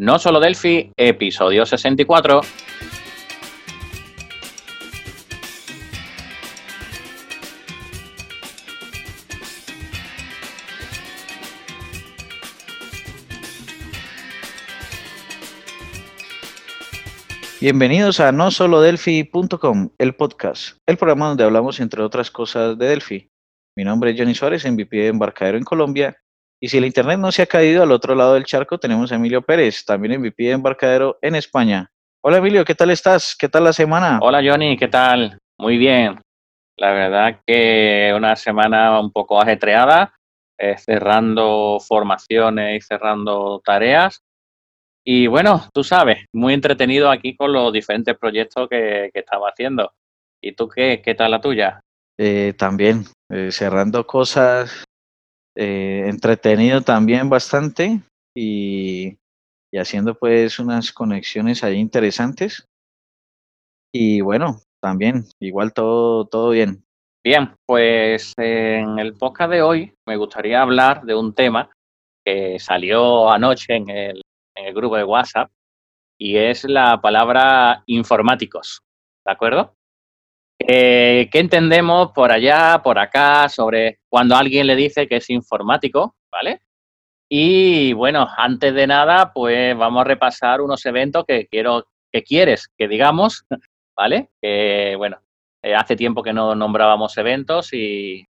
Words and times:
No 0.00 0.20
Solo 0.20 0.38
Delphi, 0.38 0.92
episodio 0.96 1.66
64. 1.66 2.40
Bienvenidos 17.60 18.20
a 18.20 18.30
no 18.30 18.52
solo 18.52 18.80
delphi.com, 18.80 19.90
el 19.98 20.14
podcast, 20.14 20.78
el 20.86 20.96
programa 20.96 21.26
donde 21.26 21.42
hablamos 21.42 21.80
entre 21.80 22.04
otras 22.04 22.30
cosas 22.30 22.78
de 22.78 22.86
Delphi. 22.86 23.32
Mi 23.76 23.82
nombre 23.82 24.12
es 24.12 24.16
Johnny 24.16 24.36
Suárez, 24.36 24.64
MVP 24.64 24.96
de 24.96 25.08
Embarcadero 25.08 25.58
en 25.58 25.64
Colombia. 25.64 26.16
Y 26.60 26.68
si 26.68 26.78
el 26.78 26.84
internet 26.84 27.18
no 27.18 27.30
se 27.30 27.42
ha 27.42 27.46
caído 27.46 27.82
al 27.82 27.92
otro 27.92 28.14
lado 28.14 28.34
del 28.34 28.44
charco, 28.44 28.78
tenemos 28.78 29.12
a 29.12 29.14
Emilio 29.14 29.42
Pérez, 29.42 29.84
también 29.84 30.20
MVP 30.20 30.44
de 30.44 30.50
Embarcadero 30.52 31.18
en 31.22 31.36
España. 31.36 31.90
Hola 32.20 32.38
Emilio, 32.38 32.64
¿qué 32.64 32.74
tal 32.74 32.90
estás? 32.90 33.36
¿Qué 33.38 33.48
tal 33.48 33.64
la 33.64 33.72
semana? 33.72 34.18
Hola 34.20 34.42
Johnny, 34.44 34.76
¿qué 34.76 34.88
tal? 34.88 35.38
Muy 35.58 35.78
bien. 35.78 36.20
La 36.76 36.92
verdad 36.92 37.40
que 37.46 38.12
una 38.16 38.34
semana 38.34 38.98
un 39.00 39.12
poco 39.12 39.40
ajetreada, 39.40 40.14
eh, 40.58 40.76
cerrando 40.78 41.78
formaciones 41.80 42.78
y 42.78 42.80
cerrando 42.80 43.60
tareas 43.64 44.22
y 45.10 45.26
bueno, 45.26 45.66
tú 45.72 45.82
sabes, 45.82 46.26
muy 46.34 46.52
entretenido 46.52 47.10
aquí 47.10 47.34
con 47.34 47.50
los 47.50 47.72
diferentes 47.72 48.14
proyectos 48.18 48.68
que, 48.68 49.10
estaba 49.14 49.48
haciendo. 49.48 49.90
¿Y 50.38 50.52
tú 50.52 50.68
qué, 50.68 51.00
qué 51.02 51.14
tal 51.14 51.30
la 51.30 51.40
tuya? 51.40 51.80
Eh, 52.18 52.52
también, 52.58 53.04
eh, 53.30 53.50
cerrando 53.50 54.06
cosas, 54.06 54.84
eh, 55.58 56.04
entretenido 56.06 56.82
también 56.82 57.28
bastante 57.28 58.00
y, 58.34 59.16
y, 59.72 59.78
haciendo 59.78 60.14
pues 60.14 60.58
unas 60.58 60.92
conexiones 60.92 61.64
ahí 61.64 61.76
interesantes. 61.76 62.66
Y 63.92 64.20
bueno, 64.20 64.60
también, 64.80 65.24
igual 65.40 65.72
todo, 65.72 66.26
todo 66.26 66.50
bien. 66.50 66.84
Bien, 67.24 67.54
pues 67.66 68.32
en 68.38 68.98
el 68.98 69.14
podcast 69.14 69.50
de 69.50 69.62
hoy 69.62 69.94
me 70.06 70.16
gustaría 70.16 70.62
hablar 70.62 71.02
de 71.02 71.14
un 71.14 71.34
tema 71.34 71.70
que 72.24 72.58
salió 72.58 73.30
anoche 73.30 73.74
en 73.74 73.90
el 73.90 74.22
en 74.58 74.66
el 74.66 74.74
grupo 74.74 74.96
de 74.96 75.04
WhatsApp 75.04 75.50
y 76.18 76.36
es 76.36 76.64
la 76.64 77.00
palabra 77.00 77.82
informáticos, 77.86 78.80
¿de 79.24 79.32
acuerdo? 79.32 79.74
Eh, 80.60 81.28
¿Qué 81.30 81.38
entendemos 81.38 82.12
por 82.12 82.32
allá, 82.32 82.80
por 82.82 82.98
acá, 82.98 83.48
sobre 83.48 84.00
cuando 84.08 84.36
alguien 84.36 84.66
le 84.66 84.76
dice 84.76 85.06
que 85.06 85.16
es 85.16 85.30
informático, 85.30 86.16
¿vale? 86.30 86.62
Y 87.30 87.92
bueno, 87.92 88.26
antes 88.36 88.74
de 88.74 88.86
nada, 88.86 89.32
pues 89.32 89.76
vamos 89.76 90.00
a 90.00 90.04
repasar 90.04 90.60
unos 90.60 90.84
eventos 90.86 91.24
que 91.26 91.46
quiero, 91.46 91.86
que 92.12 92.22
quieres 92.22 92.68
que 92.76 92.88
digamos, 92.88 93.44
¿vale? 93.96 94.30
Que 94.42 94.94
bueno, 94.96 95.20
eh, 95.62 95.74
hace 95.74 95.96
tiempo 95.96 96.22
que 96.22 96.32
no 96.32 96.54
nombrábamos 96.54 97.16
eventos 97.18 97.70
y, 97.72 98.26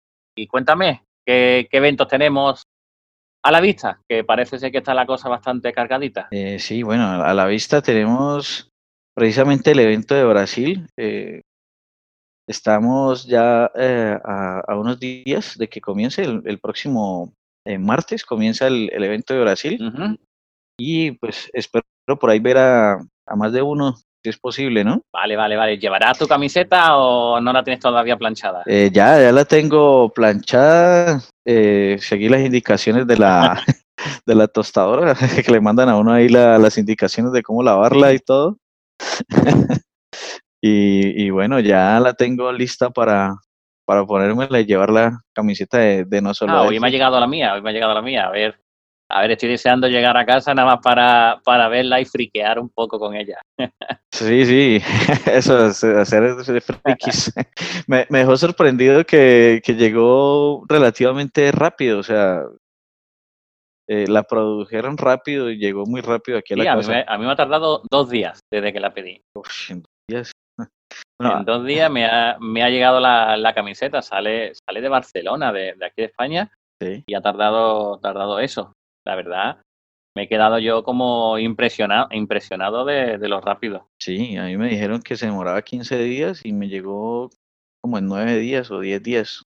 cuéntame, 0.48 1.04
¿qué, 1.26 1.68
¿qué, 1.70 1.76
eventos 1.76 2.08
tenemos 2.08 2.66
a 3.46 3.52
la 3.52 3.60
vista, 3.60 4.00
que 4.08 4.24
parece 4.24 4.58
ser 4.58 4.72
que 4.72 4.78
está 4.78 4.92
la 4.92 5.06
cosa 5.06 5.28
bastante 5.28 5.72
cargadita. 5.72 6.26
Eh, 6.32 6.58
sí, 6.58 6.82
bueno, 6.82 7.22
a 7.22 7.32
la 7.32 7.46
vista 7.46 7.80
tenemos 7.80 8.70
precisamente 9.14 9.70
el 9.70 9.78
evento 9.78 10.16
de 10.16 10.24
Brasil. 10.24 10.88
Eh, 10.96 11.42
estamos 12.46 13.26
ya 13.26 13.70
eh, 13.74 14.18
a, 14.24 14.76
unos 14.76 14.98
días 14.98 15.56
de 15.58 15.68
que 15.68 15.80
comience 15.80 16.22
el, 16.22 16.58
próximo 16.58 17.32
martes, 17.78 18.24
comienza 18.24 18.66
el, 18.66 18.90
evento 18.92 19.34
de 19.34 19.40
Brasil. 19.40 20.18
Y 20.78 21.12
pues 21.12 21.50
espero 21.52 21.84
por 22.20 22.30
ahí 22.30 22.38
ver 22.38 22.58
a, 22.58 22.94
a 23.26 23.36
más 23.36 23.52
de 23.52 23.62
uno 23.62 23.96
es 24.28 24.38
posible, 24.38 24.84
¿no? 24.84 25.02
Vale, 25.12 25.36
vale, 25.36 25.56
vale. 25.56 25.78
¿Llevarás 25.78 26.18
tu 26.18 26.26
camiseta 26.26 26.96
o 26.96 27.40
no 27.40 27.52
la 27.52 27.62
tienes 27.62 27.80
todavía 27.80 28.16
planchada? 28.16 28.62
Eh, 28.66 28.90
ya, 28.92 29.20
ya 29.20 29.32
la 29.32 29.44
tengo 29.44 30.10
planchada. 30.10 31.22
Eh, 31.44 31.96
seguí 32.00 32.28
las 32.28 32.40
indicaciones 32.40 33.06
de 33.06 33.16
la, 33.16 33.62
de 34.26 34.34
la 34.34 34.48
tostadora, 34.48 35.14
que 35.44 35.52
le 35.52 35.60
mandan 35.60 35.88
a 35.88 35.96
uno 35.96 36.12
ahí 36.12 36.28
las 36.28 36.78
indicaciones 36.78 37.32
de 37.32 37.42
cómo 37.42 37.62
lavarla 37.62 38.12
y 38.12 38.18
todo. 38.18 38.58
y, 40.60 41.30
bueno, 41.30 41.60
ya 41.60 42.00
la 42.00 42.14
tengo 42.14 42.50
lista 42.52 42.90
para, 42.90 43.36
para 43.84 44.04
ponérmela 44.04 44.60
y 44.60 44.66
llevar 44.66 44.90
la 44.90 45.20
camiseta 45.32 45.78
de, 45.78 46.20
no 46.20 46.34
solo. 46.34 46.52
Ah, 46.52 46.62
hoy 46.62 46.80
me 46.80 46.88
ha 46.88 46.90
llegado 46.90 47.20
la 47.20 47.26
mía, 47.26 47.54
hoy 47.54 47.62
me 47.62 47.70
ha 47.70 47.72
llegado 47.72 47.94
la 47.94 48.02
mía. 48.02 48.26
A 48.26 48.30
ver, 48.30 48.58
a 49.08 49.20
ver, 49.20 49.30
estoy 49.32 49.50
deseando 49.50 49.86
llegar 49.86 50.16
a 50.16 50.26
casa 50.26 50.52
nada 50.54 50.74
más 50.74 50.80
para, 50.82 51.40
para 51.44 51.68
verla 51.68 52.00
y 52.00 52.04
friquear 52.04 52.58
un 52.58 52.68
poco 52.68 52.98
con 52.98 53.14
ella. 53.14 53.40
Sí, 54.12 54.46
sí, 54.46 54.80
eso, 55.30 55.66
es 55.66 55.84
hacer 55.84 56.62
frikis. 56.62 57.34
me, 57.86 58.06
me, 58.08 58.20
dejó 58.20 58.34
sorprendido 58.38 59.04
que, 59.04 59.60
que, 59.62 59.74
llegó 59.74 60.64
relativamente 60.66 61.52
rápido, 61.52 61.98
o 61.98 62.02
sea, 62.02 62.40
eh, 63.88 64.06
la 64.08 64.22
produjeron 64.22 64.96
rápido 64.96 65.50
y 65.50 65.58
llegó 65.58 65.84
muy 65.84 66.00
rápido 66.00 66.38
aquí 66.38 66.54
a 66.54 66.56
la 66.56 66.62
a 66.72 66.76
casa. 66.76 66.88
Mí 66.88 66.96
me, 66.96 67.04
a 67.06 67.18
mí 67.18 67.26
me 67.26 67.32
ha 67.32 67.36
tardado 67.36 67.82
dos 67.90 68.08
días 68.08 68.40
desde 68.50 68.72
que 68.72 68.80
la 68.80 68.94
pedí. 68.94 69.20
Uf, 69.36 69.70
dos 69.70 69.82
días. 70.08 70.32
en 71.20 71.44
dos 71.44 71.64
días 71.64 71.90
me 71.90 72.06
ha, 72.06 72.38
me 72.40 72.62
ha 72.62 72.70
llegado 72.70 73.00
la, 73.00 73.36
la, 73.36 73.54
camiseta, 73.54 74.02
sale, 74.02 74.52
sale 74.54 74.80
de 74.80 74.88
Barcelona, 74.88 75.52
de, 75.52 75.74
de 75.74 75.86
aquí 75.86 76.02
de 76.02 76.04
España, 76.04 76.50
sí. 76.80 77.04
y 77.06 77.14
ha 77.14 77.20
tardado, 77.20 77.98
tardado 77.98 78.38
eso 78.38 78.72
la 79.06 79.14
verdad, 79.14 79.58
me 80.16 80.24
he 80.24 80.28
quedado 80.28 80.58
yo 80.58 80.82
como 80.82 81.38
impresionado, 81.38 82.08
impresionado 82.10 82.84
de, 82.84 83.18
lo 83.18 83.40
rápido. 83.40 83.88
Sí, 84.00 84.36
a 84.36 84.44
mí 84.44 84.56
me 84.56 84.68
dijeron 84.68 85.00
que 85.00 85.16
se 85.16 85.26
demoraba 85.26 85.62
15 85.62 85.98
días 85.98 86.44
y 86.44 86.52
me 86.52 86.68
llegó 86.68 87.30
como 87.80 87.98
en 87.98 88.06
9 88.06 88.36
días 88.38 88.70
o 88.70 88.80
10 88.80 89.02
días. 89.02 89.42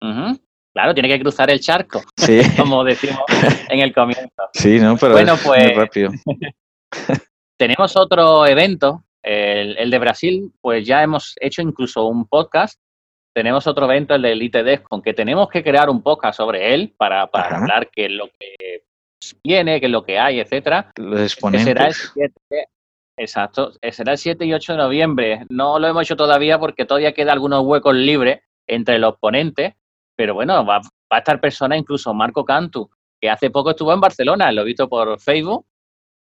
Claro, 0.00 0.94
tiene 0.94 1.08
que 1.08 1.20
cruzar 1.20 1.50
el 1.50 1.58
charco, 1.58 2.02
como 2.56 2.84
decimos 2.84 3.24
en 3.68 3.80
el 3.80 3.92
comienzo. 3.92 4.28
Sí, 4.52 4.78
no, 4.78 4.96
pero 4.96 5.12
bueno, 5.12 5.34
pues, 5.42 5.74
rápido. 5.74 6.12
tenemos 7.58 7.96
otro 7.96 8.46
evento, 8.46 9.02
el, 9.26 9.76
el, 9.78 9.90
de 9.90 9.98
Brasil, 9.98 10.52
pues 10.60 10.86
ya 10.86 11.02
hemos 11.02 11.34
hecho 11.40 11.62
incluso 11.62 12.06
un 12.06 12.26
podcast 12.26 12.78
tenemos 13.36 13.66
otro 13.66 13.84
evento, 13.84 14.14
el 14.14 14.22
de 14.22 14.32
Elite 14.32 14.82
con 14.82 15.02
que 15.02 15.12
tenemos 15.12 15.50
que 15.50 15.62
crear 15.62 15.90
un 15.90 16.02
podcast 16.02 16.38
sobre 16.38 16.72
él 16.72 16.94
para, 16.96 17.28
hablar 17.30 17.90
qué 17.92 18.06
es 18.06 18.12
lo 18.12 18.28
que 18.28 18.84
viene, 19.44 19.78
qué 19.78 19.86
es 19.86 19.92
lo 19.92 20.04
que 20.04 20.18
hay, 20.18 20.40
etcétera. 20.40 20.90
Los 20.96 21.20
exponentes. 21.20 21.66
Será 21.66 21.86
el 21.88 21.92
7, 21.92 22.32
exacto, 23.18 23.72
será 23.90 24.12
el 24.12 24.18
7 24.18 24.46
y 24.46 24.54
8 24.54 24.72
de 24.72 24.78
noviembre. 24.78 25.46
No 25.50 25.78
lo 25.78 25.86
hemos 25.86 26.04
hecho 26.04 26.16
todavía 26.16 26.58
porque 26.58 26.86
todavía 26.86 27.12
queda 27.12 27.34
algunos 27.34 27.62
huecos 27.66 27.94
libres 27.94 28.40
entre 28.66 28.98
los 28.98 29.18
ponentes, 29.18 29.74
pero 30.16 30.32
bueno, 30.32 30.64
va, 30.64 30.78
va 30.78 30.88
a 31.10 31.18
estar 31.18 31.38
persona, 31.38 31.76
incluso 31.76 32.14
Marco 32.14 32.42
Cantu, 32.42 32.88
que 33.20 33.28
hace 33.28 33.50
poco 33.50 33.68
estuvo 33.72 33.92
en 33.92 34.00
Barcelona, 34.00 34.50
lo 34.50 34.62
he 34.62 34.64
visto 34.64 34.88
por 34.88 35.20
Facebook, 35.20 35.66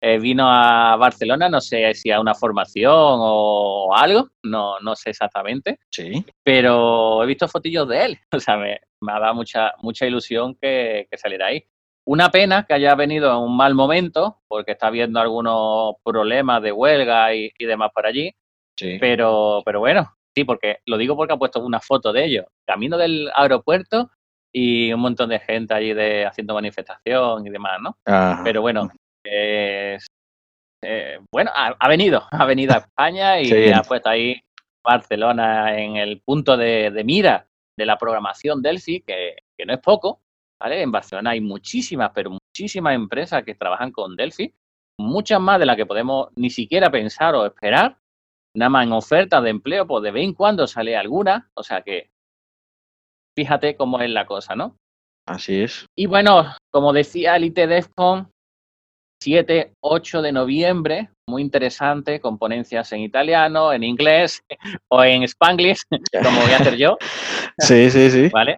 eh, 0.02 0.18
vino 0.18 0.50
a 0.50 0.96
Barcelona, 0.96 1.50
no 1.50 1.60
sé 1.60 1.94
si 1.94 2.10
a 2.10 2.22
una 2.22 2.34
formación 2.34 2.94
o 2.94 3.94
algo, 3.94 4.30
no, 4.44 4.80
no 4.80 4.96
sé 4.96 5.10
exactamente. 5.10 5.80
Sí. 5.90 6.26
Pero 6.44 7.22
he 7.22 7.28
visto 7.28 7.48
fotillos 7.48 7.88
de 7.88 8.06
él, 8.06 8.20
o 8.34 8.40
sea, 8.40 8.58
me, 8.58 8.80
ha 9.08 9.20
dado 9.20 9.36
mucha, 9.36 9.74
mucha 9.82 10.06
ilusión 10.06 10.56
que, 10.56 11.08
saliera 11.18 11.48
ahí. 11.48 11.64
Una 12.06 12.32
pena 12.32 12.66
que 12.66 12.74
haya 12.74 12.96
venido 12.96 13.30
en 13.32 13.38
un 13.38 13.58
mal 13.58 13.76
momento, 13.76 14.42
porque 14.48 14.72
está 14.72 14.88
habiendo 14.88 15.20
algunos 15.20 15.96
problemas 16.04 16.62
de 16.64 16.72
huelga 16.72 17.36
y, 17.36 17.52
demás 17.60 17.92
por 17.94 18.06
allí. 18.08 18.32
Sí. 18.78 18.98
Pero, 19.00 19.62
pero 19.66 19.80
bueno, 19.82 20.16
sí, 20.34 20.46
porque 20.46 20.80
lo 20.86 20.98
digo 20.98 21.16
porque 21.16 21.34
ha 21.34 21.38
puesto 21.38 21.64
una 21.64 21.82
foto 21.82 22.14
de 22.14 22.26
ellos, 22.26 22.46
camino 22.66 22.98
del 22.98 23.30
aeropuerto 23.36 24.10
y 24.52 24.92
un 24.94 25.02
montón 25.02 25.30
de 25.30 25.40
gente 25.40 25.74
allí 25.74 25.94
de, 25.94 26.26
haciendo 26.26 26.54
manifestación 26.54 27.46
y 27.46 27.50
demás, 27.50 27.80
¿no? 27.82 27.98
Pero 28.44 28.62
bueno, 28.62 28.90
eh, 29.26 29.98
bueno, 31.32 31.52
ha, 31.54 31.88
venido, 31.88 32.24
ha 32.32 32.46
venido 32.46 32.74
a 32.74 32.78
España 32.78 33.42
y 33.42 33.72
ha 33.72 33.82
puesto 33.82 34.10
ahí 34.10 34.42
Barcelona 34.84 35.78
en 35.80 35.98
el 35.98 36.22
punto 36.22 36.58
de, 36.58 36.92
mira 37.06 37.48
de 37.78 37.86
la 37.86 37.98
programación 37.98 38.62
Delphi, 38.62 39.02
que, 39.02 39.38
que, 39.58 39.66
no 39.66 39.74
es 39.74 39.80
poco, 39.80 40.22
¿vale? 40.62 40.82
En 40.82 40.92
Barcelona 40.92 41.32
hay 41.32 41.42
muchísimas, 41.42 42.12
pero 42.14 42.32
muchísimas 42.32 42.96
empresas 42.96 43.44
que 43.44 43.56
trabajan 43.56 43.92
con 43.92 44.16
Delphi, 44.16 44.54
muchas 45.00 45.40
más 45.40 45.60
de 45.60 45.66
las 45.66 45.78
que 45.78 45.86
podemos 45.86 46.30
ni 46.36 46.50
siquiera 46.50 46.90
pensar 46.90 47.36
o 47.36 47.46
esperar, 47.46 47.98
nada 48.56 48.70
más 48.70 48.86
en 48.86 48.94
ofertas 48.94 49.44
de 49.44 49.50
empleo, 49.50 49.88
pues 49.88 50.04
de 50.04 50.12
vez 50.12 50.24
en 50.24 50.34
cuando 50.34 50.68
sale 50.68 50.98
alguna, 50.98 51.50
o 51.54 51.64
sea 51.64 51.82
que 51.82 52.10
fíjate 53.38 53.76
cómo 53.76 54.02
es 54.02 54.10
la 54.10 54.26
cosa, 54.26 54.56
¿no? 54.56 54.76
Así 55.26 55.62
es. 55.62 55.86
Y 55.98 56.08
bueno, 56.08 56.54
como 56.72 56.92
decía 56.92 57.36
el 57.36 57.46
ITDEFCON, 57.46 58.30
7, 59.22 59.74
8 59.82 60.22
de 60.22 60.32
noviembre, 60.32 61.10
muy 61.28 61.42
interesante, 61.42 62.20
con 62.20 62.38
ponencias 62.38 62.92
en 62.94 63.02
italiano, 63.02 63.74
en 63.74 63.84
inglés 63.84 64.44
o 64.88 65.04
en 65.04 65.24
spanglish, 65.24 65.82
como 66.24 66.42
voy 66.42 66.52
a 66.52 66.58
hacer 66.58 66.78
yo. 66.78 66.98
Sí, 67.58 67.90
sí, 67.92 68.10
sí. 68.10 68.30
¿Vale? 68.30 68.58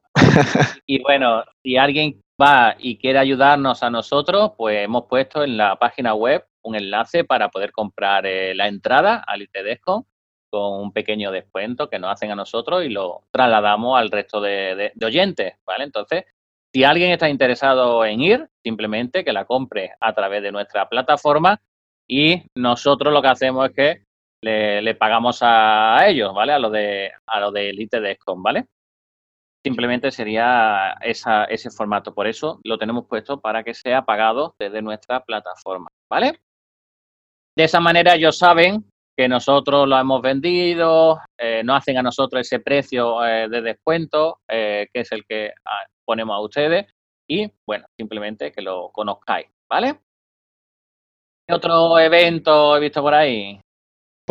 Y 0.86 1.02
bueno, 1.02 1.44
si 1.64 1.76
alguien 1.76 2.22
va 2.40 2.76
y 2.78 2.98
quiere 2.98 3.18
ayudarnos 3.18 3.82
a 3.82 3.90
nosotros, 3.90 4.52
pues 4.56 4.84
hemos 4.84 5.06
puesto 5.06 5.44
en 5.44 5.58
la 5.58 5.76
página 5.78 6.14
web 6.14 6.46
un 6.64 6.76
enlace 6.76 7.24
para 7.24 7.50
poder 7.50 7.72
comprar 7.72 8.28
eh, 8.28 8.54
la 8.54 8.68
entrada 8.68 9.24
al 9.26 9.42
ITDESCO 9.42 10.06
con 10.52 10.82
un 10.82 10.92
pequeño 10.92 11.32
descuento 11.32 11.90
que 11.90 11.98
nos 11.98 12.12
hacen 12.12 12.30
a 12.32 12.36
nosotros 12.36 12.84
y 12.84 12.90
lo 12.90 13.24
trasladamos 13.32 13.98
al 13.98 14.12
resto 14.12 14.42
de, 14.42 14.92
oyentes, 15.04 15.56
¿vale? 15.66 15.86
Entonces, 15.86 16.26
si 16.74 16.84
alguien 16.84 17.12
está 17.12 17.30
interesado 17.30 18.06
en 18.06 18.22
ir, 18.22 18.50
simplemente 18.64 19.24
que 19.26 19.34
la 19.34 19.46
compre 19.46 19.94
a 20.00 20.14
través 20.14 20.42
de 20.42 20.52
nuestra 20.52 20.88
plataforma 20.88 21.62
y 22.08 22.44
nosotros 22.58 23.14
lo 23.14 23.22
que 23.22 23.28
hacemos 23.28 23.70
es 23.70 23.76
que 23.76 24.04
le, 24.44 24.96
pagamos 24.96 25.40
a, 25.42 26.08
ellos, 26.08 26.34
¿vale? 26.34 26.54
A 26.54 26.60
lo 26.60 26.70
de 26.70 27.12
a 27.28 27.40
lo 27.40 27.52
de 27.52 27.70
Elite 27.70 28.00
Descom, 28.00 28.42
¿vale? 28.42 28.68
Simplemente 29.64 30.10
sería 30.12 30.96
ese 31.02 31.70
formato. 31.70 32.14
Por 32.14 32.28
eso 32.28 32.60
lo 32.64 32.78
tenemos 32.78 33.06
puesto 33.08 33.40
para 33.40 33.64
que 33.64 33.74
sea 33.76 34.04
pagado 34.04 34.56
desde 34.58 34.82
nuestra 34.82 35.24
plataforma, 35.24 35.90
¿vale? 36.10 36.40
De 37.56 37.66
esa 37.66 37.80
manera 37.80 38.16
ellos 38.16 38.38
saben 38.38 38.86
que 39.16 39.28
nosotros 39.28 39.88
lo 39.88 40.00
hemos 40.00 40.22
vendido, 40.22 41.20
eh, 41.38 41.62
no 41.64 41.76
hacen 41.76 41.98
a 41.98 42.02
nosotros 42.02 42.42
ese 42.42 42.60
precio 42.60 43.24
eh, 43.26 43.48
de 43.50 43.62
descuento, 43.62 44.40
eh, 44.50 44.88
que 44.92 45.02
es 45.02 45.12
el 45.12 45.26
que 45.26 45.52
ah, 45.66 45.86
ponemos 46.06 46.36
a 46.36 46.40
ustedes, 46.42 46.94
y 47.28 47.52
bueno, 47.66 47.86
simplemente 47.98 48.52
que 48.52 48.62
lo 48.62 48.90
conozcáis, 48.92 49.48
¿vale? 49.70 50.00
¿Qué 51.48 51.54
otro 51.56 51.98
evento 52.00 52.76
he 52.76 52.80
visto 52.80 53.02
por 53.02 53.14
ahí? 53.14 53.60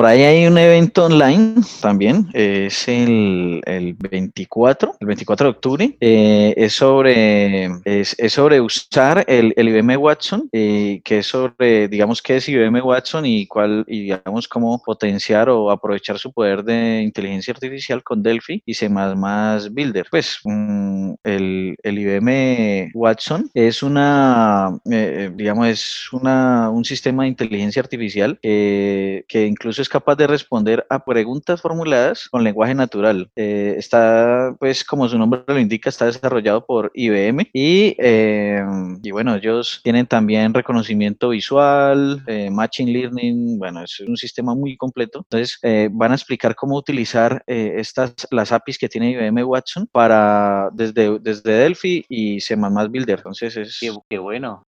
Por 0.00 0.06
ahí 0.06 0.22
hay 0.22 0.46
un 0.46 0.56
evento 0.56 1.04
online 1.04 1.56
también, 1.82 2.26
es 2.32 2.88
el, 2.88 3.60
el 3.66 3.92
24, 3.92 4.96
el 4.98 5.06
24 5.06 5.44
de 5.44 5.50
octubre, 5.50 5.96
eh, 6.00 6.54
es, 6.56 6.72
sobre, 6.72 7.66
es, 7.84 8.16
sobre 8.28 8.62
usar 8.62 9.26
el, 9.28 9.52
el 9.58 9.68
IBM 9.68 9.98
Watson, 9.98 10.48
eh, 10.52 11.02
que 11.04 11.18
es 11.18 11.26
sobre, 11.26 11.86
digamos, 11.88 12.22
qué 12.22 12.38
es 12.38 12.48
IBM 12.48 12.80
Watson 12.80 13.26
y 13.26 13.46
cuál, 13.46 13.84
y 13.88 14.04
digamos, 14.04 14.48
cómo 14.48 14.80
potenciar 14.82 15.50
o 15.50 15.70
aprovechar 15.70 16.18
su 16.18 16.32
poder 16.32 16.64
de 16.64 17.02
inteligencia 17.02 17.52
artificial 17.52 18.02
con 18.02 18.22
Delphi 18.22 18.62
y 18.64 18.72
C++ 18.72 18.88
Builder. 18.88 20.06
Pues 20.10 20.38
mm, 20.44 21.12
el, 21.24 21.76
el, 21.82 21.98
IBM 21.98 22.92
Watson 22.94 23.50
es 23.52 23.82
una, 23.82 24.80
eh, 24.90 25.30
digamos, 25.34 25.68
es 25.68 26.12
una, 26.14 26.70
un 26.70 26.86
sistema 26.86 27.24
de 27.24 27.28
inteligencia 27.28 27.82
artificial 27.82 28.38
que 28.40 29.46
incluso 29.46 29.82
es 29.82 29.89
capaz 29.90 30.16
de 30.16 30.26
responder 30.26 30.86
a 30.88 31.04
preguntas 31.04 31.60
formuladas 31.60 32.28
con 32.30 32.42
lenguaje 32.42 32.74
natural. 32.74 33.30
Eh, 33.36 33.74
está, 33.76 34.56
pues, 34.58 34.84
como 34.84 35.08
su 35.08 35.18
nombre 35.18 35.42
lo 35.46 35.58
indica, 35.58 35.90
está 35.90 36.06
desarrollado 36.06 36.64
por 36.64 36.90
IBM 36.94 37.50
y, 37.52 37.94
eh, 37.98 38.64
y 39.02 39.10
bueno, 39.10 39.34
ellos 39.34 39.80
tienen 39.84 40.06
también 40.06 40.54
reconocimiento 40.54 41.30
visual, 41.30 42.22
eh, 42.26 42.50
Machine 42.50 42.92
Learning, 42.92 43.58
bueno, 43.58 43.84
es 43.84 44.00
un 44.00 44.16
sistema 44.16 44.54
muy 44.54 44.76
completo. 44.76 45.26
Entonces, 45.30 45.58
van 45.92 46.12
a 46.12 46.14
explicar 46.14 46.54
cómo 46.54 46.76
utilizar 46.76 47.42
estas, 47.46 48.14
las 48.30 48.52
APIs 48.52 48.78
que 48.78 48.88
tiene 48.88 49.10
IBM 49.10 49.44
Watson 49.44 49.86
para, 49.90 50.70
desde, 50.72 51.18
desde 51.18 51.52
Delphi 51.52 52.04
y 52.08 52.40
C++ 52.40 52.56
Builder. 52.56 53.18
Entonces, 53.18 53.56
es... 53.56 53.78
Qué, 53.80 53.92
qué 54.08 54.18
bueno. 54.18 54.62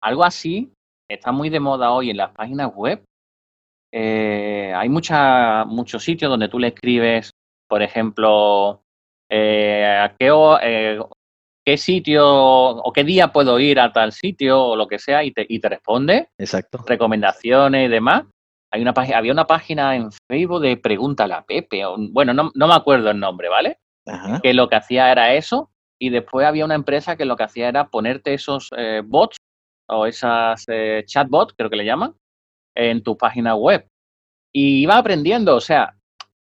algo 0.00 0.24
así 0.24 0.72
está 1.08 1.32
muy 1.32 1.50
de 1.50 1.60
moda 1.60 1.92
hoy 1.92 2.10
en 2.10 2.16
las 2.16 2.32
páginas 2.32 2.72
web 2.74 3.02
eh, 3.96 4.72
hay 4.74 4.88
mucha, 4.88 5.64
muchos 5.66 6.02
sitios 6.02 6.28
donde 6.28 6.48
tú 6.48 6.58
le 6.58 6.68
escribes, 6.68 7.30
por 7.68 7.80
ejemplo, 7.80 8.82
eh, 9.30 10.10
qué, 10.18 10.32
eh, 10.62 10.98
qué 11.64 11.76
sitio 11.76 12.26
o 12.26 12.92
qué 12.92 13.04
día 13.04 13.32
puedo 13.32 13.60
ir 13.60 13.78
a 13.78 13.92
tal 13.92 14.10
sitio 14.10 14.60
o 14.60 14.74
lo 14.74 14.88
que 14.88 14.98
sea 14.98 15.22
y 15.22 15.30
te, 15.30 15.46
y 15.48 15.60
te 15.60 15.68
responde. 15.68 16.28
Exacto. 16.36 16.82
Recomendaciones 16.84 17.86
y 17.86 17.88
demás. 17.88 18.24
Hay 18.72 18.82
una 18.82 18.92
había 19.14 19.30
una 19.30 19.46
página 19.46 19.94
en 19.94 20.10
Facebook 20.28 20.62
de 20.62 20.76
Pregúntale 20.76 21.34
a 21.34 21.42
Pepe. 21.42 21.86
O, 21.86 21.96
bueno, 21.96 22.34
no, 22.34 22.50
no, 22.52 22.66
me 22.66 22.74
acuerdo 22.74 23.10
el 23.12 23.20
nombre, 23.20 23.48
¿vale? 23.48 23.78
Que 24.42 24.54
lo 24.54 24.68
que 24.68 24.74
hacía 24.74 25.12
era 25.12 25.34
eso. 25.34 25.70
Y 26.00 26.10
después 26.10 26.44
había 26.44 26.64
una 26.64 26.74
empresa 26.74 27.14
que 27.14 27.26
lo 27.26 27.36
que 27.36 27.44
hacía 27.44 27.68
era 27.68 27.90
ponerte 27.90 28.34
esos 28.34 28.70
bots 29.04 29.36
o 29.88 30.06
esas 30.06 30.66
chatbots, 31.06 31.54
creo 31.56 31.70
que 31.70 31.76
le 31.76 31.84
llaman, 31.84 32.16
en 32.74 33.02
tu 33.02 33.16
página 33.16 33.54
web. 33.54 33.86
Y 34.52 34.82
iba 34.82 34.96
aprendiendo, 34.98 35.56
o 35.56 35.60
sea, 35.60 35.96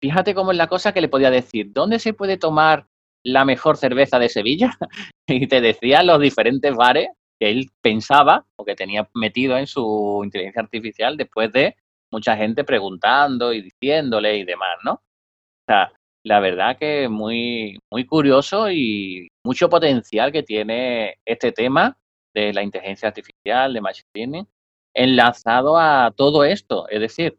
fíjate 0.02 0.34
cómo 0.34 0.50
es 0.50 0.56
la 0.56 0.66
cosa 0.66 0.92
que 0.92 1.00
le 1.00 1.08
podía 1.08 1.30
decir, 1.30 1.72
¿dónde 1.72 1.98
se 1.98 2.14
puede 2.14 2.36
tomar 2.36 2.86
la 3.24 3.44
mejor 3.44 3.76
cerveza 3.76 4.18
de 4.18 4.28
Sevilla? 4.28 4.76
y 5.28 5.46
te 5.46 5.60
decía 5.60 6.02
los 6.02 6.20
diferentes 6.20 6.74
bares 6.74 7.08
que 7.40 7.50
él 7.50 7.70
pensaba 7.80 8.44
o 8.56 8.64
que 8.64 8.74
tenía 8.74 9.08
metido 9.14 9.56
en 9.56 9.66
su 9.66 10.22
inteligencia 10.24 10.62
artificial 10.62 11.16
después 11.16 11.52
de 11.52 11.76
mucha 12.10 12.36
gente 12.36 12.64
preguntando 12.64 13.52
y 13.52 13.62
diciéndole 13.62 14.36
y 14.36 14.44
demás, 14.44 14.78
¿no? 14.84 14.92
O 14.92 15.64
sea, 15.66 15.92
la 16.24 16.40
verdad 16.40 16.76
que 16.78 17.08
muy, 17.08 17.78
muy 17.90 18.04
curioso 18.06 18.70
y 18.70 19.28
mucho 19.44 19.68
potencial 19.68 20.30
que 20.30 20.42
tiene 20.42 21.16
este 21.24 21.52
tema 21.52 21.96
de 22.34 22.52
la 22.52 22.62
inteligencia 22.62 23.08
artificial, 23.08 23.72
de 23.72 23.80
machine 23.80 24.08
learning, 24.14 24.48
enlazado 24.94 25.78
a 25.78 26.12
todo 26.16 26.44
esto. 26.44 26.88
Es 26.88 27.00
decir, 27.00 27.38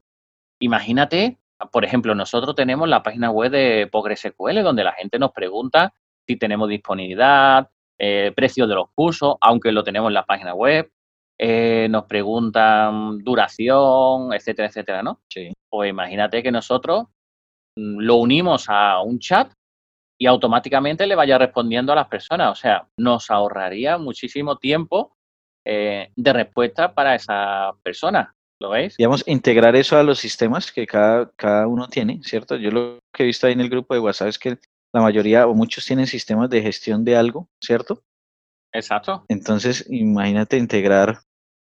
imagínate, 0.60 1.38
por 1.72 1.86
ejemplo, 1.86 2.16
nosotros 2.16 2.56
tenemos 2.56 2.88
la 2.90 3.04
página 3.04 3.32
web 3.32 3.52
de 3.52 3.88
PostgreSQL 3.92 4.64
donde 4.64 4.84
la 4.84 4.94
gente 4.94 5.20
nos 5.20 5.32
pregunta 5.32 5.94
si 6.28 6.38
tenemos 6.38 6.70
disponibilidad, 6.70 7.70
eh, 8.00 8.32
precio 8.36 8.68
de 8.68 8.76
los 8.76 8.90
cursos, 8.96 9.36
aunque 9.42 9.72
lo 9.72 9.84
tenemos 9.84 10.10
en 10.10 10.16
la 10.16 10.26
página 10.26 10.54
web, 10.54 10.92
eh, 11.38 11.88
nos 11.90 12.06
preguntan 12.06 13.20
duración, 13.20 14.34
etcétera, 14.34 14.68
etcétera, 14.68 15.04
¿no? 15.04 15.22
Sí. 15.30 15.52
Pues 15.70 15.90
imagínate 15.90 16.42
que 16.44 16.52
nosotros 16.52 17.08
mm, 17.76 18.00
lo 18.00 18.16
unimos 18.16 18.66
a 18.70 19.02
un 19.02 19.20
chat 19.20 19.52
y 20.18 20.28
automáticamente 20.28 21.08
le 21.08 21.16
vaya 21.16 21.38
respondiendo 21.38 21.92
a 21.92 21.96
las 21.96 22.08
personas. 22.08 22.52
O 22.52 22.56
sea, 22.56 22.88
nos 22.98 23.30
ahorraría 23.30 23.98
muchísimo 23.98 24.58
tiempo 24.58 25.18
eh, 25.66 26.12
de 26.16 26.34
respuesta 26.34 26.94
para 26.94 27.16
esa 27.16 27.72
persona. 27.84 28.34
¿Lo 28.62 28.70
veis? 28.70 28.96
Digamos, 28.98 29.24
integrar 29.28 29.76
eso 29.76 29.98
a 29.98 30.04
los 30.04 30.20
sistemas 30.20 30.72
que 30.72 30.86
cada, 30.88 31.30
cada 31.36 31.68
uno 31.68 31.88
tiene, 31.88 32.22
¿cierto? 32.24 32.56
Yo 32.56 32.72
lo 32.72 33.00
que 33.14 33.24
he 33.24 33.26
visto 33.26 33.48
ahí 33.48 33.54
en 33.54 33.62
el 33.62 33.70
grupo 33.70 33.94
de 33.94 34.00
WhatsApp 34.00 34.30
es 34.30 34.40
que 34.40 34.58
la 34.94 35.02
mayoría 35.02 35.48
o 35.48 35.54
muchos 35.54 35.86
tienen 35.86 36.08
sistemas 36.08 36.50
de 36.50 36.62
gestión 36.62 37.04
de 37.04 37.18
algo, 37.18 37.50
¿cierto? 37.62 38.02
Exacto. 38.72 39.26
Entonces, 39.28 39.86
imagínate 39.90 40.58
integrar 40.58 41.20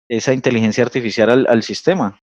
esa 0.10 0.34
inteligencia 0.34 0.84
artificial 0.84 1.30
al, 1.30 1.48
al 1.48 1.64
sistema. 1.64 2.20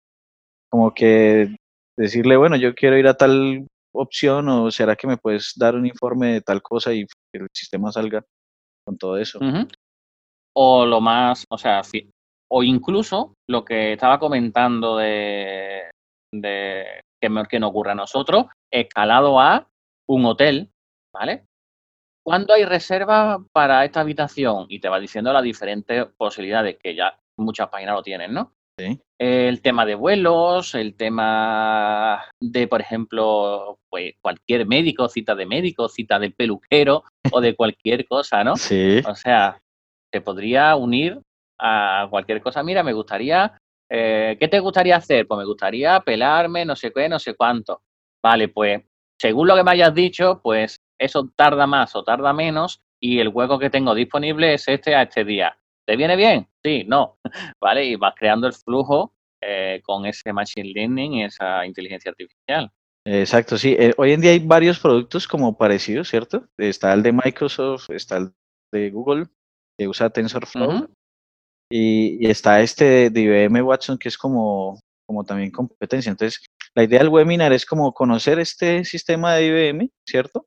Como 0.71 0.93
que 0.93 1.57
decirle, 1.97 2.37
bueno, 2.37 2.57
yo 2.57 2.75
quiero 2.75 2.99
ir 2.99 3.09
a 3.09 3.15
tal 3.15 3.67
opción 3.95 4.49
o 4.49 4.71
será 4.71 4.97
que 4.97 5.07
me 5.07 5.17
puedes 5.17 5.55
dar 5.57 5.75
un 5.75 5.87
informe 5.87 6.35
de 6.35 6.41
tal 6.41 6.63
cosa 6.63 6.93
y 6.93 7.07
que 7.07 7.41
el 7.41 7.49
sistema 7.53 7.91
salga 7.91 8.23
con 8.85 8.97
todo 8.97 9.19
eso 9.19 9.39
o 10.61 10.85
lo 10.85 11.01
más, 11.01 11.45
o 11.51 11.57
sea, 11.57 11.83
o 12.51 12.65
incluso 12.65 13.35
lo 13.49 13.65
que 13.65 13.93
estaba 13.93 14.19
comentando 14.19 14.97
de, 14.97 15.89
de 16.35 17.01
que, 17.23 17.43
que 17.49 17.61
nos 17.61 17.71
ocurra 17.71 17.93
a 17.93 17.95
nosotros, 17.95 18.47
escalado 18.69 19.41
a 19.41 19.69
un 20.09 20.25
hotel, 20.25 20.69
¿vale? 21.15 21.45
¿Cuándo 22.27 22.55
hay 22.55 22.65
reserva 22.65 23.41
para 23.53 23.85
esta 23.85 24.01
habitación? 24.01 24.67
Y 24.69 24.81
te 24.81 24.89
va 24.89 24.99
diciendo 24.99 25.33
las 25.33 25.45
diferentes 25.45 26.07
posibilidades 26.17 26.77
que 26.83 26.97
ya 26.97 27.17
muchas 27.39 27.69
páginas 27.69 27.95
lo 27.95 28.03
tienen, 28.03 28.35
¿no? 28.35 28.53
Sí. 28.81 29.01
El 29.21 29.63
tema 29.63 29.87
de 29.87 29.95
vuelos, 29.95 30.75
el 30.75 30.97
tema 30.97 32.25
de, 32.43 32.67
por 32.67 32.81
ejemplo, 32.81 33.79
pues 33.89 34.15
cualquier 34.21 34.67
médico, 34.67 35.09
cita 35.09 35.37
de 35.37 35.47
médico, 35.47 35.89
cita 35.89 36.19
de 36.19 36.31
peluquero 36.31 37.05
o 37.31 37.41
de 37.41 37.55
cualquier 37.55 38.07
cosa, 38.09 38.43
¿no? 38.43 38.57
Sí. 38.57 39.01
O 39.07 39.15
sea, 39.15 39.61
te 40.11 40.21
podría 40.21 40.75
unir 40.77 41.21
a 41.59 42.07
cualquier 42.11 42.41
cosa. 42.41 42.63
Mira, 42.63 42.83
me 42.83 42.93
gustaría, 42.93 43.59
eh, 43.91 44.37
¿qué 44.39 44.49
te 44.49 44.61
gustaría 44.61 44.97
hacer? 44.97 45.27
Pues 45.27 45.39
me 45.39 45.45
gustaría 45.45 46.01
pelarme, 46.01 46.65
no 46.65 46.77
sé 46.77 46.93
qué, 46.93 47.09
no 47.09 47.19
sé 47.19 47.35
cuánto. 47.35 47.83
Vale, 48.23 48.49
pues 48.49 48.83
según 49.21 49.49
lo 49.49 49.57
que 49.57 49.65
me 49.65 49.73
hayas 49.73 49.95
dicho, 49.95 50.41
pues 50.43 50.81
eso 50.99 51.31
tarda 51.35 51.67
más 51.67 51.95
o 51.97 52.05
tarda 52.05 52.33
menos 52.33 52.81
y 53.01 53.19
el 53.19 53.29
hueco 53.29 53.59
que 53.59 53.71
tengo 53.71 53.95
disponible 53.95 54.55
es 54.55 54.67
este 54.69 54.95
a 54.95 55.03
este 55.03 55.25
día. 55.25 55.57
¿Te 55.87 55.97
viene 55.97 56.17
bien? 56.17 56.47
Sí, 56.63 56.85
no. 56.87 57.19
Vale, 57.61 57.85
y 57.85 57.97
vas 57.97 58.15
creando 58.17 58.47
el 58.47 58.53
flujo 58.53 59.15
eh, 59.41 59.81
con 59.85 60.05
ese 60.07 60.33
machine 60.33 60.73
learning 60.73 61.15
y 61.15 61.25
esa 61.25 61.65
inteligencia 61.65 62.11
artificial. 62.11 62.71
Exacto, 63.05 63.57
sí. 63.57 63.75
Eh, 63.79 63.95
hoy 63.97 64.13
en 64.13 64.21
día 64.21 64.33
hay 64.33 64.41
varios 64.41 64.79
productos 64.79 65.27
como 65.27 65.57
parecidos, 65.57 66.09
¿cierto? 66.09 66.47
Está 66.59 66.93
el 66.93 67.03
de 67.03 67.13
Microsoft, 67.13 67.89
está 67.91 68.19
el 68.19 68.33
de 68.71 68.91
Google, 68.91 69.29
que 69.79 69.89
usa 69.89 70.11
TensorFlow. 70.11 70.89
y, 71.71 72.27
está 72.29 72.61
este 72.61 73.11
de 73.11 73.21
IBM 73.21 73.63
Watson, 73.63 73.99
que 73.99 74.09
es 74.09 74.19
como, 74.19 74.81
como 75.07 75.25
también 75.25 75.51
competencia. 75.51 76.11
Entonces, 76.11 76.45
la 76.75 76.85
idea 76.85 77.01
del 77.01 77.09
webinar 77.09 77.53
es 77.53 77.65
como 77.65 77.93
conocer 77.93 78.39
este 78.39 78.85
sistema 78.85 79.35
de 79.35 79.47
IBM, 79.47 79.91
¿cierto? 80.07 80.47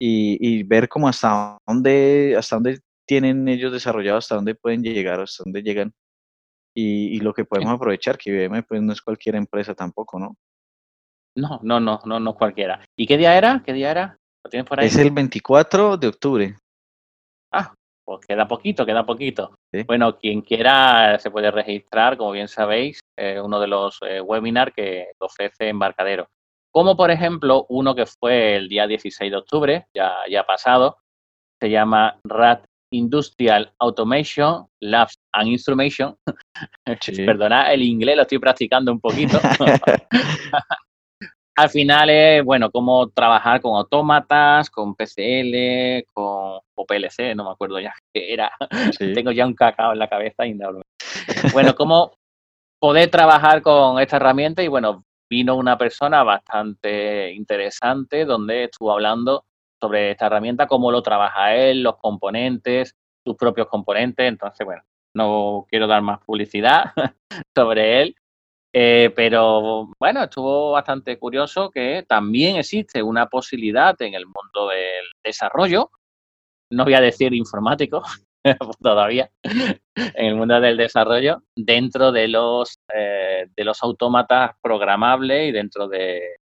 Y, 0.00 0.38
y 0.40 0.62
ver 0.62 0.88
cómo 0.88 1.08
hasta 1.08 1.58
dónde, 1.66 2.34
hasta 2.38 2.56
dónde 2.56 2.80
tienen 3.06 3.48
ellos 3.48 3.72
desarrollado, 3.72 4.18
hasta 4.18 4.36
dónde 4.36 4.54
pueden 4.54 4.82
llegar, 4.82 5.20
hasta 5.20 5.42
dónde 5.44 5.62
llegan 5.62 5.92
y, 6.74 7.20
lo 7.20 7.34
que 7.34 7.44
podemos 7.44 7.74
aprovechar, 7.74 8.16
que 8.16 8.30
IBM 8.30 8.62
pues 8.62 8.82
no 8.82 8.92
es 8.92 9.02
cualquier 9.02 9.36
empresa 9.36 9.74
tampoco, 9.74 10.18
¿no? 10.18 10.36
No, 11.36 11.60
no, 11.62 11.80
no, 11.80 12.00
no, 12.04 12.20
no 12.20 12.34
cualquiera. 12.34 12.84
¿Y 12.96 13.06
qué 13.06 13.16
día 13.16 13.36
era? 13.36 13.62
¿Qué 13.64 13.72
día 13.72 13.90
era? 13.90 14.16
¿Lo 14.44 14.50
tienes 14.50 14.68
por 14.68 14.80
ahí? 14.80 14.86
Es 14.86 14.96
el 14.96 15.10
24 15.10 15.96
de 15.96 16.08
octubre. 16.08 16.58
Ah, 17.52 17.74
pues 18.10 18.26
queda 18.26 18.48
poquito, 18.48 18.84
queda 18.84 19.06
poquito. 19.06 19.54
Bueno, 19.86 20.18
quien 20.18 20.40
quiera 20.40 21.16
se 21.20 21.30
puede 21.30 21.52
registrar, 21.52 22.16
como 22.16 22.32
bien 22.32 22.48
sabéis, 22.48 22.98
eh, 23.16 23.40
uno 23.40 23.60
de 23.60 23.68
los 23.68 24.00
eh, 24.02 24.20
webinars 24.20 24.72
que 24.74 25.12
ofrece 25.20 25.68
Embarcadero. 25.68 26.26
Como 26.72 26.96
por 26.96 27.12
ejemplo 27.12 27.66
uno 27.68 27.94
que 27.94 28.06
fue 28.06 28.56
el 28.56 28.68
día 28.68 28.88
16 28.88 29.30
de 29.30 29.36
octubre, 29.36 29.86
ya, 29.94 30.12
ya 30.28 30.42
pasado, 30.42 30.98
se 31.60 31.70
llama 31.70 32.18
RAT 32.24 32.64
Industrial 32.92 33.72
Automation 33.78 34.66
Labs 34.80 35.14
and 35.32 35.48
Instrumentation. 35.48 36.16
Perdona, 37.26 37.72
el 37.72 37.82
inglés 37.82 38.16
lo 38.16 38.22
estoy 38.22 38.40
practicando 38.40 38.90
un 38.90 38.98
poquito. 38.98 39.38
Al 41.56 41.68
final 41.68 42.10
es, 42.10 42.44
bueno, 42.44 42.70
cómo 42.70 43.08
trabajar 43.10 43.60
con 43.60 43.76
autómatas, 43.76 44.70
con 44.70 44.94
PCL, 44.94 46.04
con 46.12 46.60
o 46.74 46.86
PLC, 46.86 47.34
no 47.34 47.44
me 47.44 47.50
acuerdo 47.50 47.78
ya 47.80 47.92
qué 48.12 48.32
era. 48.32 48.50
Tengo 49.14 49.32
ya 49.32 49.46
un 49.46 49.54
cacao 49.54 49.92
en 49.92 49.98
la 49.98 50.08
cabeza 50.08 50.46
y 50.46 50.54
no. 50.54 50.80
Bueno, 51.52 51.74
cómo 51.74 52.12
poder 52.80 53.10
trabajar 53.10 53.62
con 53.62 54.00
esta 54.00 54.16
herramienta 54.16 54.62
y 54.62 54.68
bueno, 54.68 55.04
vino 55.28 55.54
una 55.54 55.76
persona 55.78 56.22
bastante 56.24 57.32
interesante 57.32 58.24
donde 58.24 58.64
estuvo 58.64 58.92
hablando 58.92 59.44
sobre 59.80 60.12
esta 60.12 60.26
herramienta, 60.26 60.66
cómo 60.66 60.90
lo 60.90 61.02
trabaja 61.02 61.54
él, 61.54 61.82
los 61.82 61.96
componentes, 61.98 62.96
sus 63.24 63.36
propios 63.36 63.68
componentes. 63.68 64.26
Entonces, 64.26 64.64
bueno, 64.64 64.82
no 65.14 65.66
quiero 65.68 65.86
dar 65.86 66.02
más 66.02 66.20
publicidad 66.20 66.92
sobre 67.54 68.02
él, 68.02 68.16
eh, 68.72 69.12
pero 69.16 69.88
bueno, 69.98 70.22
estuvo 70.22 70.72
bastante 70.72 71.18
curioso 71.18 71.70
que 71.70 72.04
también 72.08 72.56
existe 72.56 73.02
una 73.02 73.26
posibilidad 73.26 74.00
en 74.00 74.14
el 74.14 74.26
mundo 74.26 74.68
del 74.68 75.06
desarrollo, 75.24 75.90
no 76.70 76.84
voy 76.84 76.94
a 76.94 77.00
decir 77.00 77.34
informático 77.34 78.02
todavía, 78.80 79.30
en 79.42 80.26
el 80.26 80.36
mundo 80.36 80.60
del 80.60 80.76
desarrollo, 80.76 81.42
dentro 81.56 82.12
de 82.12 82.28
los, 82.28 82.78
eh, 82.94 83.46
de 83.56 83.64
los 83.64 83.82
autómatas 83.82 84.52
programables 84.62 85.48
y 85.48 85.52
dentro 85.52 85.88
de, 85.88 86.36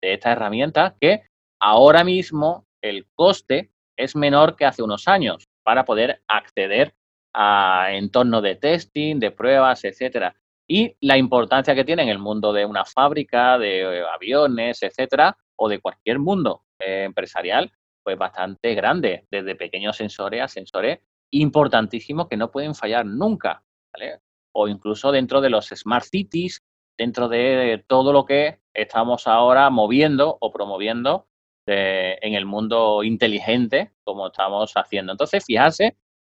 de 0.00 0.14
esta 0.14 0.32
herramienta 0.32 0.94
que 1.00 1.22
ahora 1.60 2.04
mismo 2.04 2.64
el 2.80 3.06
coste 3.16 3.72
es 3.98 4.14
menor 4.14 4.54
que 4.54 4.66
hace 4.66 4.84
unos 4.84 5.08
años 5.08 5.48
para 5.64 5.84
poder 5.84 6.22
acceder 6.28 6.94
a 7.34 7.88
entornos 7.90 8.42
de 8.42 8.54
testing, 8.54 9.18
de 9.18 9.32
pruebas, 9.32 9.84
etcétera 9.84 10.36
y 10.68 10.96
la 11.00 11.16
importancia 11.16 11.74
que 11.74 11.84
tiene 11.84 12.02
en 12.02 12.08
el 12.08 12.18
mundo 12.18 12.52
de 12.52 12.64
una 12.64 12.84
fábrica, 12.84 13.58
de 13.58 14.04
aviones, 14.12 14.82
etcétera, 14.82 15.36
o 15.56 15.68
de 15.68 15.80
cualquier 15.80 16.18
mundo 16.18 16.64
eh, 16.78 17.04
empresarial, 17.04 17.72
pues 18.02 18.18
bastante 18.18 18.74
grande, 18.74 19.26
desde 19.30 19.54
pequeños 19.54 19.96
sensores 19.96 20.42
a 20.42 20.48
sensores 20.48 21.00
importantísimos 21.30 22.28
que 22.28 22.36
no 22.36 22.50
pueden 22.50 22.74
fallar 22.74 23.04
nunca, 23.06 23.62
¿vale? 23.92 24.20
O 24.52 24.68
incluso 24.68 25.12
dentro 25.12 25.40
de 25.40 25.50
los 25.50 25.66
smart 25.66 26.04
cities, 26.04 26.62
dentro 26.96 27.28
de 27.28 27.84
todo 27.86 28.12
lo 28.12 28.24
que 28.24 28.60
estamos 28.72 29.26
ahora 29.26 29.68
moviendo 29.70 30.38
o 30.40 30.52
promoviendo 30.52 31.28
en 31.68 32.34
el 32.34 32.46
mundo 32.46 33.02
inteligente, 33.02 33.92
como 34.04 34.28
estamos 34.28 34.72
haciendo. 34.76 35.12
Entonces, 35.12 35.44
fíjate 35.44 35.96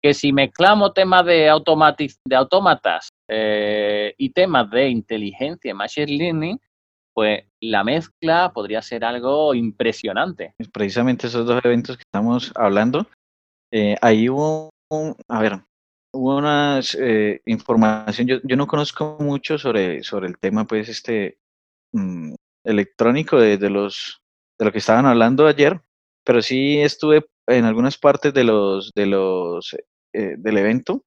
que 0.06 0.14
si 0.14 0.32
mezclamos 0.32 0.94
temas 0.94 1.26
de, 1.26 1.50
de 2.24 2.36
autómatas 2.36 3.08
eh, 3.28 4.14
y 4.16 4.30
temas 4.30 4.70
de 4.70 4.88
inteligencia, 4.88 5.74
machine 5.74 6.16
learning, 6.16 6.60
pues 7.12 7.42
la 7.60 7.82
mezcla 7.82 8.52
podría 8.54 8.82
ser 8.82 9.04
algo 9.04 9.52
impresionante. 9.52 10.54
Precisamente 10.72 11.26
esos 11.26 11.44
dos 11.44 11.60
eventos 11.64 11.96
que 11.96 12.04
estamos 12.06 12.52
hablando, 12.54 13.08
eh, 13.72 13.96
ahí 14.00 14.28
hubo, 14.28 14.70
a 15.28 15.40
ver, 15.40 15.60
hubo 16.14 16.36
una 16.36 16.80
eh, 17.00 17.40
información, 17.46 18.28
yo, 18.28 18.36
yo, 18.44 18.54
no 18.54 18.68
conozco 18.68 19.16
mucho 19.18 19.58
sobre, 19.58 20.04
sobre 20.04 20.28
el 20.28 20.38
tema, 20.38 20.66
pues, 20.66 20.88
este 20.88 21.38
mm, 21.92 22.32
electrónico 22.64 23.40
de, 23.40 23.58
de, 23.58 23.70
los, 23.70 24.20
de 24.56 24.66
lo 24.66 24.70
que 24.70 24.78
estaban 24.78 25.06
hablando 25.06 25.48
ayer, 25.48 25.80
pero 26.24 26.42
sí 26.42 26.78
estuve 26.78 27.26
en 27.48 27.64
algunas 27.64 27.98
partes 27.98 28.32
de 28.32 28.44
los, 28.44 28.92
de 28.94 29.06
los, 29.06 29.74
del 30.38 30.58
evento 30.58 31.02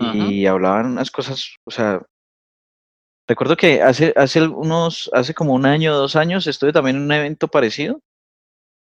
y 0.00 0.46
hablaban 0.46 0.86
unas 0.86 1.10
cosas, 1.10 1.56
o 1.64 1.70
sea, 1.70 2.00
recuerdo 3.28 3.56
que 3.56 3.82
hace, 3.82 4.12
hace 4.16 4.42
unos, 4.42 5.10
hace 5.12 5.34
como 5.34 5.54
un 5.54 5.66
año 5.66 5.92
o 5.92 5.96
dos 5.96 6.16
años 6.16 6.46
estuve 6.46 6.72
también 6.72 6.96
en 6.96 7.02
un 7.02 7.12
evento 7.12 7.48
parecido 7.48 8.00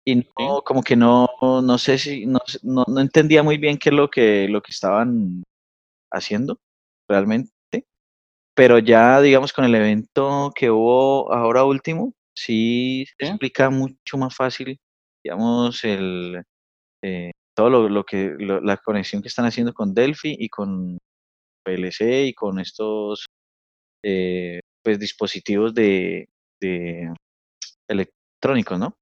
y 0.06 0.16
no, 0.16 0.62
como 0.64 0.84
que 0.84 0.96
no, 0.96 1.30
no 1.42 1.78
sé 1.78 1.98
si, 1.98 2.26
no, 2.26 2.40
no, 2.64 2.84
no, 2.88 3.02
entendía 3.02 3.44
muy 3.44 3.58
bien 3.58 3.78
qué 3.78 3.90
es 3.90 3.96
lo 3.96 4.10
que, 4.10 4.48
lo 4.50 4.62
que 4.62 4.72
estaban 4.72 5.44
haciendo 6.12 6.60
realmente, 7.10 7.52
pero 8.54 8.80
ya 8.80 9.22
digamos 9.22 9.54
con 9.54 9.66
el 9.66 9.76
evento 9.76 10.52
que 10.56 10.70
hubo 10.70 11.34
ahora 11.34 11.64
último, 11.64 12.14
sí 12.36 13.06
se 13.18 13.28
explica 13.28 13.70
mucho 13.70 14.18
más 14.18 14.36
fácil, 14.36 14.80
digamos, 15.24 15.84
el, 15.84 16.44
eh, 17.02 17.32
todo 17.56 17.70
lo, 17.70 17.90
lo 17.90 18.04
que, 18.04 18.36
la 18.38 18.78
conexión 18.78 19.22
que 19.22 19.30
están 19.30 19.46
haciendo 19.46 19.74
con 19.74 19.94
Delphi 19.94 20.36
y 20.38 20.50
con 20.50 20.98
PLC 21.64 22.28
y 22.28 22.34
con 22.34 22.60
estos 22.60 23.26
eh, 24.04 24.60
pues 24.84 25.00
dispositivos 25.00 25.74
de, 25.74 26.28
de 26.62 27.12
electrónicos, 27.88 28.78
¿no? 28.78 28.96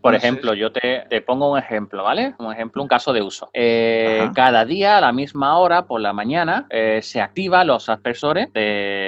por 0.00 0.14
ejemplo, 0.14 0.54
yo 0.54 0.72
te, 0.72 1.20
pongo 1.22 1.52
un 1.52 1.58
ejemplo, 1.58 2.04
¿vale? 2.04 2.34
Un 2.38 2.52
ejemplo, 2.52 2.82
un 2.82 2.88
caso 2.88 3.12
de 3.12 3.22
uso. 3.22 3.50
Eh, 3.52 4.30
cada 4.34 4.64
día 4.64 4.98
a 4.98 5.00
la 5.00 5.12
misma 5.12 5.58
hora, 5.58 5.86
por 5.86 6.00
la 6.00 6.12
mañana, 6.12 6.66
eh, 6.70 7.00
se 7.02 7.20
activan 7.20 7.66
los 7.66 7.88
aspersores 7.88 8.52
de, 8.52 9.07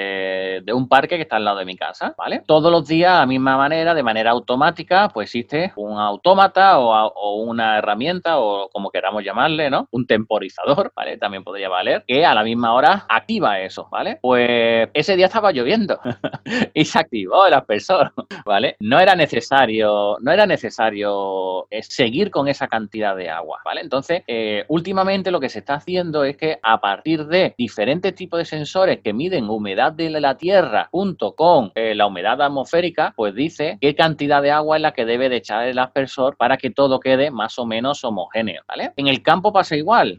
un 0.73 0.87
parque 0.87 1.15
que 1.15 1.23
está 1.23 1.37
al 1.37 1.45
lado 1.45 1.59
de 1.59 1.65
mi 1.65 1.75
casa, 1.75 2.13
¿vale? 2.17 2.43
Todos 2.45 2.71
los 2.71 2.87
días, 2.87 3.13
a 3.13 3.25
misma 3.25 3.57
manera, 3.57 3.93
de 3.93 4.03
manera 4.03 4.31
automática, 4.31 5.09
pues 5.09 5.27
existe 5.27 5.73
un 5.75 5.97
autómata 5.97 6.79
o, 6.79 7.35
una 7.41 7.77
herramienta 7.77 8.39
o 8.39 8.69
como 8.69 8.91
queramos 8.91 9.23
llamarle, 9.23 9.69
¿no? 9.69 9.87
Un 9.91 10.05
temporizador, 10.05 10.91
¿vale? 10.95 11.17
También 11.17 11.43
podría 11.43 11.69
valer, 11.69 12.03
que 12.07 12.25
a 12.25 12.33
la 12.33 12.43
misma 12.43 12.73
hora 12.73 13.05
activa 13.09 13.59
eso, 13.59 13.87
¿vale? 13.91 14.19
Pues 14.21 14.89
ese 14.93 15.15
día 15.15 15.27
estaba 15.27 15.51
lloviendo 15.51 15.99
y 16.73 16.85
se 16.85 16.99
activó 16.99 17.45
el 17.45 17.53
aspersor, 17.53 18.13
¿vale? 18.45 18.75
No 18.79 18.99
era 18.99 19.15
necesario, 19.15 20.17
no 20.21 20.31
era 20.31 20.45
necesario 20.45 21.67
eh, 21.69 21.83
seguir 21.83 22.31
con 22.31 22.47
esa 22.47 22.67
cantidad 22.67 23.15
de 23.15 23.29
agua, 23.29 23.59
¿vale? 23.63 23.81
Entonces, 23.81 24.23
eh, 24.27 24.65
últimamente 24.67 25.31
lo 25.31 25.39
que 25.39 25.49
se 25.49 25.59
está 25.59 25.75
haciendo 25.75 26.23
es 26.23 26.37
que 26.37 26.59
a 26.61 26.79
partir 26.79 27.25
de 27.25 27.55
diferentes 27.57 28.13
tipos 28.15 28.37
de 28.39 28.45
sensores 28.45 28.99
que 29.03 29.13
miden 29.13 29.49
humedad 29.49 29.93
de 29.93 30.09
la 30.09 30.37
tierra 30.37 30.50
junto 30.91 31.35
con 31.35 31.71
eh, 31.75 31.95
la 31.95 32.07
humedad 32.07 32.41
atmosférica, 32.41 33.13
pues 33.15 33.35
dice 33.35 33.77
qué 33.81 33.95
cantidad 33.95 34.41
de 34.41 34.51
agua 34.51 34.77
es 34.77 34.81
la 34.81 34.93
que 34.93 35.05
debe 35.05 35.29
de 35.29 35.37
echar 35.37 35.67
el 35.67 35.79
aspersor 35.79 36.37
para 36.37 36.57
que 36.57 36.69
todo 36.69 36.99
quede 36.99 37.31
más 37.31 37.57
o 37.59 37.65
menos 37.65 38.03
homogéneo, 38.03 38.63
¿vale? 38.67 38.93
En 38.95 39.07
el 39.07 39.21
campo 39.21 39.51
pasa 39.51 39.75
igual, 39.75 40.17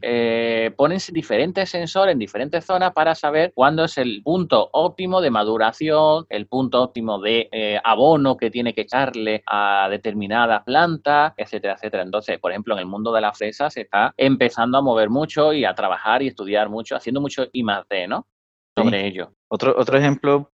ponen 0.76 0.98
diferentes 1.12 1.70
sensores 1.70 2.12
en 2.12 2.18
diferentes 2.18 2.64
zonas 2.64 2.92
para 2.92 3.14
saber 3.14 3.52
cuándo 3.54 3.84
es 3.84 3.98
el 3.98 4.22
punto 4.22 4.68
óptimo 4.72 5.20
de 5.20 5.30
maduración, 5.30 6.26
el 6.28 6.46
punto 6.46 6.82
óptimo 6.82 7.20
de 7.20 7.80
abono 7.84 8.36
que 8.36 8.50
tiene 8.50 8.74
que 8.74 8.82
echarle 8.82 9.42
a 9.46 9.88
determinados 9.90 10.42
planta, 10.64 11.34
etcétera, 11.36 11.74
etcétera. 11.74 12.02
Entonces, 12.02 12.38
por 12.38 12.50
ejemplo, 12.50 12.74
en 12.74 12.80
el 12.80 12.86
mundo 12.86 13.12
de 13.12 13.20
la 13.20 13.32
fresa 13.32 13.70
se 13.70 13.82
está 13.82 14.12
empezando 14.16 14.78
a 14.78 14.82
mover 14.82 15.10
mucho 15.10 15.52
y 15.52 15.64
a 15.64 15.74
trabajar 15.74 16.22
y 16.22 16.28
estudiar 16.28 16.68
mucho, 16.68 16.96
haciendo 16.96 17.20
mucho 17.20 17.46
I 17.52 17.62
más 17.62 17.86
D, 17.88 18.06
¿no? 18.08 18.26
Sobre 18.76 19.06
ello. 19.06 19.32
Otro, 19.50 19.74
otro 19.76 19.98
ejemplo 19.98 20.50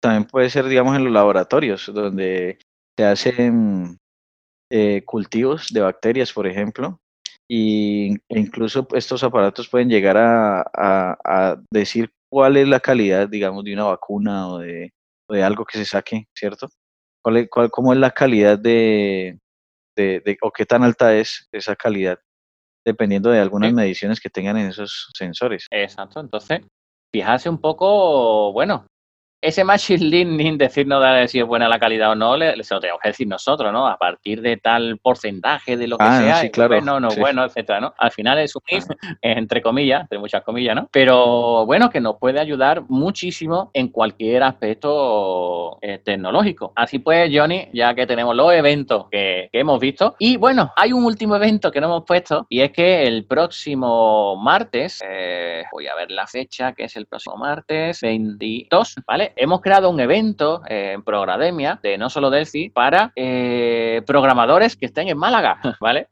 también 0.00 0.24
puede 0.24 0.50
ser, 0.50 0.66
digamos, 0.66 0.96
en 0.96 1.04
los 1.04 1.12
laboratorios, 1.12 1.90
donde 1.94 2.58
se 2.98 3.04
hacen 3.04 3.98
eh, 4.70 5.02
cultivos 5.04 5.68
de 5.72 5.80
bacterias, 5.80 6.32
por 6.32 6.46
ejemplo, 6.46 7.00
y, 7.48 8.14
e 8.28 8.40
incluso 8.40 8.86
estos 8.94 9.22
aparatos 9.22 9.68
pueden 9.68 9.88
llegar 9.88 10.16
a, 10.16 10.62
a, 10.74 11.56
decir 11.70 12.10
cuál 12.28 12.56
es 12.56 12.66
la 12.66 12.80
calidad, 12.80 13.28
digamos, 13.28 13.64
de 13.64 13.74
una 13.74 13.84
vacuna 13.84 14.48
o 14.48 14.58
de, 14.58 14.92
o 15.28 15.34
de 15.34 15.44
algo 15.44 15.64
que 15.64 15.78
se 15.78 15.84
saque, 15.84 16.26
¿cierto? 16.34 16.68
cuál, 17.22 17.48
cuál, 17.48 17.70
cómo 17.70 17.92
es 17.92 17.98
la 17.98 18.10
calidad 18.10 18.58
de, 18.58 19.38
de, 19.96 20.36
o 20.42 20.50
qué 20.50 20.66
tan 20.66 20.82
alta 20.82 21.16
es 21.16 21.48
esa 21.52 21.76
calidad, 21.76 22.18
dependiendo 22.84 23.30
de 23.30 23.40
algunas 23.40 23.72
mediciones 23.72 24.20
que 24.20 24.30
tengan 24.30 24.58
en 24.58 24.68
esos 24.68 25.10
sensores. 25.16 25.66
Exacto, 25.70 26.20
entonces, 26.20 26.60
fijarse 27.12 27.48
un 27.48 27.58
poco, 27.58 28.52
bueno, 28.52 28.86
ese 29.42 29.64
machine 29.64 30.04
learning, 30.04 30.56
decirnos 30.56 31.02
si 31.30 31.40
es 31.40 31.44
buena 31.46 31.68
la 31.68 31.78
calidad 31.78 32.12
o 32.12 32.14
no, 32.14 32.36
le, 32.36 32.62
se 32.62 32.74
lo 32.74 32.80
tenemos 32.80 33.00
que 33.02 33.08
decir 33.08 33.26
nosotros, 33.26 33.72
¿no? 33.72 33.86
A 33.88 33.98
partir 33.98 34.40
de 34.40 34.56
tal 34.56 34.98
porcentaje 34.98 35.76
de 35.76 35.88
lo 35.88 35.98
que 35.98 36.04
Ah, 36.04 36.20
sea, 36.20 36.36
sí, 36.36 36.50
claro, 36.50 36.76
bueno, 36.76 37.00
no 37.00 37.10
sí. 37.10 37.20
bueno, 37.20 37.44
etcétera, 37.44 37.80
¿no? 37.80 37.92
Al 37.98 38.12
final 38.12 38.38
es 38.38 38.54
un 38.54 38.62
if, 38.68 38.84
entre 39.20 39.60
comillas, 39.60 40.02
entre 40.02 40.18
muchas 40.18 40.42
comillas, 40.42 40.76
¿no? 40.76 40.88
Pero 40.92 41.66
bueno, 41.66 41.90
que 41.90 42.00
nos 42.00 42.16
puede 42.18 42.38
ayudar 42.38 42.84
muchísimo 42.88 43.70
en 43.74 43.88
cualquier 43.88 44.44
aspecto 44.44 45.78
eh, 45.82 45.98
tecnológico. 46.04 46.72
Así 46.76 47.00
pues, 47.00 47.30
Johnny, 47.32 47.68
ya 47.72 47.94
que 47.94 48.06
tenemos 48.06 48.36
los 48.36 48.52
eventos 48.52 49.06
que, 49.10 49.48
que 49.52 49.58
hemos 49.60 49.80
visto, 49.80 50.14
y 50.18 50.36
bueno, 50.36 50.72
hay 50.76 50.92
un 50.92 51.04
último 51.04 51.34
evento 51.36 51.72
que 51.72 51.80
no 51.80 51.88
hemos 51.88 52.04
puesto, 52.04 52.46
y 52.48 52.60
es 52.60 52.70
que 52.70 53.02
el 53.06 53.24
próximo 53.24 54.36
martes, 54.36 55.02
eh, 55.04 55.64
voy 55.72 55.88
a 55.88 55.94
ver 55.96 56.10
la 56.12 56.26
fecha, 56.28 56.72
que 56.72 56.84
es 56.84 56.96
el 56.96 57.06
próximo 57.06 57.36
martes, 57.36 58.00
22, 58.02 58.96
¿vale? 59.06 59.31
Hemos 59.36 59.60
creado 59.60 59.90
un 59.90 60.00
evento 60.00 60.62
eh, 60.68 60.92
en 60.94 61.02
Programemia 61.02 61.78
de 61.82 61.98
no 61.98 62.10
solo 62.10 62.30
Delphi 62.30 62.70
para 62.70 63.12
eh, 63.16 64.02
programadores 64.06 64.76
que 64.76 64.86
estén 64.86 65.08
en 65.08 65.18
Málaga, 65.18 65.58
¿vale? 65.80 66.06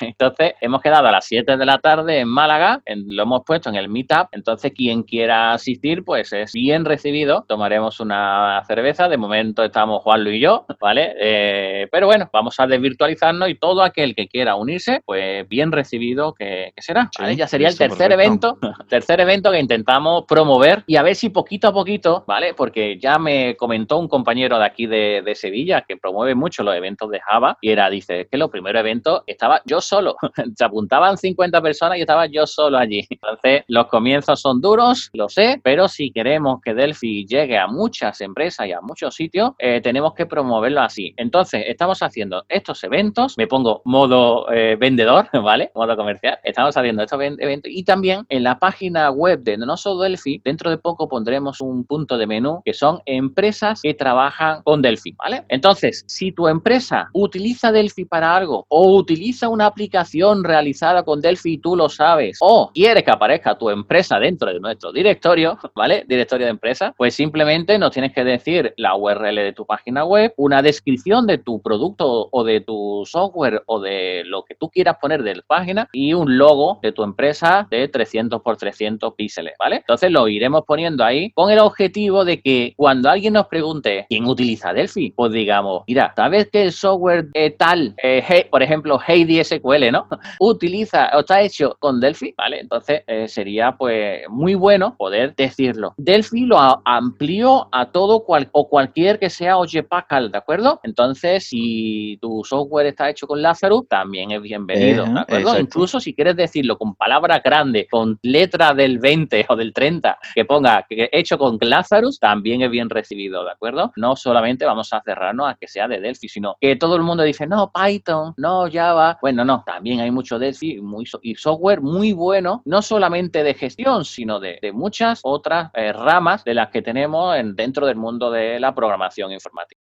Entonces, 0.00 0.54
hemos 0.60 0.80
quedado 0.82 1.08
a 1.08 1.12
las 1.12 1.24
7 1.26 1.56
de 1.56 1.66
la 1.66 1.78
tarde 1.78 2.20
en 2.20 2.28
Málaga, 2.28 2.80
en- 2.84 3.14
lo 3.14 3.22
hemos 3.24 3.42
puesto 3.44 3.68
en 3.68 3.76
el 3.76 3.88
Meetup, 3.88 4.28
entonces 4.32 4.72
quien 4.74 5.02
quiera 5.02 5.52
asistir, 5.52 6.04
pues 6.04 6.32
es 6.32 6.52
bien 6.52 6.84
recibido, 6.84 7.44
tomaremos 7.48 8.00
una 8.00 8.62
cerveza, 8.66 9.08
de 9.08 9.16
momento 9.16 9.62
estamos 9.64 10.02
Juan 10.02 10.24
Luis 10.24 10.36
y 10.36 10.40
yo, 10.40 10.66
¿vale? 10.80 11.14
Eh, 11.20 11.88
pero 11.90 12.06
bueno, 12.06 12.28
vamos 12.32 12.58
a 12.58 12.66
desvirtualizarnos 12.66 13.48
y 13.50 13.54
todo 13.56 13.82
aquel 13.82 14.14
que 14.14 14.28
quiera 14.28 14.54
unirse, 14.56 15.02
pues 15.04 15.46
bien 15.48 15.72
recibido 15.72 16.32
que, 16.34 16.72
que 16.74 16.82
será, 16.82 17.10
¿vale? 17.18 17.32
Sí, 17.32 17.38
Ya 17.38 17.46
sería 17.48 17.68
el 17.68 17.76
tercer 17.78 18.08
perfecto. 18.08 18.56
evento 18.58 18.58
tercer 18.88 19.20
evento 19.20 19.50
que 19.50 19.58
intentamos 19.60 20.24
promover 20.26 20.84
y 20.86 20.96
a 20.96 21.02
ver 21.02 21.14
si 21.16 21.28
poquito 21.30 21.68
a 21.68 21.72
poquito, 21.72 22.24
¿vale? 22.26 22.54
Porque 22.62 22.96
ya 22.96 23.18
me 23.18 23.56
comentó 23.56 23.98
un 23.98 24.06
compañero 24.06 24.56
de 24.56 24.64
aquí 24.64 24.86
de, 24.86 25.32
Sevilla 25.34 25.80
que 25.80 25.96
promueve 25.96 26.36
mucho 26.36 26.62
los 26.62 26.76
eventos 26.76 27.10
de 27.10 27.18
Java 27.18 27.58
y 27.60 27.70
era, 27.70 27.90
dice, 27.90 28.20
es 28.20 28.28
que 28.28 28.36
los 28.36 28.50
primeros 28.50 28.78
eventos 28.78 29.22
estaba 29.26 29.60
yo 29.64 29.80
solo, 29.80 30.14
se 30.54 30.64
apuntaban 30.64 31.18
50 31.18 31.60
personas 31.60 31.98
y 31.98 32.02
estaba 32.02 32.26
yo 32.26 32.46
solo 32.46 32.78
allí. 32.78 33.04
Entonces, 33.10 33.64
los 33.66 33.88
comienzos 33.88 34.40
son 34.40 34.60
duros, 34.60 35.10
lo 35.12 35.28
sé, 35.28 35.60
pero 35.64 35.88
si 35.88 36.12
queremos 36.12 36.60
que 36.64 36.72
Delphi 36.72 37.26
llegue 37.26 37.58
a 37.58 37.66
muchas 37.66 38.20
empresas 38.20 38.68
y 38.68 38.70
a 38.72 38.80
muchos 38.80 39.16
sitios, 39.16 39.54
eh, 39.58 39.80
tenemos 39.82 40.14
que 40.14 40.26
promoverlo 40.26 40.82
así. 40.82 41.14
Entonces, 41.16 41.64
estamos 41.66 42.00
haciendo 42.00 42.44
estos 42.48 42.84
eventos, 42.84 43.36
me 43.38 43.48
pongo 43.48 43.82
modo 43.86 44.48
eh, 44.52 44.76
vendedor, 44.78 45.28
¿vale? 45.42 45.72
Modo 45.74 45.96
comercial. 45.96 46.38
Estamos 46.44 46.76
haciendo 46.76 47.02
estos 47.02 47.18
ven- 47.18 47.38
eventos 47.40 47.72
y 47.74 47.82
también 47.82 48.24
en 48.28 48.44
la 48.44 48.60
página 48.60 49.10
web 49.10 49.40
de 49.40 49.56
No 49.56 49.74
Delphi, 50.00 50.40
dentro 50.44 50.70
de 50.70 50.78
poco 50.78 51.08
pondremos 51.08 51.60
un 51.60 51.84
punto 51.84 52.16
de 52.16 52.28
menú 52.28 52.51
que 52.64 52.74
son 52.74 53.00
empresas 53.06 53.80
que 53.82 53.94
trabajan 53.94 54.62
con 54.62 54.82
Delphi, 54.82 55.12
¿vale? 55.12 55.44
Entonces, 55.48 56.04
si 56.06 56.32
tu 56.32 56.48
empresa 56.48 57.08
utiliza 57.14 57.72
Delphi 57.72 58.04
para 58.04 58.36
algo 58.36 58.66
o 58.68 58.96
utiliza 58.96 59.48
una 59.48 59.66
aplicación 59.66 60.44
realizada 60.44 61.02
con 61.02 61.20
Delphi 61.20 61.54
y 61.54 61.58
tú 61.58 61.76
lo 61.76 61.88
sabes 61.88 62.38
o 62.40 62.70
quieres 62.74 63.02
que 63.02 63.10
aparezca 63.10 63.56
tu 63.56 63.70
empresa 63.70 64.18
dentro 64.18 64.52
de 64.52 64.60
nuestro 64.60 64.92
directorio, 64.92 65.58
¿vale? 65.74 66.04
Directorio 66.08 66.46
de 66.46 66.50
empresa, 66.50 66.94
pues 66.96 67.14
simplemente 67.14 67.78
nos 67.78 67.92
tienes 67.92 68.12
que 68.12 68.24
decir 68.24 68.74
la 68.76 68.96
URL 68.96 69.36
de 69.36 69.52
tu 69.52 69.64
página 69.64 70.04
web, 70.04 70.32
una 70.36 70.62
descripción 70.62 71.26
de 71.26 71.38
tu 71.38 71.60
producto 71.62 72.28
o 72.30 72.44
de 72.44 72.60
tu 72.60 73.04
software 73.06 73.62
o 73.66 73.80
de 73.80 74.22
lo 74.26 74.44
que 74.44 74.54
tú 74.54 74.68
quieras 74.68 74.96
poner 75.00 75.22
de 75.22 75.36
la 75.36 75.42
página 75.46 75.88
y 75.92 76.14
un 76.14 76.38
logo 76.38 76.78
de 76.82 76.92
tu 76.92 77.02
empresa 77.02 77.66
de 77.70 77.88
300 77.88 78.42
por 78.42 78.56
300 78.56 79.14
píxeles, 79.14 79.54
¿vale? 79.58 79.76
Entonces 79.76 80.10
lo 80.10 80.28
iremos 80.28 80.62
poniendo 80.66 81.04
ahí 81.04 81.30
con 81.32 81.50
el 81.50 81.58
objetivo 81.58 82.24
de 82.24 82.40
que 82.42 82.74
cuando 82.76 83.08
alguien 83.10 83.32
nos 83.34 83.46
pregunte 83.46 84.06
quién 84.08 84.26
utiliza 84.26 84.72
Delphi, 84.72 85.12
pues 85.14 85.32
digamos, 85.32 85.82
mira, 85.86 86.12
¿sabes 86.16 86.48
que 86.50 86.62
el 86.64 86.72
software 86.72 87.28
eh, 87.34 87.50
tal, 87.50 87.94
eh, 88.02 88.22
Hey- 88.26 88.46
por 88.50 88.62
ejemplo, 88.62 88.98
Heidi 89.06 89.42
SQL, 89.42 89.90
¿no? 89.92 90.06
utiliza 90.40 91.10
o 91.14 91.20
está 91.20 91.40
hecho 91.40 91.76
con 91.78 92.00
Delphi, 92.00 92.34
¿vale? 92.36 92.60
Entonces 92.60 93.02
eh, 93.06 93.28
sería 93.28 93.72
pues 93.76 94.22
muy 94.28 94.54
bueno 94.54 94.94
poder 94.96 95.34
decirlo. 95.34 95.94
Delphi 95.96 96.46
lo 96.46 96.58
a- 96.58 96.80
amplió 96.84 97.68
a 97.72 97.90
todo 97.90 98.24
cual, 98.24 98.48
o 98.52 98.68
cualquier 98.68 99.18
que 99.18 99.30
sea 99.30 99.56
Oye 99.58 99.82
Packard, 99.82 100.30
¿de 100.30 100.38
acuerdo? 100.38 100.80
Entonces, 100.82 101.44
si 101.48 102.18
tu 102.20 102.42
software 102.44 102.86
está 102.86 103.10
hecho 103.10 103.26
con 103.26 103.40
Lazarus, 103.40 103.86
también 103.88 104.30
es 104.32 104.42
bienvenido, 104.42 105.04
¿de 105.04 105.20
acuerdo? 105.20 105.48
exacto. 105.50 105.60
Incluso 105.60 106.00
si 106.00 106.14
quieres 106.14 106.36
decirlo 106.36 106.76
con 106.76 106.94
palabras 106.94 107.40
grandes, 107.42 107.86
con 107.90 108.18
letra 108.22 108.74
del 108.74 108.98
20 108.98 109.46
o 109.48 109.56
del 109.56 109.72
30, 109.72 110.18
que 110.34 110.44
ponga 110.44 110.84
que 110.88 111.08
hecho 111.12 111.38
con 111.38 111.58
Lazarus, 111.60 112.18
también 112.18 112.31
es 112.62 112.70
bien 112.70 112.90
recibido, 112.90 113.44
¿de 113.44 113.50
acuerdo? 113.50 113.92
No 113.96 114.16
solamente 114.16 114.64
vamos 114.64 114.92
a 114.92 115.02
cerrarnos 115.02 115.48
a 115.50 115.54
que 115.54 115.68
sea 115.68 115.88
de 115.88 116.00
Delphi, 116.00 116.28
sino 116.28 116.56
que 116.60 116.76
todo 116.76 116.96
el 116.96 117.02
mundo 117.02 117.22
dice, 117.22 117.46
no, 117.46 117.70
Python, 117.72 118.34
no, 118.36 118.66
Java. 118.72 119.18
Bueno, 119.20 119.44
no, 119.44 119.62
también 119.66 120.00
hay 120.00 120.10
mucho 120.10 120.38
Delphi 120.38 120.80
muy, 120.80 121.04
y 121.22 121.34
software 121.34 121.80
muy 121.80 122.12
bueno, 122.12 122.62
no 122.64 122.80
solamente 122.82 123.42
de 123.42 123.54
gestión, 123.54 124.04
sino 124.04 124.40
de, 124.40 124.58
de 124.62 124.72
muchas 124.72 125.20
otras 125.24 125.70
eh, 125.74 125.92
ramas 125.92 126.44
de 126.44 126.54
las 126.54 126.70
que 126.70 126.82
tenemos 126.82 127.36
en- 127.36 127.54
dentro 127.56 127.86
del 127.86 127.96
mundo 127.96 128.30
de 128.30 128.58
la 128.60 128.74
programación 128.74 129.32
informática. 129.32 129.81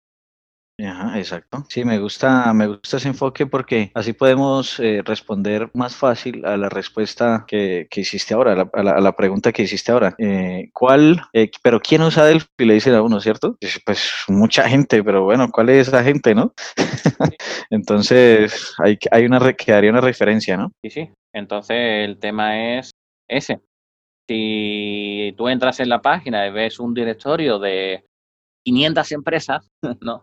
Ajá, 0.79 1.19
exacto. 1.19 1.63
Sí, 1.69 1.85
me 1.85 1.99
gusta, 1.99 2.51
me 2.51 2.65
gusta 2.65 2.97
ese 2.97 3.07
enfoque 3.07 3.45
porque 3.45 3.91
así 3.93 4.13
podemos 4.13 4.79
eh, 4.79 5.03
responder 5.05 5.69
más 5.75 5.95
fácil 5.95 6.43
a 6.47 6.57
la 6.57 6.67
respuesta 6.67 7.45
que, 7.47 7.87
que 7.91 8.01
hiciste 8.01 8.33
ahora, 8.33 8.53
a 8.53 8.55
la, 8.55 8.69
a 8.73 8.83
la- 8.83 8.91
a 8.93 8.99
la 9.01 9.15
pregunta 9.15 9.51
que 9.51 9.61
hiciste 9.63 9.91
ahora. 9.91 10.15
Eh, 10.17 10.69
¿Cuál, 10.73 11.21
eh, 11.31 11.51
pero 11.61 11.79
quién 11.79 12.01
usa 12.01 12.25
Delphi? 12.25 12.65
Le 12.65 12.73
dicen 12.73 12.95
a 12.95 13.03
uno, 13.03 13.19
¿cierto? 13.21 13.55
Pues, 13.85 14.11
mucha 14.27 14.67
gente, 14.67 15.03
pero 15.03 15.23
bueno, 15.23 15.47
¿cuál 15.51 15.69
es 15.69 15.87
esa 15.89 16.03
gente, 16.03 16.33
no? 16.33 16.53
Entonces, 17.69 18.73
hay, 18.79 18.97
que- 18.97 19.09
hay 19.11 19.25
una, 19.25 19.53
quedaría 19.53 19.91
una 19.91 20.01
referencia, 20.01 20.57
¿no? 20.57 20.71
Sí, 20.83 20.89
sí. 20.89 21.09
Entonces 21.33 21.77
el 22.09 22.17
tema 22.19 22.77
es 22.77 22.91
ese. 23.29 23.61
Si 24.27 25.33
tú 25.37 25.49
entras 25.49 25.79
en 25.81 25.89
la 25.89 26.01
página 26.01 26.47
y 26.47 26.51
ves 26.51 26.79
un 26.79 26.93
directorio 26.93 27.59
de 27.59 28.05
500 28.65 29.11
empresas, 29.13 29.67
¿no? 30.01 30.21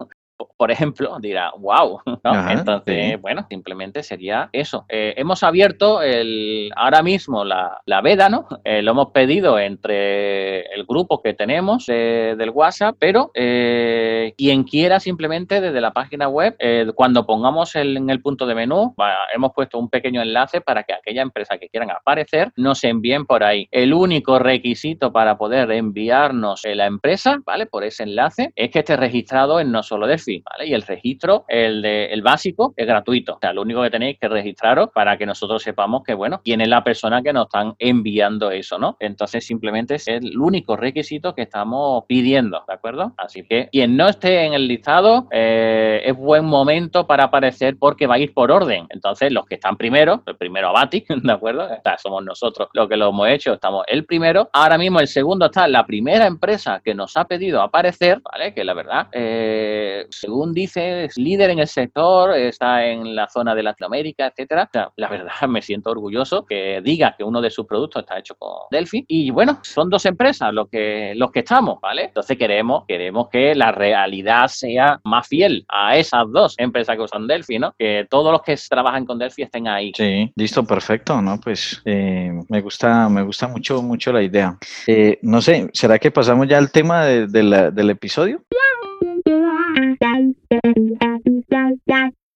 Por 0.57 0.71
ejemplo, 0.71 1.19
dirá, 1.21 1.53
wow, 1.59 2.01
¿no? 2.07 2.19
Ajá, 2.25 2.53
Entonces, 2.53 3.11
sí. 3.13 3.17
bueno, 3.17 3.47
simplemente 3.49 4.03
sería 4.03 4.49
eso. 4.53 4.85
Eh, 4.89 5.15
hemos 5.17 5.43
abierto 5.43 6.03
el, 6.03 6.71
ahora 6.77 7.03
mismo 7.03 7.45
la, 7.45 7.81
la 7.87 8.01
veda, 8.01 8.29
¿no? 8.29 8.47
Eh, 8.65 8.83
lo 8.83 8.93
hemos 8.93 9.09
pedido 9.13 9.59
entre 9.59 10.61
el 10.75 10.85
grupo 10.87 11.23
que 11.23 11.35
tenemos 11.35 11.85
eh, 11.89 12.35
del 12.39 12.51
WhatsApp, 12.51 12.97
pero 12.99 13.31
eh, 13.35 14.35
quien 14.37 14.65
quiera 14.65 15.01
simplemente 15.01 15.61
desde 15.61 15.81
la 15.81 15.93
página 15.93 16.29
web, 16.29 16.57
cuando 16.95 17.27
pongamos 17.27 17.75
el- 17.77 17.97
en 17.97 18.11
el 18.11 18.21
punto 18.21 18.47
de 18.47 18.55
menú, 18.55 18.95
va- 19.01 19.27
hemos 19.35 19.53
puesto 19.53 19.79
un 19.79 19.89
pequeño 19.89 20.23
enlace 20.23 20.61
para 20.61 20.83
que 20.85 20.93
aquella 20.93 21.23
empresa 21.23 21.59
que 21.59 21.69
quieran 21.69 21.91
aparecer 21.91 22.53
nos 22.57 22.83
envíen 22.85 23.27
por 23.27 23.43
ahí. 23.45 23.69
El 23.71 23.93
único 23.95 24.39
requisito 24.39 25.13
para 25.13 25.37
poder 25.39 25.71
enviarnos 25.71 26.63
la 26.65 26.87
empresa, 26.87 27.39
¿vale? 27.45 27.67
Por 27.67 27.85
ese 27.85 28.03
enlace, 28.05 28.53
es 28.57 28.71
que 28.71 28.81
esté 28.81 28.97
registrado 28.97 29.61
en 29.61 29.71
no 29.73 29.83
solo 29.83 30.07
Delphi, 30.07 30.30
Y 30.31 30.75
el 30.75 30.83
registro, 30.83 31.45
el, 31.49 31.83
de, 31.83 32.07
el 32.07 32.23
básico, 32.23 32.75
es 32.77 32.87
gratuito. 32.87 33.35
O 33.35 33.39
sea, 33.41 33.53
lo 33.53 33.63
único 33.63 33.83
que 33.83 33.91
tenéis 33.91 34.19
que 34.19 34.29
registraros 34.29 34.91
para 34.95 35.17
que 35.17 35.27
nosotros 35.27 35.63
sepamos 35.63 36.03
que, 36.05 36.15
bueno, 36.15 36.41
quién 36.45 36.61
es 36.61 36.69
la 36.69 36.85
persona 36.85 37.23
que 37.23 37.33
nos 37.33 37.47
están 37.47 37.75
enviando 37.79 38.51
eso, 38.51 38.79
¿no? 38.79 38.97
Entonces, 39.01 39.47
simplemente 39.47 39.97
es 39.97 40.09
el 40.09 40.39
único 40.39 40.77
requisito 40.77 41.35
que 41.35 41.43
estamos 41.43 42.05
pidiendo, 42.07 42.65
¿de 42.67 42.75
acuerdo? 42.75 43.13
Así 43.17 43.43
que 43.45 43.69
quien 43.73 43.97
no 43.97 44.09
esté 44.09 44.45
en 44.45 44.55
el 44.55 44.69
listado, 44.69 45.29
eh, 45.31 46.03
es 46.05 46.17
buen 46.17 46.45
momento 46.45 47.07
para 47.07 47.25
aparecer 47.25 47.77
porque 47.79 48.07
va 48.07 48.15
a 48.15 48.19
ir 48.19 48.33
por 48.33 48.51
orden. 48.51 48.87
Entonces, 48.91 49.33
los 49.33 49.47
que 49.47 49.57
están 49.57 49.77
primero, 49.77 50.23
el 50.27 50.37
primero 50.37 50.69
Abatic, 50.69 51.09
¿de 51.09 51.33
acuerdo? 51.33 51.65
O 51.65 51.99
somos 51.99 52.25
nosotros 52.25 52.69
los 52.73 52.89
que 52.89 52.97
lo 52.97 53.09
hemos 53.09 53.29
hecho, 53.29 53.55
estamos 53.55 53.85
el 53.89 54.05
primero. 54.05 54.49
Ahora 54.53 54.79
mismo 54.79 55.01
el 55.01 55.09
segundo 55.09 55.47
está 55.47 55.67
la 55.69 55.87
primera 55.87 56.27
empresa 56.27 56.81
que 56.85 56.95
nos 56.95 57.17
ha 57.17 57.25
pedido 57.25 57.63
aparecer, 57.63 58.21
¿vale? 58.21 58.55
Que 58.55 58.65
la 58.65 58.75
verdad, 58.75 59.09
eh, 59.13 60.07
según 60.21 60.53
dice, 60.53 61.05
es 61.05 61.17
líder 61.17 61.51
en 61.51 61.59
el 61.61 61.67
sector, 61.67 62.35
está 62.37 62.85
en 62.87 63.15
la 63.15 63.29
zona 63.29 63.55
de 63.55 63.63
Latinoamérica, 63.63 64.27
etcétera. 64.29 64.71
La 64.97 65.09
verdad, 65.09 65.33
me 65.49 65.63
siento 65.63 65.91
orgulloso 65.91 66.45
que 66.45 66.81
diga 66.83 67.15
que 67.17 67.25
uno 67.25 67.41
de 67.41 67.51
sus 67.51 67.67
productos 67.67 68.03
está 68.03 68.19
hecho 68.19 68.35
con 68.37 68.51
Delphi. 68.71 69.05
Y 69.09 69.31
bueno, 69.31 69.59
son 69.63 69.89
dos 69.91 70.05
empresas 70.07 70.53
los 70.53 70.69
que, 70.69 71.13
los 71.17 71.31
que 71.33 71.41
estamos, 71.41 71.81
¿vale? 71.81 72.05
Entonces 72.05 72.37
queremos, 72.37 72.85
queremos 72.87 73.29
que 73.31 73.55
la 73.55 73.73
realidad 73.73 74.49
sea 74.49 75.01
más 75.05 75.27
fiel 75.27 75.65
a 75.69 75.97
esas 75.97 76.25
dos 76.31 76.55
empresas 76.59 76.97
que 76.97 77.03
usan 77.03 77.27
Delphi, 77.27 77.59
¿no? 77.59 77.75
Que 77.79 78.07
todos 78.09 78.33
los 78.33 78.43
que 78.43 78.57
trabajan 78.69 79.07
con 79.07 79.19
Delphi 79.19 79.43
estén 79.43 79.67
ahí. 79.69 79.93
Sí, 79.97 80.31
listo, 80.37 80.65
perfecto, 80.65 81.21
¿no? 81.23 81.39
Pues 81.41 81.81
eh, 81.85 82.31
me 82.49 82.61
gusta, 82.61 83.09
me 83.09 83.23
gusta 83.23 83.49
mucho, 83.49 83.83
mucho 83.83 84.13
la 84.13 84.23
idea. 84.23 84.57
Eh, 84.87 85.19
no 85.23 85.41
sé, 85.41 85.69
¿será 85.73 85.99
que 85.99 86.11
pasamos 86.11 86.47
ya 86.49 86.59
al 86.59 86.71
tema 86.71 87.05
de- 87.05 87.27
del 87.27 87.91
episodio? 87.91 88.43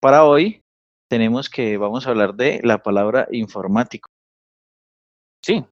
Para 0.05 0.27
hoy 0.27 0.61
tenemos 1.11 1.49
que, 1.49 1.79
vamos 1.79 2.07
a 2.07 2.11
hablar 2.11 2.35
de 2.35 2.61
la 2.63 2.83
palabra 2.83 3.27
informático. 3.31 4.07
Sí, 5.43 5.65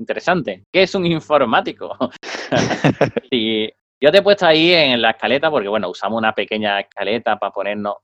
interesante. 0.00 0.62
¿Qué 0.72 0.84
es 0.84 0.94
un 0.94 1.04
informático? 1.04 1.94
si, 3.30 3.70
Yo 4.02 4.10
te 4.10 4.16
he 4.16 4.22
puesto 4.22 4.46
ahí 4.46 4.72
en 4.72 5.02
la 5.02 5.10
escaleta 5.10 5.50
porque, 5.50 5.68
bueno, 5.68 5.90
usamos 5.90 6.16
una 6.16 6.32
pequeña 6.32 6.80
escaleta 6.80 7.38
para 7.38 7.52
ponernos 7.52 7.96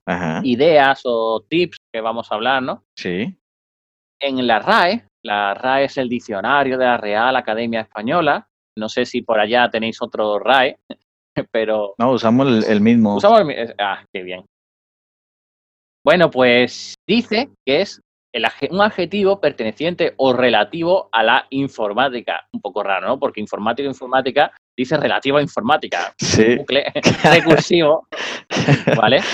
ideas 0.43 1.01
o 1.05 1.43
tips 1.49 1.77
que 1.91 1.99
vamos 1.99 2.31
a 2.31 2.35
hablar, 2.35 2.61
¿no? 2.61 2.83
Sí. 2.95 3.35
En 4.21 4.45
la 4.45 4.59
RAE, 4.59 5.07
la 5.23 5.55
RAE 5.55 5.85
es 5.85 5.97
el 5.97 6.09
diccionario 6.09 6.77
de 6.77 6.85
la 6.85 6.97
Real 6.97 7.35
Academia 7.35 7.81
Española. 7.81 8.47
No 8.77 8.87
sé 8.87 9.03
si 9.07 9.23
por 9.23 9.39
allá 9.39 9.67
tenéis 9.71 9.99
otro 9.99 10.37
RAE, 10.37 10.77
pero... 11.51 11.95
No, 11.97 12.11
usamos 12.11 12.69
el, 12.69 12.81
mismo. 12.81 13.15
Usamos 13.15 13.39
el, 13.39 13.73
Ah, 13.79 14.05
qué 14.13 14.21
bien. 14.21 14.45
Bueno, 16.05 16.29
pues 16.29 16.93
dice 17.07 17.49
que 17.65 17.81
es 17.81 17.99
un 18.69 18.81
adjetivo 18.81 19.41
perteneciente 19.41 20.13
o 20.17 20.33
relativo 20.33 21.09
a 21.11 21.23
la 21.23 21.47
informática. 21.49 22.45
Un 22.53 22.61
poco 22.61 22.83
raro, 22.83 23.07
¿no? 23.07 23.17
Porque 23.17 23.41
informático 23.41 23.89
informática 23.89 24.51
dice 24.77 24.97
relativo 24.97 25.37
a 25.37 25.41
informática. 25.41 26.13
Sí. 26.19 26.57
Bucle 26.57 26.85
recursivo, 27.23 28.07
¿vale? 28.95 29.21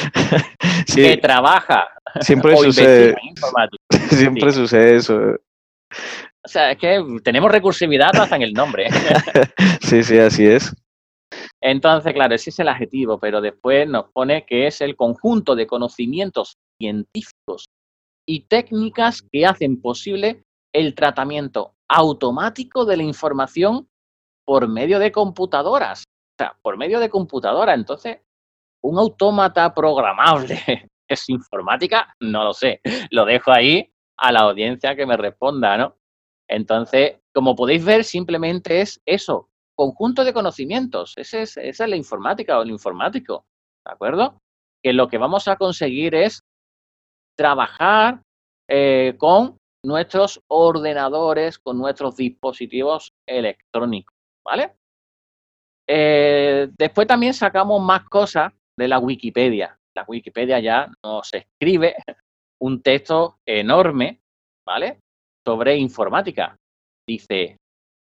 Sí. 0.88 1.04
Que 1.04 1.18
trabaja. 1.18 1.88
Siempre 2.22 2.56
sucede. 2.58 3.16
Siempre 4.10 4.52
sucede 4.52 4.96
eso. 4.96 5.16
O 6.44 6.48
sea, 6.48 6.72
es 6.72 6.78
que 6.78 7.00
tenemos 7.24 7.52
recursividad 7.52 8.16
hasta 8.16 8.36
en 8.36 8.42
el 8.42 8.54
nombre. 8.54 8.88
sí, 9.82 10.04
sí, 10.04 10.18
así 10.18 10.48
es. 10.48 10.74
Entonces, 11.62 12.14
claro, 12.14 12.34
ese 12.34 12.50
es 12.50 12.60
el 12.60 12.68
adjetivo, 12.68 13.20
pero 13.20 13.40
después 13.40 13.88
nos 13.88 14.06
pone 14.12 14.46
que 14.46 14.68
es 14.68 14.82
el 14.82 14.96
conjunto 14.96 15.56
de 15.56 15.68
conocimientos 15.68 16.58
científicos 16.80 17.66
y 18.28 18.48
técnicas 18.48 19.22
que 19.32 19.46
hacen 19.46 19.80
posible 19.80 20.44
el 20.74 20.96
tratamiento 20.96 21.76
automático 21.88 22.86
de 22.86 22.98
la 22.98 23.04
información 23.04 23.88
por 24.46 24.68
medio 24.68 24.98
de 24.98 25.12
computadoras. 25.12 26.04
O 26.04 26.44
sea, 26.44 26.58
por 26.62 26.78
medio 26.78 27.00
de 27.00 27.10
computadora. 27.10 27.74
Entonces, 27.76 28.20
un 28.82 28.98
autómata 28.98 29.74
programable 29.74 30.60
es 31.08 31.30
informática, 31.30 32.16
no 32.20 32.44
lo 32.44 32.54
sé. 32.54 32.82
Lo 33.12 33.26
dejo 33.26 33.52
ahí 33.52 33.94
a 34.18 34.32
la 34.32 34.42
audiencia 34.42 34.96
que 34.96 35.06
me 35.06 35.18
responda, 35.18 35.78
¿no? 35.78 35.98
Entonces, 36.48 37.20
como 37.34 37.56
podéis 37.56 37.86
ver, 37.86 38.04
simplemente 38.04 38.82
es 38.82 39.02
eso, 39.06 39.50
conjunto 39.82 40.24
de 40.24 40.32
conocimientos. 40.32 41.14
Ese 41.16 41.42
es, 41.42 41.58
esa 41.58 41.86
es 41.86 41.90
la 41.90 41.96
informática 41.96 42.60
o 42.60 42.62
el 42.62 42.70
informático, 42.70 43.46
¿de 43.84 43.94
acuerdo? 43.94 44.38
Que 44.84 44.94
lo 44.94 45.08
que 45.08 45.18
vamos 45.18 45.48
a 45.48 45.56
conseguir 45.56 46.14
es 46.14 46.42
trabajar 47.36 48.22
eh, 48.70 49.16
con 49.18 49.58
nuestros 49.84 50.40
ordenadores, 50.48 51.58
con 51.58 51.80
nuestros 51.80 52.16
dispositivos 52.16 53.12
electrónicos, 53.28 54.16
¿vale? 54.46 54.76
Eh, 55.90 56.70
después 56.78 57.08
también 57.08 57.34
sacamos 57.34 57.82
más 57.82 58.04
cosas 58.04 58.54
de 58.78 58.88
la 58.88 59.00
Wikipedia. 59.00 59.76
La 59.96 60.06
Wikipedia 60.08 60.60
ya 60.60 60.92
nos 61.04 61.34
escribe 61.34 61.96
un 62.62 62.84
texto 62.84 63.40
enorme, 63.48 64.20
¿vale? 64.64 65.00
Sobre 65.44 65.76
informática. 65.76 66.56
Dice, 67.10 67.58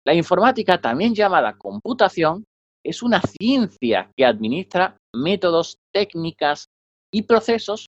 la 0.06 0.14
informática, 0.14 0.80
también 0.80 1.16
llamada 1.16 1.58
computación, 1.58 2.46
es 2.84 3.02
una 3.02 3.22
ciencia 3.22 4.12
que 4.16 4.26
administra 4.26 4.98
métodos, 5.16 5.80
técnicas 5.92 6.70
y 7.12 7.24
procesos 7.24 7.88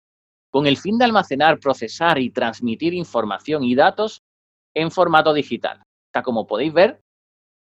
con 0.50 0.66
el 0.66 0.76
fin 0.76 0.98
de 0.98 1.04
almacenar, 1.04 1.60
procesar 1.60 2.18
y 2.18 2.30
transmitir 2.30 2.92
información 2.94 3.62
y 3.62 3.76
datos 3.76 4.22
en 4.74 4.90
formato 4.90 5.32
digital. 5.32 5.82
Como 6.24 6.46
podéis 6.46 6.72
ver, 6.72 7.00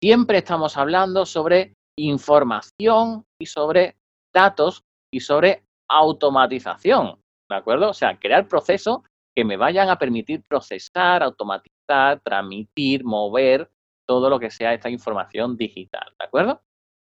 siempre 0.02 0.38
estamos 0.38 0.78
hablando 0.78 1.26
sobre 1.26 1.74
información 1.98 3.26
y 3.42 3.46
sobre 3.46 3.98
datos 4.34 4.82
y 5.14 5.20
sobre 5.20 5.64
automatización, 5.90 7.20
¿de 7.50 7.56
acuerdo? 7.56 7.90
O 7.90 7.94
sea, 7.94 8.18
crear 8.18 8.48
procesos 8.48 9.00
que 9.36 9.44
me 9.44 9.58
vayan 9.58 9.90
a 9.90 9.98
permitir 9.98 10.44
procesar, 10.48 11.24
automatizar, 11.24 12.22
transmitir, 12.24 13.04
mover 13.04 13.70
todo 14.10 14.28
lo 14.28 14.40
que 14.40 14.50
sea 14.50 14.74
esta 14.74 14.90
información 14.90 15.56
digital, 15.56 16.16
¿de 16.18 16.26
acuerdo? 16.26 16.64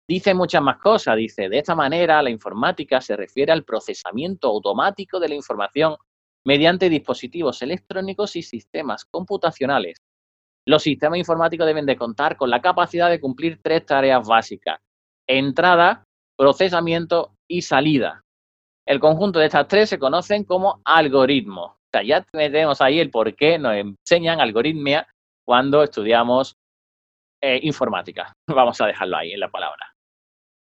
Dice 0.09 0.35
muchas 0.35 0.61
más 0.61 0.79
cosas, 0.79 1.17
dice, 1.17 1.49
de 1.49 1.59
esta 1.59 1.77
manera 1.77 2.21
la 2.21 2.29
informática 2.29 3.01
se 3.01 3.15
refiere 3.15 3.53
al 3.53 3.63
procesamiento 3.63 4.49
automático 4.49 5.21
de 5.21 5.29
la 5.29 5.37
información 5.37 5.95
mediante 6.45 6.89
dispositivos 6.89 7.63
electrónicos 7.63 8.35
y 8.35 8.43
sistemas 8.43 9.05
computacionales. 9.05 10.03
Los 10.67 10.83
sistemas 10.83 11.21
informáticos 11.21 11.69
deben 11.69 11.87
de 11.87 11.97
contar 11.97 12.37
con 12.37 12.51
la 12.51 12.61
capacidad 12.61 13.09
de 13.09 13.21
cumplir 13.21 13.61
tres 13.63 13.87
tareas 13.87 14.27
básicas. 14.27 14.81
Entrada, 15.25 16.05
procesamiento 16.37 17.37
y 17.47 17.63
salida. 17.63 18.25
El 18.85 18.99
conjunto 18.99 19.39
de 19.39 19.47
estas 19.47 19.69
tres 19.69 19.89
se 19.89 20.01
conocen 20.01 20.43
como 20.43 20.81
algoritmos. 20.85 21.71
O 21.71 21.89
sea, 21.93 22.03
ya 22.03 22.23
tenemos 22.23 22.81
ahí 22.81 22.99
el 22.99 23.13
por 23.13 23.37
qué 23.37 23.57
nos 23.57 23.75
enseñan 23.75 24.41
algoritmia 24.41 25.07
cuando 25.45 25.85
estudiamos 25.85 26.57
eh, 27.41 27.61
informática. 27.63 28.33
Vamos 28.49 28.81
a 28.81 28.87
dejarlo 28.87 29.17
ahí 29.17 29.33
en 29.33 29.41
la 29.41 29.51
palabra. 29.51 29.95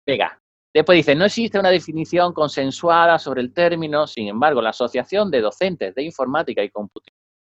Venga. 0.05 0.37
Después 0.75 0.95
dice, 0.95 1.13
no 1.13 1.25
existe 1.25 1.59
una 1.59 1.69
definición 1.69 2.33
consensuada 2.33 3.19
sobre 3.19 3.41
el 3.41 3.53
término, 3.53 4.07
sin 4.07 4.27
embargo, 4.27 4.59
la 4.59 4.71
Asociación 4.71 5.29
de 5.29 5.39
Docentes 5.39 5.93
de 5.93 6.01
Informática 6.01 6.63
y, 6.63 6.71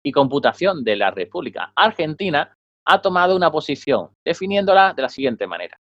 y 0.05 0.11
Computación 0.13 0.85
de 0.85 0.95
la 0.95 1.11
República 1.11 1.73
Argentina 1.75 2.55
ha 2.85 3.01
tomado 3.01 3.35
una 3.35 3.51
posición, 3.51 4.11
definiéndola 4.25 4.93
de 4.93 5.01
la 5.01 5.09
siguiente 5.09 5.45
manera. 5.47 5.77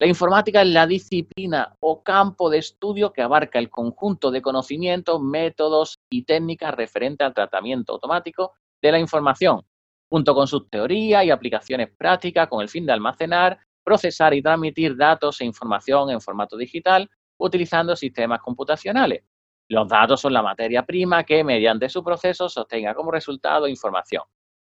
La 0.00 0.06
informática 0.06 0.62
es 0.62 0.68
la 0.68 0.86
disciplina 0.86 1.76
o 1.80 2.02
campo 2.02 2.48
de 2.48 2.58
estudio 2.58 3.12
que 3.12 3.20
abarca 3.20 3.58
el 3.58 3.68
conjunto 3.68 4.30
de 4.30 4.40
conocimientos, 4.40 5.20
métodos 5.20 5.98
y 6.10 6.22
técnicas 6.22 6.74
referentes 6.74 7.26
al 7.26 7.34
tratamiento 7.34 7.92
automático 7.94 8.54
de 8.80 8.92
la 8.92 9.00
información, 9.00 9.62
junto 10.10 10.34
con 10.34 10.46
sus 10.46 10.68
teorías 10.70 11.24
y 11.24 11.30
aplicaciones 11.30 11.90
prácticas 11.96 12.48
con 12.48 12.62
el 12.62 12.68
fin 12.68 12.86
de 12.86 12.92
almacenar, 12.92 13.58
procesar 13.84 14.34
y 14.34 14.42
transmitir 14.42 14.96
datos 14.96 15.40
e 15.40 15.44
información 15.44 16.10
en 16.10 16.20
formato 16.20 16.56
digital 16.56 17.08
utilizando 17.38 17.94
sistemas 17.94 18.40
computacionales. 18.40 19.22
Los 19.68 19.88
datos 19.88 20.20
son 20.20 20.32
la 20.32 20.42
materia 20.42 20.84
prima 20.84 21.24
que, 21.24 21.44
mediante 21.44 21.88
su 21.88 22.02
proceso, 22.02 22.48
sostenga 22.48 22.94
como 22.94 23.10
resultado 23.10 23.68
información. 23.68 24.22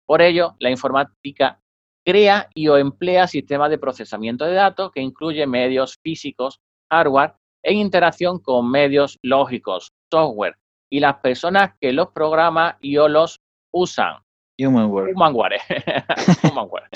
Por 0.06 0.22
ello, 0.22 0.54
la 0.60 0.70
informática 0.70 1.60
crea 2.04 2.48
y 2.54 2.68
o 2.68 2.76
emplea 2.76 3.26
sistemas 3.26 3.70
de 3.70 3.78
procesamiento 3.78 4.44
de 4.44 4.54
datos 4.54 4.90
que 4.92 5.00
incluyen 5.00 5.50
medios 5.50 5.98
físicos, 6.02 6.60
hardware, 6.90 7.34
en 7.64 7.76
interacción 7.78 8.40
con 8.40 8.70
medios 8.70 9.18
lógicos, 9.22 9.92
software, 10.10 10.56
y 10.90 11.00
las 11.00 11.16
personas 11.16 11.74
que 11.80 11.92
los 11.92 12.08
programan 12.08 12.76
y 12.80 12.96
o 12.96 13.08
los 13.08 13.40
usan. 13.72 14.21
Humanware. 14.64 15.12
Humanware. 15.14 15.58
Humanware. 16.42 16.88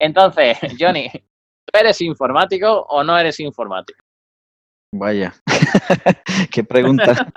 Entonces, 0.00 0.58
Johnny, 0.78 1.10
eres 1.72 2.00
informático 2.00 2.86
o 2.88 3.02
no 3.02 3.18
eres 3.18 3.40
informático? 3.40 4.00
Vaya, 4.94 5.34
qué 6.52 6.62
pregunta. 6.62 7.32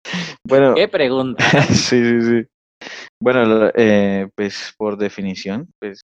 bueno, 0.46 0.74
qué 0.74 0.86
pregunta. 0.86 1.44
sí, 1.66 2.04
sí, 2.04 2.20
sí. 2.20 2.46
Bueno, 3.22 3.70
eh, 3.74 4.28
pues 4.36 4.74
por 4.78 4.96
definición, 4.96 5.68
pues, 5.80 6.02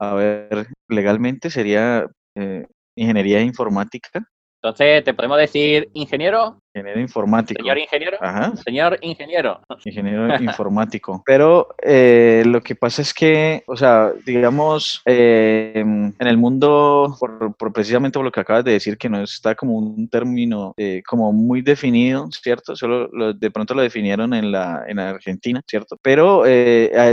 a 0.00 0.14
ver, 0.14 0.66
legalmente 0.90 1.48
sería 1.48 2.06
eh, 2.36 2.66
ingeniería 2.98 3.40
informática. 3.40 4.24
Entonces, 4.62 5.04
¿te 5.04 5.14
podemos 5.14 5.38
decir 5.38 5.88
ingeniero? 5.94 6.58
Ingeniero 6.76 7.00
informático. 7.00 7.62
Señor 7.62 7.78
ingeniero. 7.78 8.18
Señor 8.62 8.98
ingeniero. 9.00 9.60
Ingeniero 9.82 10.28
informático. 10.42 11.22
Pero 11.24 11.68
eh, 11.82 12.42
lo 12.44 12.60
que 12.60 12.74
pasa 12.74 13.00
es 13.00 13.14
que, 13.14 13.64
o 13.66 13.76
sea, 13.78 14.12
digamos, 14.26 15.00
eh, 15.06 15.72
en 15.76 16.14
el 16.18 16.36
mundo, 16.36 17.16
por, 17.18 17.72
precisamente 17.72 18.18
por 18.18 18.26
lo 18.26 18.30
que 18.30 18.40
acabas 18.40 18.64
de 18.64 18.72
decir, 18.72 18.98
que 18.98 19.08
no 19.08 19.22
está 19.22 19.54
como 19.54 19.78
un 19.78 20.06
término 20.08 20.74
eh, 20.76 21.02
como 21.06 21.32
muy 21.32 21.62
definido, 21.62 22.28
¿cierto? 22.30 22.76
Solo 22.76 23.08
de 23.32 23.50
pronto 23.50 23.72
lo 23.72 23.80
definieron 23.80 24.34
en 24.34 24.52
la, 24.52 24.84
en 24.86 24.98
Argentina, 24.98 25.62
¿cierto? 25.66 25.98
Pero, 26.02 26.44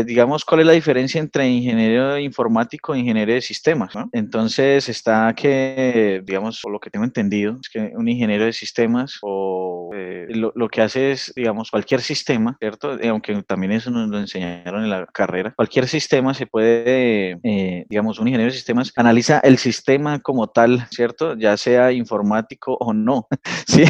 digamos, 0.06 0.44
¿cuál 0.44 0.62
es 0.62 0.68
la 0.68 0.74
diferencia 0.74 1.22
entre 1.22 1.48
ingeniero 1.48 2.18
informático 2.18 2.94
e 2.94 3.00
ingeniero 3.00 3.32
de 3.32 3.42
sistemas? 3.42 3.96
¿no? 3.96 4.10
Entonces 4.12 4.90
está 4.90 5.34
que, 5.34 6.22
digamos, 6.26 6.60
por 6.62 6.74
lo 6.74 6.80
que 6.82 6.90
tengo 6.90 7.06
entendido, 7.06 7.58
es 7.62 7.70
que 7.70 7.94
un 7.96 8.10
ingeniero 8.10 8.44
de 8.44 8.52
sistemas 8.52 9.20
o 9.22 9.53
eh, 9.94 10.28
lo, 10.34 10.70
que 10.70 10.82
hace 10.82 11.12
es, 11.12 11.34
digamos, 11.36 11.72
cualquier 11.72 12.02
sistema, 12.02 12.56
¿cierto? 12.60 13.00
Eh, 13.00 13.10
aunque 13.10 13.42
también 13.44 13.72
eso 13.72 13.92
nos 13.92 14.10
lo 14.10 14.20
enseñaron 14.20 14.84
en 14.84 14.90
la 14.90 15.06
carrera, 15.08 15.54
cualquier 15.56 15.88
sistema 15.88 16.34
se 16.34 16.48
puede, 16.48 17.40
eh, 17.44 17.86
digamos, 17.90 18.20
un 18.20 18.28
ingeniero 18.28 18.52
de 18.52 18.58
sistemas 18.58 18.92
analiza 18.96 19.40
el 19.40 19.58
sistema 19.58 20.20
como 20.20 20.48
tal, 20.48 20.88
¿cierto? 20.92 21.36
Ya 21.38 21.58
sea 21.58 21.92
informático 21.92 22.78
o 22.80 22.94
no, 22.94 23.28
¿sí? 23.68 23.84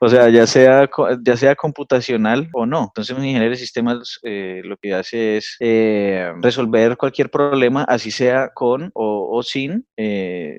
o 0.00 0.08
sea, 0.08 0.28
ya 0.28 0.46
sea, 0.46 0.88
ya 1.24 1.36
sea 1.36 1.54
computacional 1.54 2.48
o 2.52 2.66
no. 2.66 2.84
Entonces, 2.84 3.16
un 3.16 3.24
ingeniero 3.24 3.50
de 3.50 3.56
sistemas 3.56 4.20
lo 4.22 4.76
que 4.76 4.94
hace 4.94 5.36
es 5.36 5.56
resolver 6.40 6.96
cualquier 6.96 7.30
problema, 7.30 7.84
así 7.84 8.10
sea 8.10 8.50
con 8.54 8.90
o, 8.94 9.36
o 9.36 9.42
sin 9.42 9.86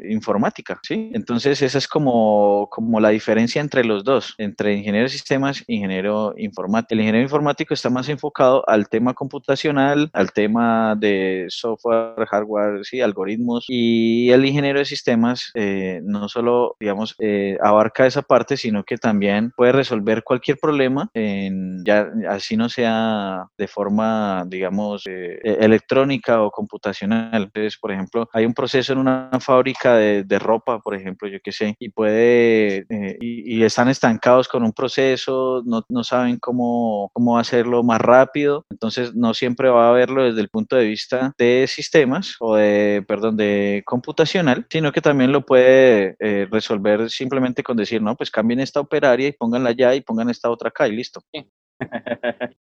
informática, 0.10 0.80
¿sí? 0.84 1.12
Entonces, 1.14 1.62
esa 1.62 1.78
es 1.78 1.88
como, 1.88 2.68
como 2.70 3.00
la 3.00 3.10
diferencia 3.10 3.62
entre 3.62 3.84
los 3.84 4.04
dos, 4.04 4.36
entre 4.44 4.76
ingeniero 4.76 5.06
de 5.06 5.10
sistemas 5.10 5.64
e 5.68 5.76
ingeniero 5.76 6.34
informático. 6.38 6.94
El 6.94 7.02
ingeniero 7.02 7.24
informático 7.24 7.74
está 7.74 7.90
más 7.90 8.10
enfocado 8.10 8.68
al 8.68 8.88
tema 8.90 9.14
computacional, 9.14 10.10
al 10.14 10.32
tema 10.32 10.96
de 10.96 11.46
software, 11.50 12.26
hardware, 12.28 12.86
sí, 12.86 13.02
algoritmos, 13.02 13.66
y 13.68 14.30
el 14.32 14.46
ingeniero 14.46 14.80
de 14.80 14.86
sistemas 14.86 15.52
eh, 15.56 16.02
no 16.04 16.28
solo, 16.30 16.76
digamos, 16.80 17.16
eh, 17.20 17.58
abarca 17.62 18.06
esa 18.06 18.22
parte, 18.22 18.58
sino 18.58 18.84
que 18.84 18.98
también 18.98 19.52
puede 19.56 19.72
resolver 19.72 20.24
cualquier 20.24 20.58
problema, 20.58 21.10
ya 21.14 22.10
así 22.30 22.58
no 22.58 22.70
sea 22.70 23.46
de 23.58 23.68
forma, 23.68 24.44
digamos, 24.48 25.04
eh, 25.08 25.40
electrónica 25.44 26.42
o 26.42 26.52
computacional. 26.52 27.44
Entonces, 27.44 27.78
por 27.78 27.92
ejemplo, 27.92 28.30
hay 28.34 28.46
un 28.46 28.54
proceso 28.54 28.94
en 28.94 29.00
una 29.00 29.30
fábrica 29.40 29.96
de, 29.96 30.40
ropa, 30.40 30.80
por 30.80 30.96
ejemplo, 30.96 31.28
yo 31.28 31.38
qué 31.44 31.52
sé, 31.52 31.76
y 31.80 31.90
puede, 31.90 32.86
y, 33.22 33.64
están 33.64 33.88
estancados 33.88 34.33
con 34.48 34.64
un 34.64 34.74
proceso, 34.74 35.62
no, 35.66 35.84
no 35.90 36.04
saben 36.04 36.38
cómo, 36.40 37.10
cómo 37.14 37.38
hacerlo 37.38 37.84
más 37.84 38.02
rápido, 38.02 38.66
entonces 38.70 39.14
no 39.16 39.34
siempre 39.34 39.70
va 39.70 39.90
a 39.90 39.94
verlo 39.94 40.24
desde 40.24 40.42
el 40.42 40.50
punto 40.50 40.76
de 40.76 40.86
vista 40.86 41.34
de 41.38 41.66
sistemas 41.68 42.36
o 42.40 42.56
de, 42.56 43.04
perdón, 43.08 43.38
de 43.38 43.84
computacional, 43.86 44.66
sino 44.70 44.92
que 44.92 45.02
también 45.02 45.32
lo 45.32 45.46
puede 45.46 46.16
eh, 46.20 46.48
resolver 46.52 47.10
simplemente 47.10 47.64
con 47.64 47.78
decir, 47.78 48.02
no, 48.02 48.16
pues 48.16 48.32
cambien 48.32 48.60
esta 48.60 48.80
operaria 48.80 49.28
y 49.28 49.34
pónganla 49.34 49.70
allá 49.70 49.96
y 49.96 50.02
pongan 50.02 50.30
esta 50.30 50.50
otra 50.50 50.70
acá 50.70 50.88
y 50.88 50.96
listo. 50.96 51.22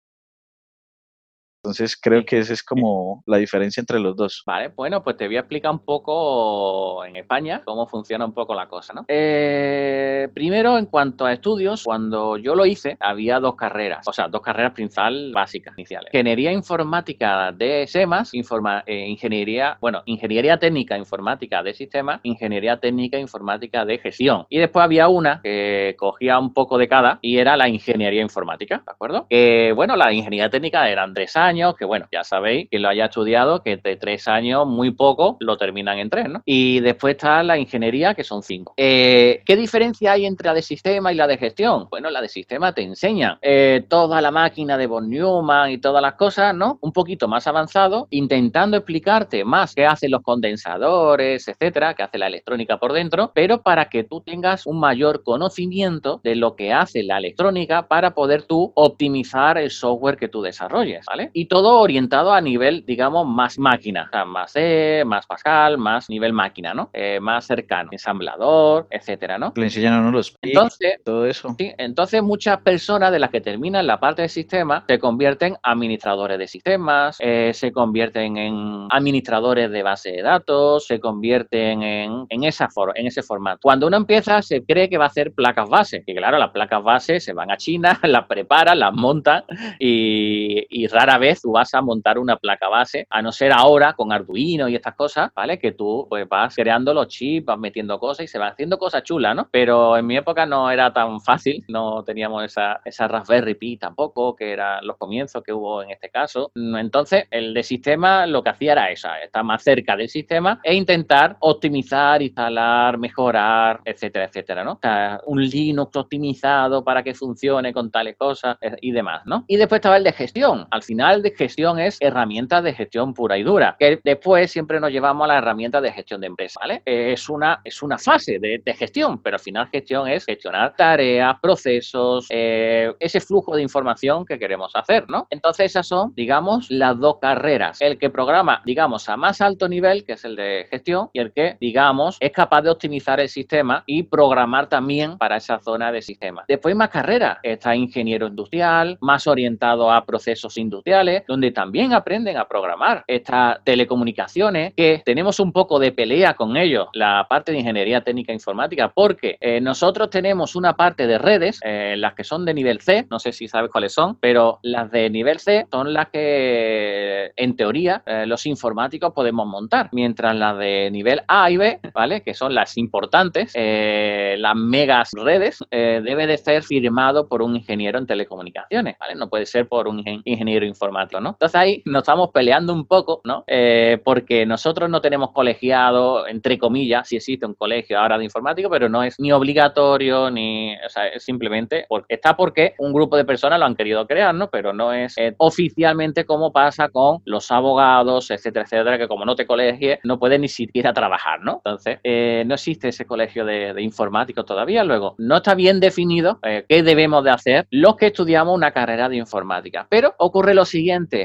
Entonces 1.65 1.97
creo 1.97 2.27
que 2.27 2.41
esa 2.41 2.53
es 2.53 2.63
como 2.63 3.23
la 3.25 3.39
diferencia 3.39 3.81
entre 3.81 3.99
los 3.99 4.15
dos. 4.15 4.43
Vale, 4.45 4.69
bueno, 4.77 5.03
pues 5.03 5.17
te 5.17 5.27
voy 5.27 5.37
a 5.37 5.41
explicar 5.41 5.73
un 5.73 5.79
poco 5.79 7.03
en 7.07 7.17
España 7.17 7.63
cómo 7.65 7.87
funciona 7.87 8.27
un 8.27 8.35
poco 8.35 8.55
la 8.55 8.69
cosa, 8.69 8.93
¿no? 8.93 9.07
Eh, 9.09 10.29
primero, 10.35 10.77
en 10.77 10.85
cuanto 10.85 11.25
a 11.25 11.33
estudios, 11.33 11.85
cuando 11.85 12.37
yo 12.37 12.55
lo 12.55 12.67
hice, 12.67 12.99
había 13.01 13.41
dos 13.41 13.57
carreras, 13.57 14.07
o 14.07 14.13
sea, 14.13 14.29
dos 14.29 14.43
carreras 14.43 14.73
principales 14.73 15.33
básicas 15.33 15.73
iniciales. 15.79 16.13
Ingeniería 16.13 16.53
informática 16.53 17.51
de 17.51 17.87
SEMAS, 17.87 18.35
informa, 18.35 18.85
eh, 18.87 19.07
ingeniería, 19.09 19.79
bueno, 19.81 20.03
ingeniería 20.05 20.59
técnica 20.59 20.99
informática 20.99 21.63
de 21.63 21.73
sistemas, 21.73 22.21
ingeniería 22.25 22.79
técnica 22.79 23.19
informática 23.19 23.87
de 23.87 23.97
gestión. 23.97 24.45
Y 24.51 24.59
después 24.59 24.85
había 24.85 25.09
una 25.09 25.41
que 25.43 25.97
cogía 25.99 26.39
un 26.39 26.53
poco 26.53 26.77
de 26.77 26.89
cada 26.89 27.19
y 27.23 27.39
era 27.39 27.57
la 27.57 27.71
ingeniería 27.71 28.21
informática, 28.21 28.83
¿de 28.85 28.93
acuerdo? 28.93 29.27
Que, 29.31 29.73
bueno, 29.75 29.97
la 29.97 30.13
ingeniería 30.13 30.51
técnica 30.51 30.91
eran 30.91 31.15
tres 31.15 31.35
que 31.77 31.85
bueno, 31.85 32.07
ya 32.13 32.25
sabéis, 32.25 32.69
que 32.71 32.79
lo 32.79 32.89
haya 32.89 33.07
estudiado, 33.07 33.63
que 33.63 33.77
de 33.77 33.97
tres 33.97 34.27
años, 34.29 34.67
muy 34.67 34.91
poco, 34.91 35.37
lo 35.41 35.57
terminan 35.57 35.99
en 35.99 36.11
tres, 36.11 36.29
¿no? 36.29 36.43
Y 36.45 36.81
después 36.81 37.15
está 37.15 37.43
la 37.43 37.59
ingeniería, 37.59 38.15
que 38.15 38.25
son 38.25 38.43
cinco. 38.43 38.75
Eh, 38.77 39.43
¿Qué 39.45 39.57
diferencia 39.57 40.13
hay 40.13 40.27
entre 40.27 40.49
la 40.49 40.55
de 40.55 40.63
sistema 40.63 41.13
y 41.13 41.17
la 41.17 41.27
de 41.27 41.39
gestión? 41.39 41.87
Bueno, 41.91 42.11
la 42.11 42.21
de 42.21 42.29
sistema 42.29 42.73
te 42.73 42.83
enseña 42.83 43.39
eh, 43.41 43.85
toda 43.89 44.21
la 44.21 44.31
máquina 44.31 44.77
de 44.77 44.87
von 44.87 45.09
Neumann 45.09 45.71
y 45.71 45.79
todas 45.79 46.03
las 46.03 46.15
cosas, 46.15 46.55
¿no? 46.55 46.79
Un 46.81 46.93
poquito 46.93 47.29
más 47.29 47.47
avanzado, 47.47 48.09
intentando 48.11 48.77
explicarte 48.77 49.45
más 49.45 49.75
qué 49.75 49.87
hacen 49.87 50.11
los 50.11 50.23
condensadores, 50.23 51.47
etcétera, 51.47 51.95
qué 51.95 52.03
hace 52.03 52.19
la 52.19 52.27
electrónica 52.27 52.79
por 52.79 52.93
dentro, 52.93 53.31
pero 53.35 53.63
para 53.63 53.89
que 53.89 54.05
tú 54.05 54.21
tengas 54.21 54.67
un 54.67 54.81
mayor 54.81 55.23
conocimiento 55.23 56.21
de 56.25 56.35
lo 56.35 56.57
que 56.57 56.73
hace 56.73 57.03
la 57.03 57.19
electrónica 57.19 57.87
para 57.87 58.15
poder 58.15 58.43
tú 58.43 58.73
optimizar 58.75 59.59
el 59.59 59.71
software 59.71 60.17
que 60.17 60.29
tú 60.29 60.43
desarrolles, 60.43 61.05
¿vale? 61.07 61.31
Todo 61.47 61.81
orientado 61.81 62.33
a 62.33 62.41
nivel, 62.41 62.85
digamos, 62.87 63.27
más 63.27 63.59
máquina, 63.59 64.05
o 64.09 64.11
sea, 64.11 64.25
más 64.25 64.53
C, 64.53 65.03
más 65.07 65.27
Pascal, 65.27 65.79
más 65.79 66.09
nivel 66.09 66.33
máquina, 66.33 66.75
¿no? 66.75 66.91
Eh, 66.93 67.19
más 67.21 67.47
cercano, 67.47 67.91
ensamblador, 67.93 68.87
etcétera, 68.91 69.39
¿no? 69.39 69.53
Le 69.57 69.65
enseñan 69.65 69.95
a 69.95 70.01
uno 70.01 70.11
los 70.11 70.37
entonces, 70.43 71.01
todo 71.05 71.27
eso. 71.27 71.55
Sí, 71.59 71.73
entonces 71.79 72.23
muchas 72.23 72.61
personas 72.61 73.13
de 73.13 73.19
las 73.19 73.31
que 73.31 73.41
terminan 73.41 73.87
la 73.87 73.99
parte 74.01 74.23
de 74.23 74.29
sistema 74.29 74.85
se 74.87 74.99
convierten 74.99 75.57
administradores 75.63 76.39
de 76.39 76.47
sistemas, 76.47 77.17
eh, 77.21 77.53
se 77.55 77.73
convierten 77.73 78.37
en 78.37 78.87
administradores 78.91 79.71
de 79.71 79.83
base 79.83 80.13
de 80.13 80.23
datos, 80.23 80.87
se 80.87 81.01
convierten 81.01 81.83
en, 81.83 82.27
en, 82.29 82.45
esa 82.45 82.69
for 82.69 82.93
en 82.95 83.07
ese 83.07 83.23
formato. 83.23 83.61
Cuando 83.63 83.87
uno 83.87 83.97
empieza 83.97 84.43
se 84.43 84.65
cree 84.65 84.89
que 84.89 84.99
va 84.99 85.05
a 85.05 85.09
hacer 85.09 85.33
placas 85.33 85.69
base, 85.69 86.03
y 86.07 86.15
claro, 86.15 86.39
las 86.39 86.51
placas 86.51 86.83
base 86.83 87.21
se 87.21 87.33
van 87.33 87.51
a 87.51 87.57
China, 87.57 87.99
las 88.03 88.27
preparan, 88.27 88.79
las 88.79 88.93
montan 88.93 89.45
y, 89.79 90.67
y 90.71 90.87
rara 90.87 91.19
vez 91.19 91.34
tú 91.41 91.53
vas 91.53 91.73
a 91.75 91.83
montar 91.83 92.19
una 92.19 92.37
placa 92.37 92.69
base, 92.69 93.07
a 93.11 93.23
no 93.23 93.33
ser 93.33 93.53
ahora 93.53 93.95
con 93.95 94.13
Arduino 94.13 94.69
y 94.69 94.75
estas 94.75 94.95
cosas, 94.95 95.31
¿vale? 95.35 95.59
Que 95.59 95.73
tú 95.73 96.07
pues 96.09 96.29
vas 96.29 96.55
creando 96.55 96.95
los 96.95 97.09
chips, 97.09 97.47
vas 97.47 97.59
metiendo 97.59 97.99
cosas 97.99 98.25
y 98.25 98.29
se 98.29 98.39
van 98.39 98.53
haciendo 98.53 98.79
cosas 98.79 99.03
chulas, 99.03 99.35
¿no? 99.35 99.49
Pero 99.51 99.97
en 99.97 100.07
mi 100.07 100.17
época 100.17 100.47
no 100.47 100.71
era 100.71 100.93
tan 100.93 101.21
fácil, 101.21 101.65
no 101.69 102.03
teníamos 102.05 102.45
esa, 102.45 102.81
esa 102.85 103.09
Raspberry 103.09 103.55
Pi 103.55 103.77
tampoco, 103.77 104.35
que 104.35 104.53
eran 104.53 104.87
los 104.87 104.97
comienzos 104.97 105.43
que 105.43 105.53
hubo 105.53 105.83
en 105.83 105.91
este 105.91 106.11
caso. 106.11 106.51
Entonces, 106.55 107.25
el 107.31 107.55
de 107.55 107.63
sistema 107.63 108.27
lo 108.27 108.43
que 108.43 108.51
hacía 108.51 108.73
era 108.73 108.91
eso, 108.91 109.09
estar 109.23 109.45
más 109.45 109.63
cerca 109.63 109.97
del 109.97 110.09
sistema 110.09 110.61
e 110.63 110.75
intentar 110.75 111.37
optimizar, 111.41 112.23
instalar, 112.23 112.99
mejorar, 112.99 113.81
etcétera, 113.85 114.27
etcétera, 114.27 114.65
¿no? 114.65 114.73
O 114.73 114.79
sea, 114.81 115.21
un 115.27 115.43
Linux 115.43 115.97
optimizado 115.97 116.85
para 116.85 117.03
que 117.03 117.15
funcione 117.15 117.73
con 117.73 117.91
tales 117.91 118.17
cosas 118.17 118.57
eh, 118.61 118.77
y 118.81 118.93
demás, 118.93 119.23
¿no? 119.27 119.45
Y 119.47 119.57
después 119.57 119.79
estaba 119.79 119.97
el 119.97 120.05
de 120.05 120.13
gestión. 120.13 120.67
Al 120.71 120.83
final 120.83 121.23
de 121.25 121.33
gestión 121.33 121.81
es 121.81 121.97
herramientas 122.01 122.63
de 122.63 122.75
gestión 122.75 123.15
pura 123.15 123.37
y 123.37 123.43
dura, 123.43 123.77
que 123.79 123.99
después 124.05 124.51
siempre 124.51 124.79
nos 124.79 124.91
llevamos 124.91 125.25
a 125.25 125.29
la 125.29 125.39
herramienta 125.39 125.81
de 125.81 125.91
gestión 125.91 126.21
de 126.21 126.29
empresa, 126.29 126.61
¿vale? 126.61 126.83
Es 126.85 127.29
una, 127.29 127.61
es 127.65 127.83
una 127.83 127.99
fase 127.99 128.39
de, 128.39 128.63
de 128.65 128.75
gestión, 128.75 129.21
pero 129.23 129.37
al 129.37 129.41
final 129.41 129.69
gestión 129.69 130.07
es 130.07 130.25
gestionar 130.25 130.77
tareas, 130.77 131.37
procesos, 131.41 132.27
eh, 132.31 132.93
ese 133.01 133.21
flujo 133.21 133.57
de 133.57 133.63
información 133.63 134.25
que 134.25 134.39
queremos 134.39 134.71
hacer, 134.75 135.09
¿no? 135.09 135.27
Entonces 135.31 135.67
esas 135.67 135.87
son, 135.87 136.13
digamos, 136.15 136.71
las 136.71 136.99
dos 137.01 137.17
carreras. 137.21 137.81
El 137.81 137.99
que 137.99 138.11
programa, 138.11 138.63
digamos, 138.65 139.09
a 139.09 139.17
más 139.17 139.41
alto 139.41 139.69
nivel, 139.69 140.05
que 140.05 140.13
es 140.13 140.25
el 140.25 140.37
de 140.37 140.67
gestión, 140.71 141.11
y 141.13 141.21
el 141.21 141.33
que, 141.33 141.57
digamos, 141.61 142.19
es 142.21 142.33
capaz 142.33 142.63
de 142.63 142.71
optimizar 142.71 143.21
el 143.21 143.29
sistema 143.29 143.83
y 143.87 144.03
programar 144.05 144.69
también 144.69 145.19
para 145.19 145.37
esa 145.37 145.59
zona 145.59 145.91
de 145.91 146.03
sistema. 146.03 146.45
Después 146.47 146.75
más 146.77 146.91
carreras. 146.91 147.39
Está 147.43 147.75
ingeniero 147.75 148.27
industrial, 148.27 148.99
más 149.01 149.27
orientado 149.27 149.91
a 149.91 150.05
procesos 150.05 150.57
industriales, 150.57 151.04
donde 151.27 151.51
también 151.51 151.93
aprenden 151.93 152.37
a 152.37 152.47
programar. 152.47 153.05
Estas 153.07 153.63
telecomunicaciones, 153.65 154.75
que 154.75 155.03
tenemos 155.05 155.41
un 155.41 155.53
poco 155.53 155.79
de 155.79 155.93
pelea 155.93 156.35
con 156.35 156.57
ellos, 156.57 156.89
la 156.95 157.27
parte 157.29 157.53
de 157.53 157.59
ingeniería 157.59 158.03
técnica 158.03 158.33
e 158.33 158.35
informática, 158.35 158.93
porque 158.95 159.37
eh, 159.41 159.61
nosotros 159.61 160.11
tenemos 160.11 160.57
una 160.57 160.75
parte 160.75 161.07
de 161.07 161.19
redes, 161.19 161.61
eh, 161.65 161.95
las 161.99 162.15
que 162.15 162.25
son 162.25 162.45
de 162.45 162.55
nivel 162.55 162.81
C, 162.81 163.07
no 163.11 163.19
sé 163.19 163.33
si 163.33 163.49
sabes 163.49 163.71
cuáles 163.71 163.93
son, 163.93 164.17
pero 164.21 164.59
las 164.63 164.91
de 164.91 165.11
nivel 165.11 165.39
C 165.39 165.67
son 165.71 165.93
las 165.93 166.09
que, 166.09 167.33
en 167.37 167.57
teoría, 167.57 168.03
eh, 168.07 168.25
los 168.27 168.47
informáticos 168.47 169.13
podemos 169.13 169.47
montar, 169.47 169.89
mientras 169.93 170.35
las 170.37 170.59
de 170.59 170.91
nivel 170.91 171.23
A 171.29 171.51
y 171.51 171.57
B, 171.57 171.81
¿vale? 171.93 172.23
Que 172.23 172.35
son 172.35 172.55
las 172.55 172.77
importantes, 172.77 173.55
las 173.55 174.57
megas 174.57 175.11
redes, 175.13 175.59
debe 175.71 176.27
de 176.27 176.39
ser 176.39 176.63
firmado 176.63 177.29
por 177.29 177.43
un 177.43 177.57
ingeniero 177.57 177.99
en 177.99 178.07
telecomunicaciones, 178.07 178.97
¿vale? 178.99 179.15
No 179.15 179.29
puede 179.29 179.47
ser 179.47 179.69
por 179.69 179.89
un 179.89 180.03
ingeniero 180.25 180.65
informático, 180.67 180.94
Entonces 181.03 181.55
ahí 181.55 181.83
nos 181.85 182.03
estamos 182.03 182.31
peleando 182.33 182.73
un 182.73 182.87
poco, 182.87 183.21
¿no? 183.25 183.45
Eh, 183.47 184.01
porque 184.05 184.47
nosotros 184.47 184.89
no 184.89 185.01
tenemos 185.01 185.33
colegiado, 185.33 186.27
entre 186.27 186.59
comillas, 186.59 187.09
si 187.09 187.17
existe 187.17 187.47
un 187.47 187.55
colegio 187.55 187.99
ahora 187.99 188.19
de 188.19 188.25
informático, 188.25 188.71
pero 188.71 188.89
no 188.89 189.03
es 189.03 189.19
ni 189.19 189.33
obligatorio, 189.33 190.31
ni, 190.31 190.75
o 190.75 190.89
sea, 190.89 191.19
simplemente, 191.19 191.87
porque, 191.89 192.15
está 192.15 192.37
porque 192.37 192.75
un 192.79 192.93
grupo 192.93 193.17
de 193.17 193.25
personas 193.25 193.59
lo 193.59 193.67
han 193.67 193.75
querido 193.75 194.07
crear, 194.07 194.35
¿no? 194.35 194.49
Pero 194.51 194.73
no 194.73 194.93
es 194.93 195.17
eh, 195.19 195.35
oficialmente 195.39 196.25
como 196.25 196.53
pasa 196.53 196.89
con 196.89 197.19
los 197.25 197.51
abogados, 197.51 198.31
etcétera, 198.31 198.65
etcétera, 198.65 198.99
que 198.99 199.09
como 199.09 199.25
no 199.25 199.35
te 199.35 199.47
colegie, 199.47 200.01
no 200.05 200.19
puedes 200.19 200.41
ni 200.41 200.49
siquiera 200.49 200.93
trabajar, 200.93 201.41
¿no? 201.41 201.63
Entonces, 201.65 201.99
eh, 202.05 202.45
no 202.47 202.55
existe 202.55 202.89
ese 202.89 203.07
colegio 203.07 203.45
de, 203.45 203.75
de 203.75 203.83
informáticos 203.83 204.45
todavía. 204.45 204.85
Luego, 204.85 205.15
no 205.19 205.37
está 205.37 205.55
bien 205.55 205.81
definido 205.81 206.39
qué 206.43 206.83
debemos 206.83 207.25
de 207.25 207.31
hacer 207.31 207.67
los 207.71 207.97
que 207.97 208.07
estudiamos 208.07 208.55
una 208.55 208.73
carrera 208.73 209.09
de 209.09 209.17
informática. 209.17 209.87
Pero 209.89 210.15
ocurre 210.19 210.55
lo 210.55 210.65
siguiente 210.65 210.84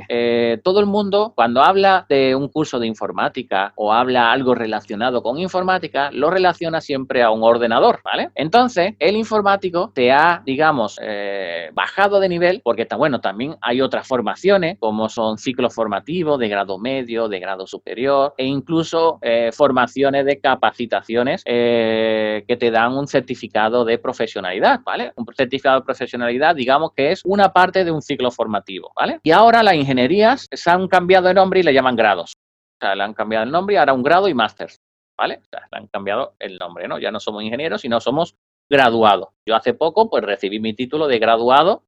Eh, 0.10 0.60
todo 0.64 0.80
el 0.80 0.86
mundo, 0.86 1.34
cuando 1.36 1.62
habla 1.62 2.06
de 2.10 2.36
un 2.36 2.48
curso 2.48 2.80
de 2.80 2.88
informática 2.88 3.74
o 3.76 3.92
habla 3.94 4.32
algo 4.32 4.56
relacionado 4.56 5.22
con 5.22 5.38
informática, 5.38 6.12
lo 6.12 6.30
relaciona 6.30 6.82
siempre 6.82 7.24
a 7.24 7.32
un 7.32 7.44
ordenador, 7.44 8.02
¿vale? 8.04 8.30
Entonces, 8.36 8.96
el 9.00 9.16
informático 9.16 9.92
te 9.94 10.12
ha, 10.12 10.42
digamos, 10.46 11.00
eh, 11.02 11.70
bajado 11.74 12.20
de 12.20 12.30
nivel, 12.30 12.62
porque 12.64 12.84
está 12.84 12.96
bueno, 12.96 13.20
también 13.20 13.56
hay 13.62 13.82
otras 13.82 14.08
formaciones, 14.08 14.78
como 14.80 15.10
son 15.10 15.38
ciclos 15.38 15.74
formativos 15.74 16.40
de 16.40 16.48
grado 16.48 16.78
medio, 16.78 17.28
de 17.28 17.40
grado 17.40 17.68
superior, 17.68 18.34
e 18.38 18.46
incluso 18.46 19.20
eh, 19.22 19.52
formaciones 19.52 20.26
de 20.26 20.40
capacitaciones 20.40 21.44
que 21.44 22.58
te 22.60 22.72
dan 22.72 22.94
un 22.94 23.08
certificado 23.08 23.86
de 23.86 23.98
profesionalidad, 23.98 24.82
¿vale? 24.86 25.12
Un 25.16 25.26
certificado 25.36 25.80
de 25.80 25.86
profesionalidad, 25.86 26.56
digamos 26.56 26.92
que 26.96 27.12
es 27.12 27.22
una 27.26 27.52
parte 27.52 27.84
de 27.84 27.92
un 27.92 28.02
ciclo 28.02 28.32
formativo, 28.32 28.92
¿vale? 28.96 29.20
Y 29.24 29.32
ahora 29.32 29.49
las 29.52 29.74
ingenierías 29.74 30.48
se 30.52 30.70
han 30.70 30.88
cambiado 30.88 31.28
de 31.28 31.34
nombre 31.34 31.60
y 31.60 31.64
le 31.64 31.74
llaman 31.74 31.96
grados. 31.96 32.34
O 32.82 32.86
sea, 32.86 32.96
le 32.96 33.04
han 33.04 33.14
cambiado 33.14 33.46
el 33.46 33.52
nombre 33.52 33.76
y 33.76 33.78
ahora 33.78 33.94
un 33.94 34.04
grado 34.04 34.28
y 34.28 34.34
máster, 34.34 34.70
¿vale? 35.18 35.40
O 35.42 35.46
sea, 35.50 35.68
le 35.72 35.78
han 35.80 35.88
cambiado 35.88 36.36
el 36.40 36.58
nombre, 36.58 36.88
¿no? 36.88 37.00
Ya 37.00 37.12
no 37.12 37.20
somos 37.20 37.44
ingenieros, 37.44 37.82
sino 37.82 38.00
somos 38.00 38.36
graduados. 38.70 39.30
Yo 39.48 39.56
hace 39.56 39.74
poco, 39.74 40.10
pues, 40.10 40.24
recibí 40.24 40.60
mi 40.60 40.74
título 40.74 41.08
de 41.08 41.20
graduado 41.20 41.84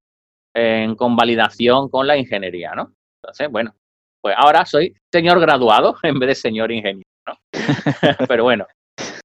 en 0.54 0.96
convalidación 0.96 1.90
con 1.90 2.08
la 2.08 2.18
ingeniería, 2.18 2.74
¿no? 2.76 2.94
Entonces, 3.22 3.50
bueno, 3.50 3.74
pues 4.22 4.36
ahora 4.38 4.66
soy 4.66 4.96
señor 5.12 5.40
graduado 5.40 5.96
en 6.04 6.20
vez 6.20 6.28
de 6.28 6.36
señor 6.36 6.72
ingeniero, 6.72 7.10
¿no? 7.28 7.36
Pero 8.28 8.44
bueno. 8.44 8.68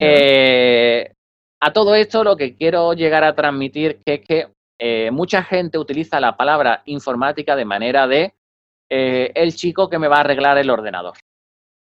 Eh, 0.00 1.12
a 1.62 1.72
todo 1.72 1.94
esto 1.94 2.24
lo 2.24 2.36
que 2.36 2.56
quiero 2.56 2.92
llegar 2.94 3.22
a 3.22 3.34
transmitir 3.34 4.00
es 4.04 4.20
que 4.20 4.48
eh, 4.78 5.10
mucha 5.10 5.42
gente 5.42 5.78
utiliza 5.78 6.20
la 6.20 6.36
palabra 6.36 6.82
informática 6.86 7.56
de 7.56 7.64
manera 7.64 8.06
de 8.06 8.34
eh, 8.90 9.32
el 9.34 9.54
chico 9.54 9.88
que 9.88 9.98
me 9.98 10.08
va 10.08 10.18
a 10.18 10.20
arreglar 10.20 10.58
el 10.58 10.70
ordenador. 10.70 11.16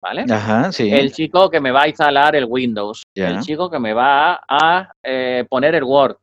¿Vale? 0.03 0.27
Ajá, 0.31 0.71
sí. 0.71 0.93
El 0.93 1.13
chico 1.13 1.51
que 1.51 1.61
me 1.61 1.71
va 1.71 1.83
a 1.83 1.89
instalar 1.89 2.37
el 2.37 2.45
Windows. 2.45 3.03
El 3.15 3.41
chico 3.41 3.71
que 3.71 3.79
me 3.79 3.95
va 3.95 4.39
a 4.47 4.93
eh, 5.03 5.47
poner 5.49 5.75
el 5.75 5.85
Word. 5.85 6.17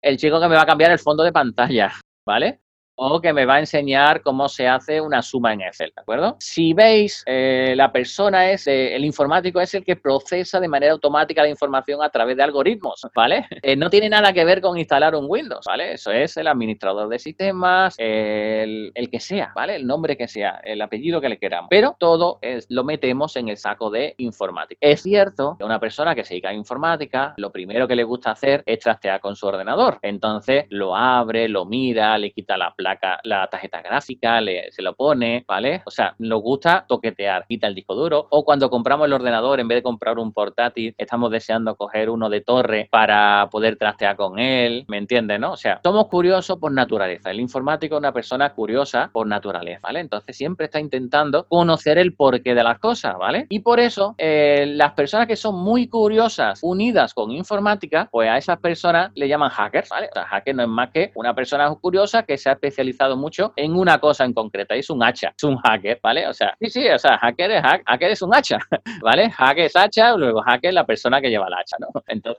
El 0.00 0.16
chico 0.16 0.40
que 0.40 0.48
me 0.48 0.54
va 0.54 0.62
a 0.62 0.66
cambiar 0.66 0.92
el 0.92 1.00
fondo 1.00 1.24
de 1.24 1.32
pantalla. 1.32 1.92
¿Vale? 2.24 2.60
O 2.96 3.20
que 3.20 3.32
me 3.32 3.44
va 3.44 3.56
a 3.56 3.60
enseñar 3.60 4.22
cómo 4.22 4.48
se 4.48 4.68
hace 4.68 5.00
una 5.00 5.22
suma 5.22 5.52
en 5.52 5.62
Excel, 5.62 5.92
¿de 5.94 6.00
acuerdo? 6.00 6.36
Si 6.38 6.72
veis, 6.72 7.22
eh, 7.26 7.74
la 7.76 7.92
persona 7.92 8.50
es, 8.50 8.66
el 8.66 9.04
informático 9.04 9.60
es 9.60 9.74
el 9.74 9.84
que 9.84 9.96
procesa 9.96 10.60
de 10.60 10.68
manera 10.68 10.92
automática 10.92 11.42
la 11.42 11.48
información 11.48 12.02
a 12.02 12.10
través 12.10 12.36
de 12.36 12.42
algoritmos, 12.42 13.06
¿vale? 13.14 13.46
Eh, 13.64 13.76
no 13.76 13.88
tiene 13.88 14.10
nada 14.10 14.32
que 14.32 14.44
ver 14.44 14.60
con 14.60 14.76
instalar 14.76 15.14
un 15.14 15.24
Windows, 15.26 15.64
¿vale? 15.66 15.94
Eso 15.94 16.12
es 16.12 16.36
el 16.36 16.48
administrador 16.48 17.08
de 17.08 17.18
sistemas, 17.18 17.94
el, 17.96 18.92
que 19.10 19.20
sea, 19.20 19.52
¿vale? 19.54 19.76
El 19.76 19.86
nombre 19.86 20.18
que 20.18 20.28
sea, 20.28 20.60
el 20.64 20.82
apellido 20.82 21.20
que 21.20 21.30
le 21.30 21.38
queramos. 21.38 21.68
Pero 21.70 21.96
todo 21.98 22.38
es, 22.42 22.66
lo 22.68 22.84
metemos 22.84 23.36
en 23.36 23.48
el 23.48 23.56
saco 23.56 23.90
de 23.90 24.14
informática. 24.18 24.78
Es 24.82 25.02
cierto 25.02 25.56
que 25.58 25.64
una 25.64 25.80
persona 25.80 26.14
que 26.14 26.24
se 26.24 26.34
dedica 26.34 26.50
a 26.50 26.52
informática, 26.52 27.32
lo 27.38 27.50
primero 27.52 27.88
que 27.88 27.96
le 27.96 28.04
gusta 28.04 28.32
hacer 28.32 28.62
es 28.66 28.80
trastear 28.80 29.20
con 29.20 29.34
su 29.34 29.46
ordenador. 29.46 29.98
Entonces 30.02 30.66
lo 30.68 30.94
abre, 30.94 31.48
lo 31.48 31.64
mira, 31.64 32.18
le 32.18 32.32
quita 32.32 32.58
la 32.58 32.74
la 32.84 33.48
tarjeta 33.48 33.82
gráfica, 33.82 34.40
le, 34.40 34.70
se 34.70 34.82
lo 34.82 34.94
pone, 34.94 35.44
¿vale? 35.46 35.82
O 35.86 35.90
sea, 35.90 36.14
nos 36.18 36.42
gusta 36.42 36.84
toquetear, 36.86 37.46
quita 37.48 37.66
el 37.66 37.74
disco 37.74 37.94
duro. 37.94 38.26
O 38.30 38.44
cuando 38.44 38.70
compramos 38.70 39.06
el 39.06 39.12
ordenador, 39.12 39.60
en 39.60 39.68
vez 39.68 39.78
de 39.78 39.82
comprar 39.82 40.18
un 40.18 40.32
portátil, 40.32 40.94
estamos 40.98 41.30
deseando 41.30 41.76
coger 41.76 42.10
uno 42.10 42.28
de 42.28 42.40
torre 42.40 42.88
para 42.90 43.48
poder 43.50 43.76
trastear 43.76 44.16
con 44.16 44.38
él, 44.38 44.84
¿me 44.88 44.98
entiendes, 44.98 45.40
no? 45.40 45.52
O 45.52 45.56
sea, 45.56 45.80
somos 45.82 46.08
curiosos 46.08 46.58
por 46.58 46.72
naturaleza. 46.72 47.30
El 47.30 47.40
informático 47.40 47.94
es 47.94 47.98
una 47.98 48.12
persona 48.12 48.52
curiosa 48.52 49.10
por 49.12 49.26
naturaleza, 49.26 49.80
¿vale? 49.82 50.00
Entonces 50.00 50.36
siempre 50.36 50.66
está 50.66 50.80
intentando 50.80 51.46
conocer 51.48 51.98
el 51.98 52.14
porqué 52.14 52.54
de 52.54 52.64
las 52.64 52.78
cosas, 52.78 53.16
¿vale? 53.18 53.46
Y 53.48 53.60
por 53.60 53.80
eso, 53.80 54.14
eh, 54.18 54.66
las 54.66 54.92
personas 54.92 55.26
que 55.26 55.36
son 55.36 55.56
muy 55.56 55.88
curiosas, 55.88 56.60
unidas 56.62 57.14
con 57.14 57.30
informática, 57.30 58.08
pues 58.10 58.28
a 58.28 58.38
esas 58.38 58.58
personas 58.58 59.10
le 59.14 59.28
llaman 59.28 59.50
hackers, 59.50 59.88
¿vale? 59.88 60.08
O 60.10 60.14
sea, 60.14 60.26
hacker 60.26 60.54
no 60.54 60.62
es 60.62 60.68
más 60.68 60.90
que 60.90 61.12
una 61.14 61.34
persona 61.34 61.72
curiosa 61.74 62.22
que 62.22 62.38
se 62.38 62.50
ha 62.50 62.52
especializado 62.74 63.16
mucho 63.16 63.52
en 63.56 63.74
una 63.74 63.98
cosa 63.98 64.24
en 64.24 64.32
concreta, 64.32 64.74
es 64.74 64.90
un 64.90 65.02
hacha, 65.02 65.32
es 65.36 65.44
un 65.44 65.56
hacker, 65.56 66.00
¿vale? 66.02 66.26
O 66.26 66.34
sea, 66.34 66.56
sí, 66.60 66.68
sí, 66.68 66.88
o 66.88 66.98
sea, 66.98 67.18
hacker 67.18 67.52
es, 67.52 67.62
hacker 67.62 68.10
es 68.10 68.22
un 68.22 68.34
hacha, 68.34 68.58
¿vale? 69.02 69.30
Hacker 69.30 69.64
es 69.64 69.76
hacha, 69.76 70.16
luego 70.16 70.42
hacker 70.42 70.70
es 70.70 70.74
la 70.74 70.84
persona 70.84 71.20
que 71.20 71.30
lleva 71.30 71.46
el 71.46 71.54
hacha, 71.54 71.76
¿no? 71.78 71.88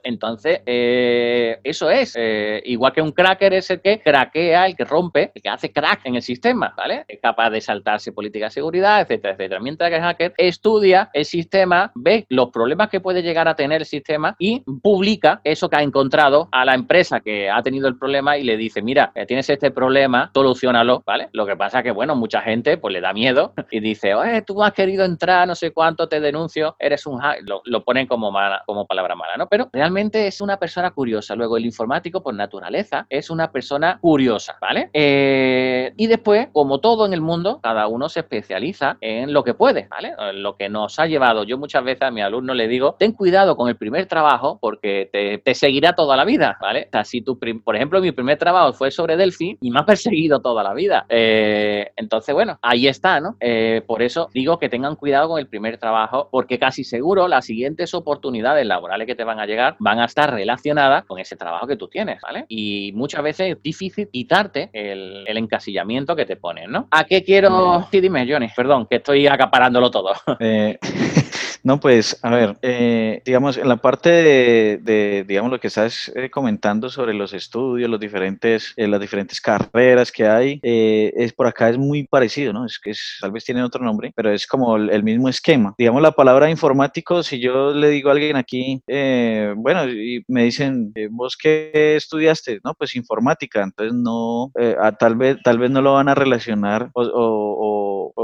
Entonces, 0.04 0.60
eh, 0.66 1.58
eso 1.64 1.90
es, 1.90 2.14
eh, 2.16 2.62
igual 2.66 2.92
que 2.92 3.00
un 3.02 3.12
cracker 3.12 3.54
es 3.54 3.70
el 3.70 3.80
que 3.80 4.00
craquea, 4.00 4.66
el 4.66 4.76
que 4.76 4.84
rompe, 4.84 5.32
el 5.34 5.42
que 5.42 5.48
hace 5.48 5.72
crack 5.72 6.00
en 6.04 6.16
el 6.16 6.22
sistema, 6.22 6.74
¿vale? 6.76 7.04
Es 7.08 7.20
capaz 7.20 7.50
de 7.50 7.60
saltarse 7.60 8.12
política 8.12 8.46
de 8.46 8.50
seguridad, 8.50 9.00
etcétera, 9.00 9.34
etcétera. 9.34 9.60
Mientras 9.60 9.90
que 9.90 9.96
el 9.96 10.02
hacker 10.02 10.34
estudia 10.36 11.10
el 11.12 11.24
sistema, 11.24 11.92
ve 11.94 12.26
los 12.28 12.50
problemas 12.50 12.90
que 12.90 13.00
puede 13.00 13.22
llegar 13.22 13.48
a 13.48 13.56
tener 13.56 13.82
el 13.82 13.86
sistema 13.86 14.36
y 14.38 14.60
publica 14.82 15.40
eso 15.44 15.68
que 15.68 15.76
ha 15.76 15.82
encontrado 15.82 16.48
a 16.52 16.64
la 16.64 16.74
empresa 16.74 17.20
que 17.20 17.48
ha 17.50 17.62
tenido 17.62 17.88
el 17.88 17.96
problema 17.96 18.36
y 18.36 18.44
le 18.44 18.56
dice, 18.56 18.82
mira, 18.82 19.12
eh, 19.14 19.26
tienes 19.26 19.48
este 19.48 19.70
problema, 19.70 20.25
solucionalo, 20.32 21.02
¿vale? 21.06 21.28
Lo 21.32 21.46
que 21.46 21.56
pasa 21.56 21.78
es 21.78 21.84
que, 21.84 21.90
bueno, 21.90 22.16
mucha 22.16 22.40
gente 22.42 22.76
pues 22.78 22.92
le 22.92 23.00
da 23.00 23.12
miedo 23.12 23.52
y 23.70 23.80
dice, 23.80 24.14
oye, 24.14 24.42
tú 24.42 24.62
has 24.62 24.72
querido 24.72 25.04
entrar, 25.04 25.46
no 25.46 25.54
sé 25.54 25.72
cuánto, 25.72 26.08
te 26.08 26.20
denuncio, 26.20 26.76
eres 26.78 27.06
un 27.06 27.20
lo, 27.42 27.62
lo, 27.64 27.84
ponen 27.84 28.06
como, 28.06 28.30
mala, 28.30 28.62
como 28.66 28.86
palabra 28.86 29.14
mala, 29.14 29.36
¿no? 29.36 29.46
Pero 29.48 29.68
realmente 29.72 30.26
es 30.26 30.40
una 30.40 30.58
persona 30.58 30.90
curiosa. 30.90 31.34
Luego, 31.34 31.56
el 31.56 31.64
informático, 31.64 32.22
por 32.22 32.34
naturaleza, 32.34 33.06
es 33.08 33.30
una 33.30 33.50
persona 33.50 33.98
curiosa, 34.00 34.56
¿vale? 34.60 34.90
Eh, 34.92 35.92
y 35.96 36.06
después, 36.06 36.48
como 36.52 36.80
todo 36.80 37.06
en 37.06 37.12
el 37.12 37.20
mundo, 37.20 37.60
cada 37.62 37.86
uno 37.88 38.08
se 38.08 38.20
especializa 38.20 38.98
en 39.00 39.32
lo 39.32 39.44
que 39.44 39.54
puede, 39.54 39.88
¿vale? 39.88 40.14
Lo 40.34 40.56
que 40.56 40.68
nos 40.68 40.98
ha 40.98 41.06
llevado. 41.06 41.44
Yo 41.44 41.58
muchas 41.58 41.84
veces 41.84 42.02
a 42.02 42.10
mi 42.10 42.20
alumno 42.20 42.54
le 42.54 42.68
digo, 42.68 42.96
ten 42.98 43.12
cuidado 43.12 43.56
con 43.56 43.68
el 43.68 43.76
primer 43.76 44.06
trabajo 44.06 44.58
porque 44.60 45.08
te, 45.12 45.38
te 45.38 45.54
seguirá 45.54 45.94
toda 45.94 46.16
la 46.16 46.24
vida, 46.24 46.56
¿vale? 46.60 46.86
O 46.88 46.90
sea, 46.90 47.04
si 47.04 47.22
tu, 47.22 47.38
por 47.38 47.76
ejemplo, 47.76 48.00
mi 48.00 48.12
primer 48.12 48.38
trabajo 48.38 48.72
fue 48.72 48.90
sobre 48.90 49.16
Delphi 49.16 49.58
y 49.60 49.70
me 49.70 49.80
ha 49.80 49.84
perseguido 49.84 50.15
toda 50.42 50.62
la 50.62 50.74
vida. 50.74 51.06
Eh, 51.08 51.92
entonces, 51.96 52.34
bueno, 52.34 52.58
ahí 52.62 52.88
está, 52.88 53.20
¿no? 53.20 53.36
Eh, 53.40 53.82
por 53.86 54.02
eso 54.02 54.28
digo 54.32 54.58
que 54.58 54.68
tengan 54.68 54.96
cuidado 54.96 55.28
con 55.28 55.38
el 55.38 55.46
primer 55.46 55.78
trabajo, 55.78 56.28
porque 56.30 56.58
casi 56.58 56.84
seguro 56.84 57.28
las 57.28 57.44
siguientes 57.44 57.94
oportunidades 57.94 58.66
laborales 58.66 59.06
que 59.06 59.14
te 59.14 59.24
van 59.24 59.40
a 59.40 59.46
llegar 59.46 59.76
van 59.78 60.00
a 60.00 60.06
estar 60.06 60.32
relacionadas 60.32 61.04
con 61.04 61.18
ese 61.18 61.36
trabajo 61.36 61.66
que 61.66 61.76
tú 61.76 61.88
tienes, 61.88 62.20
¿vale? 62.22 62.44
Y 62.48 62.92
muchas 62.94 63.22
veces 63.22 63.52
es 63.52 63.62
difícil 63.62 64.08
quitarte 64.10 64.70
el, 64.72 65.26
encasillamiento 65.36 66.16
que 66.16 66.24
te 66.24 66.36
ponen, 66.36 66.70
¿no? 66.72 66.88
¿A 66.90 67.04
qué 67.04 67.22
quiero...? 67.22 67.86
Sí, 67.90 68.00
dime, 68.00 68.26
Johnny, 68.28 68.48
perdón, 68.56 68.86
que 68.86 68.96
estoy 68.96 69.26
acaparándolo 69.26 69.90
todo. 69.90 70.12
Eh, 70.40 70.78
no, 71.66 71.80
pues, 71.80 72.16
a 72.22 72.30
ver, 72.30 73.22
digamos, 73.24 73.56
en 73.56 73.68
la 73.68 73.76
parte 73.76 74.08
de, 74.08 75.24
digamos, 75.26 75.50
lo 75.50 75.58
que 75.58 75.66
estás 75.66 76.12
comentando 76.30 76.88
sobre 76.88 77.12
los 77.12 77.32
estudios, 77.32 77.90
los 77.90 77.98
diferentes, 77.98 78.72
las 78.76 79.00
diferentes 79.00 79.40
carreras, 79.40 80.12
que 80.12 80.28
hay, 80.28 80.60
eh, 80.62 81.12
es 81.16 81.32
por 81.32 81.48
acá 81.48 81.68
es 81.68 81.76
muy 81.76 82.06
parecido, 82.06 82.52
¿no? 82.52 82.66
Es 82.66 82.78
que 82.78 82.92
tal 83.20 83.32
vez 83.32 83.44
tienen 83.44 83.64
otro 83.64 83.84
nombre, 83.84 84.12
pero 84.14 84.30
es 84.30 84.46
como 84.46 84.76
el, 84.76 85.02
mismo 85.02 85.28
esquema. 85.28 85.74
Digamos 85.76 86.02
la 86.02 86.12
palabra 86.12 86.48
informático, 86.50 87.24
si 87.24 87.40
yo 87.40 87.74
le 87.74 87.88
digo 87.88 88.10
a 88.10 88.12
alguien 88.12 88.36
aquí, 88.36 88.80
eh, 88.86 89.52
bueno, 89.56 89.88
y 89.88 90.24
me 90.28 90.44
dicen, 90.44 90.92
eh, 90.94 91.08
¿vos 91.10 91.36
qué 91.36 91.96
estudiaste? 91.96 92.60
No, 92.62 92.74
pues 92.74 92.94
informática, 92.94 93.64
entonces 93.64 93.92
no, 93.92 94.52
tal, 95.00 95.16
vez, 95.16 95.38
tal 95.42 95.58
vez 95.58 95.70
no 95.72 95.82
lo 95.82 95.94
van 95.94 96.08
a 96.08 96.14
relacionar 96.14 96.90
o, 96.94 97.02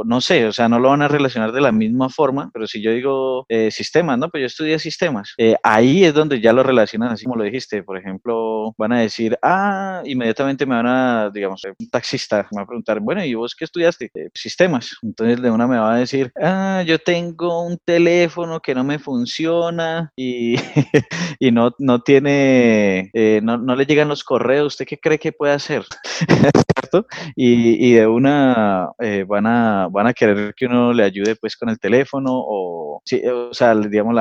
no 0.05 0.21
sé, 0.21 0.47
o 0.47 0.53
sea, 0.53 0.69
no 0.69 0.79
lo 0.79 0.91
van 0.91 1.03
a 1.03 1.09
relacionar 1.09 1.53
de 1.53 1.61
la 1.61 1.73
misma 1.73 2.09
forma, 2.09 2.51
pero 2.53 2.67
si 2.67 2.83
yo 2.83 2.93
digo 2.93 3.47
sistemas, 3.71 4.19
no, 4.19 4.29
pues 4.29 4.43
yo 4.43 4.47
estudié 4.47 4.79
sistemas, 4.79 5.35
ahí 5.63 6.05
es 6.05 6.15
donde 6.15 6.41
ya 6.41 6.53
lo 6.53 6.63
relacionan 6.63 7.11
así 7.11 7.25
como 7.25 7.37
lo 7.37 7.45
dijiste, 7.45 7.83
por 7.83 7.99
ejemplo, 7.99 8.75
van 8.77 8.93
a 8.93 9.01
decir, 9.01 9.37
ah, 9.43 10.03
inmediatamente 10.05 10.67
me 10.67 10.77
van 10.77 10.87
a, 10.87 11.31
digamos, 11.33 11.63
un 11.79 11.91
taxista 11.91 12.43
me 12.51 12.59
va 12.59 12.63
a 12.63 12.67
preguntar, 12.67 13.01
bueno, 13.01 13.25
¿y 13.25 13.35
vos 13.35 13.55
qué 13.55 13.65
estudiaste? 13.65 14.11
Eh, 14.15 14.31
sistemas. 14.35 14.97
Entonces 15.03 15.41
de 15.41 15.51
una 15.51 15.67
me 15.67 15.79
va 15.79 15.95
a 15.95 15.99
decir, 15.99 16.33
ah, 16.41 16.83
yo 16.87 16.99
tengo 16.99 17.65
un 17.65 17.79
teléfono 17.85 18.61
que 18.61 18.75
no 18.75 18.85
me 18.85 18.99
funciona 18.99 20.13
y, 20.17 20.57
y 21.39 21.51
no, 21.51 21.73
no 21.79 22.01
tiene, 22.01 23.11
eh, 23.13 23.41
no, 23.43 23.59
no, 23.59 23.77
le 23.77 23.87
llegan 23.87 24.09
los 24.09 24.25
correos. 24.25 24.75
¿Usted 24.75 24.87
qué 24.87 24.99
cree 24.99 25.19
que 25.19 25.33
puede 25.33 25.53
hacer? 25.53 25.85
¿Cierto? 26.81 27.07
Y, 27.37 27.87
y 27.87 27.93
de 27.93 28.07
una 28.07 28.91
eh, 28.99 29.25
van 29.27 29.47
a 29.47 29.72
van 29.91 30.07
a 30.07 30.13
querer 30.13 30.55
que 30.55 30.67
uno 30.67 30.93
le 30.93 31.05
ayude 31.05 31.37
pues 31.37 31.57
con 31.57 31.69
el 31.69 31.79
teléfono 31.79 32.31
o, 32.33 33.03
sí, 33.05 33.23
o 33.27 33.53
sea, 33.55 33.75
digamos, 33.75 34.15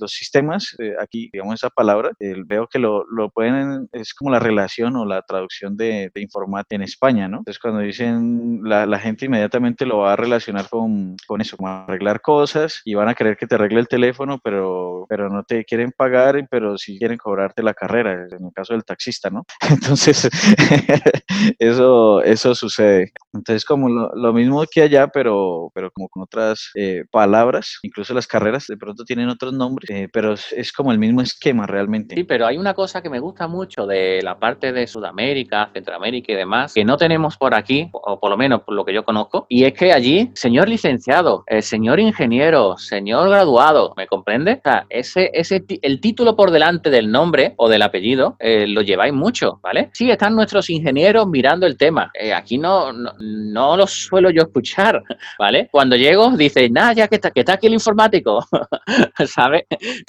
los 0.00 0.12
sistemas, 0.12 0.74
eh, 0.78 0.94
aquí, 1.00 1.30
digamos, 1.32 1.54
esa 1.54 1.70
palabra, 1.70 2.10
veo 2.46 2.66
que 2.66 2.78
lo, 2.78 3.04
lo, 3.10 3.30
pueden, 3.30 3.88
es 3.92 4.14
como 4.14 4.30
la 4.30 4.38
relación 4.38 4.96
o 4.96 5.04
la 5.04 5.22
traducción 5.22 5.76
de, 5.76 6.10
de 6.14 6.22
informática 6.22 6.76
en 6.76 6.82
España, 6.82 7.28
¿no? 7.28 7.38
Entonces, 7.38 7.60
cuando 7.60 7.80
dicen, 7.80 8.60
la, 8.62 8.86
la, 8.86 8.98
gente 8.98 9.26
inmediatamente 9.26 9.86
lo 9.86 9.98
va 9.98 10.12
a 10.12 10.16
relacionar 10.16 10.68
con, 10.68 11.16
con 11.26 11.40
eso, 11.40 11.56
como 11.56 11.68
arreglar 11.68 12.20
cosas 12.20 12.80
y 12.84 12.94
van 12.94 13.08
a 13.08 13.14
querer 13.14 13.36
que 13.36 13.46
te 13.46 13.54
arregle 13.54 13.80
el 13.80 13.88
teléfono, 13.88 14.38
pero, 14.42 15.06
pero 15.08 15.28
no 15.28 15.42
te 15.44 15.64
quieren 15.64 15.92
pagar, 15.92 16.46
pero 16.50 16.78
sí 16.78 16.98
quieren 16.98 17.18
cobrarte 17.18 17.62
la 17.62 17.74
carrera, 17.74 18.26
en 18.30 18.46
el 18.46 18.52
caso 18.54 18.74
del 18.74 18.84
taxista, 18.84 19.30
¿no? 19.30 19.44
Entonces, 19.70 20.28
eso, 21.58 22.22
eso 22.22 22.54
sucede. 22.54 23.12
Entonces, 23.32 23.64
como 23.64 23.88
lo, 23.88 24.32
mismo 24.32 24.64
que 24.72 24.82
allá, 24.82 25.08
pero, 25.08 25.70
pero 25.74 25.90
como 25.90 26.08
con 26.08 26.22
otras 26.22 26.70
eh, 26.74 27.04
palabras, 27.10 27.78
incluso 27.82 28.14
las 28.14 28.26
carreras 28.26 28.66
de 28.66 28.76
pronto 28.76 29.04
tienen 29.04 29.28
otros 29.28 29.52
nombres, 29.52 29.90
eh, 29.90 30.08
pero 30.12 30.34
es, 30.34 30.72
como 30.72 30.92
el 30.92 30.98
mismo 30.98 31.20
esquema 31.20 31.66
realmente. 31.66 32.14
Sí, 32.14 32.24
pero 32.24 32.46
hay 32.46 32.56
una 32.56 32.74
cosa 32.74 33.02
que 33.02 33.10
me 33.10 33.20
gusta 33.20 33.46
mucho 33.46 33.86
de 33.86 34.20
la 34.22 34.38
parte 34.38 34.72
de 34.72 34.86
Sudamérica, 34.86 35.70
Centroamérica 35.72 36.32
y 36.32 36.36
demás, 36.36 36.72
que 36.74 36.84
no 36.84 36.96
tenemos 36.96 37.36
por 37.36 37.54
aquí, 37.54 37.88
o 37.92 38.18
por 38.18 38.30
lo 38.30 38.36
menos 38.36 38.62
por 38.62 38.74
lo 38.74 38.84
que 38.84 38.94
yo 38.94 39.04
conozco, 39.04 39.46
y 39.48 39.64
es 39.64 39.74
que 39.74 39.92
allí, 39.92 40.30
señor 40.34 40.68
licenciado, 40.68 41.44
el 41.46 41.62
señor 41.62 42.00
ingeniero, 42.00 42.76
señor 42.78 43.28
graduado, 43.28 43.92
¿me 43.96 44.06
comprende? 44.06 44.54
O 44.54 44.60
sea, 44.62 44.86
ese, 44.88 45.30
ese, 45.34 45.64
el 45.82 46.00
título 46.00 46.34
por 46.34 46.50
delante 46.50 46.90
del 46.90 47.10
nombre 47.10 47.54
o 47.56 47.68
del 47.68 47.82
apellido 47.82 48.36
eh, 48.38 48.66
lo 48.66 48.80
lleváis 48.80 49.12
mucho, 49.12 49.60
¿vale? 49.62 49.90
Sí, 49.92 50.10
están 50.10 50.34
nuestros 50.34 50.70
ingenieros 50.70 51.26
mirando 51.28 51.66
el 51.66 51.76
tema. 51.76 52.10
aquí 52.34 52.56
no, 52.56 52.92
no, 52.92 53.12
no 53.18 53.76
lo 53.76 53.86
suelo 53.86 54.30
yo 54.30 54.42
escuchar, 54.42 54.61
¿vale? 55.38 55.68
Cuando 55.70 55.96
llego, 55.96 56.30
dice, 56.36 56.68
nada, 56.70 56.92
ya 56.92 57.08
que 57.08 57.16
está, 57.16 57.30
que 57.30 57.40
está 57.40 57.54
aquí 57.54 57.66
el 57.66 57.74
informático, 57.74 58.44
¿sabes? 59.26 59.64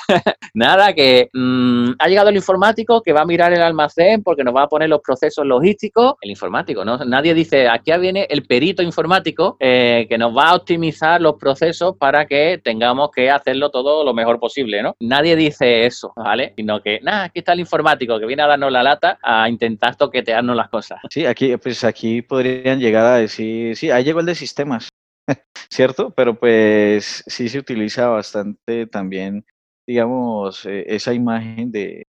nada, 0.53 0.93
que 0.93 1.29
mm, 1.33 1.91
ha 1.99 2.07
llegado 2.07 2.29
el 2.29 2.35
informático 2.35 3.01
que 3.01 3.13
va 3.13 3.21
a 3.21 3.25
mirar 3.25 3.53
el 3.53 3.61
almacén 3.61 4.23
porque 4.23 4.43
nos 4.43 4.55
va 4.55 4.63
a 4.63 4.67
poner 4.67 4.89
los 4.89 5.01
procesos 5.01 5.45
logísticos. 5.45 6.15
El 6.21 6.31
informático, 6.31 6.83
¿no? 6.83 6.97
Nadie 6.97 7.33
dice, 7.33 7.67
aquí 7.67 7.91
viene 7.99 8.27
el 8.29 8.45
perito 8.45 8.81
informático 8.81 9.57
eh, 9.59 10.05
que 10.09 10.17
nos 10.17 10.35
va 10.35 10.49
a 10.49 10.55
optimizar 10.55 11.21
los 11.21 11.35
procesos 11.35 11.95
para 11.97 12.25
que 12.25 12.59
tengamos 12.63 13.11
que 13.11 13.29
hacerlo 13.29 13.69
todo 13.69 14.03
lo 14.03 14.13
mejor 14.13 14.39
posible, 14.39 14.81
¿no? 14.81 14.95
Nadie 14.99 15.35
dice 15.35 15.85
eso, 15.85 16.13
¿vale? 16.15 16.53
Sino 16.55 16.81
que, 16.81 16.99
nada, 17.01 17.25
aquí 17.25 17.39
está 17.39 17.53
el 17.53 17.59
informático 17.59 18.19
que 18.19 18.25
viene 18.25 18.43
a 18.43 18.47
darnos 18.47 18.71
la 18.71 18.83
lata 18.83 19.19
a 19.21 19.49
intentar 19.49 19.95
toquetearnos 19.95 20.55
las 20.55 20.69
cosas. 20.69 20.99
Sí, 21.09 21.25
aquí, 21.25 21.55
pues 21.57 21.83
aquí 21.83 22.21
podrían 22.21 22.79
llegar 22.79 23.05
a 23.05 23.15
decir, 23.15 23.75
sí, 23.75 23.91
ahí 23.91 24.03
llegó 24.03 24.19
el 24.19 24.25
de 24.25 24.35
sistemas, 24.43 24.89
¿cierto? 25.71 26.11
Pero 26.15 26.37
pues 26.37 27.23
sí 27.27 27.49
se 27.49 27.59
utiliza 27.59 28.07
bastante 28.09 28.87
también, 28.87 29.45
digamos, 29.87 30.65
eh, 30.65 30.83
esa 30.87 31.13
imagen 31.13 31.71
de, 31.71 32.03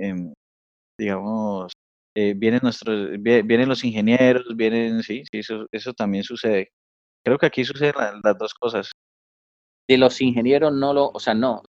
em, 0.00 0.32
digamos, 0.98 1.72
eh, 2.16 2.34
vienen 2.36 2.60
nuestros, 2.62 3.10
vienen 3.20 3.68
los 3.68 3.84
ingenieros, 3.84 4.44
vienen, 4.56 5.02
sí, 5.02 5.24
sí, 5.30 5.38
eso, 5.40 5.66
eso 5.72 5.92
también 5.92 6.24
sucede. 6.24 6.70
Creo 7.24 7.38
que 7.38 7.46
aquí 7.46 7.64
suceden 7.64 7.94
las 8.22 8.38
dos 8.38 8.54
cosas. 8.54 8.92
De 9.88 9.98
los 9.98 10.20
ingenieros 10.20 10.72
no 10.72 10.94
lo, 10.94 11.10
o 11.10 11.20
sea, 11.20 11.34
no, 11.34 11.62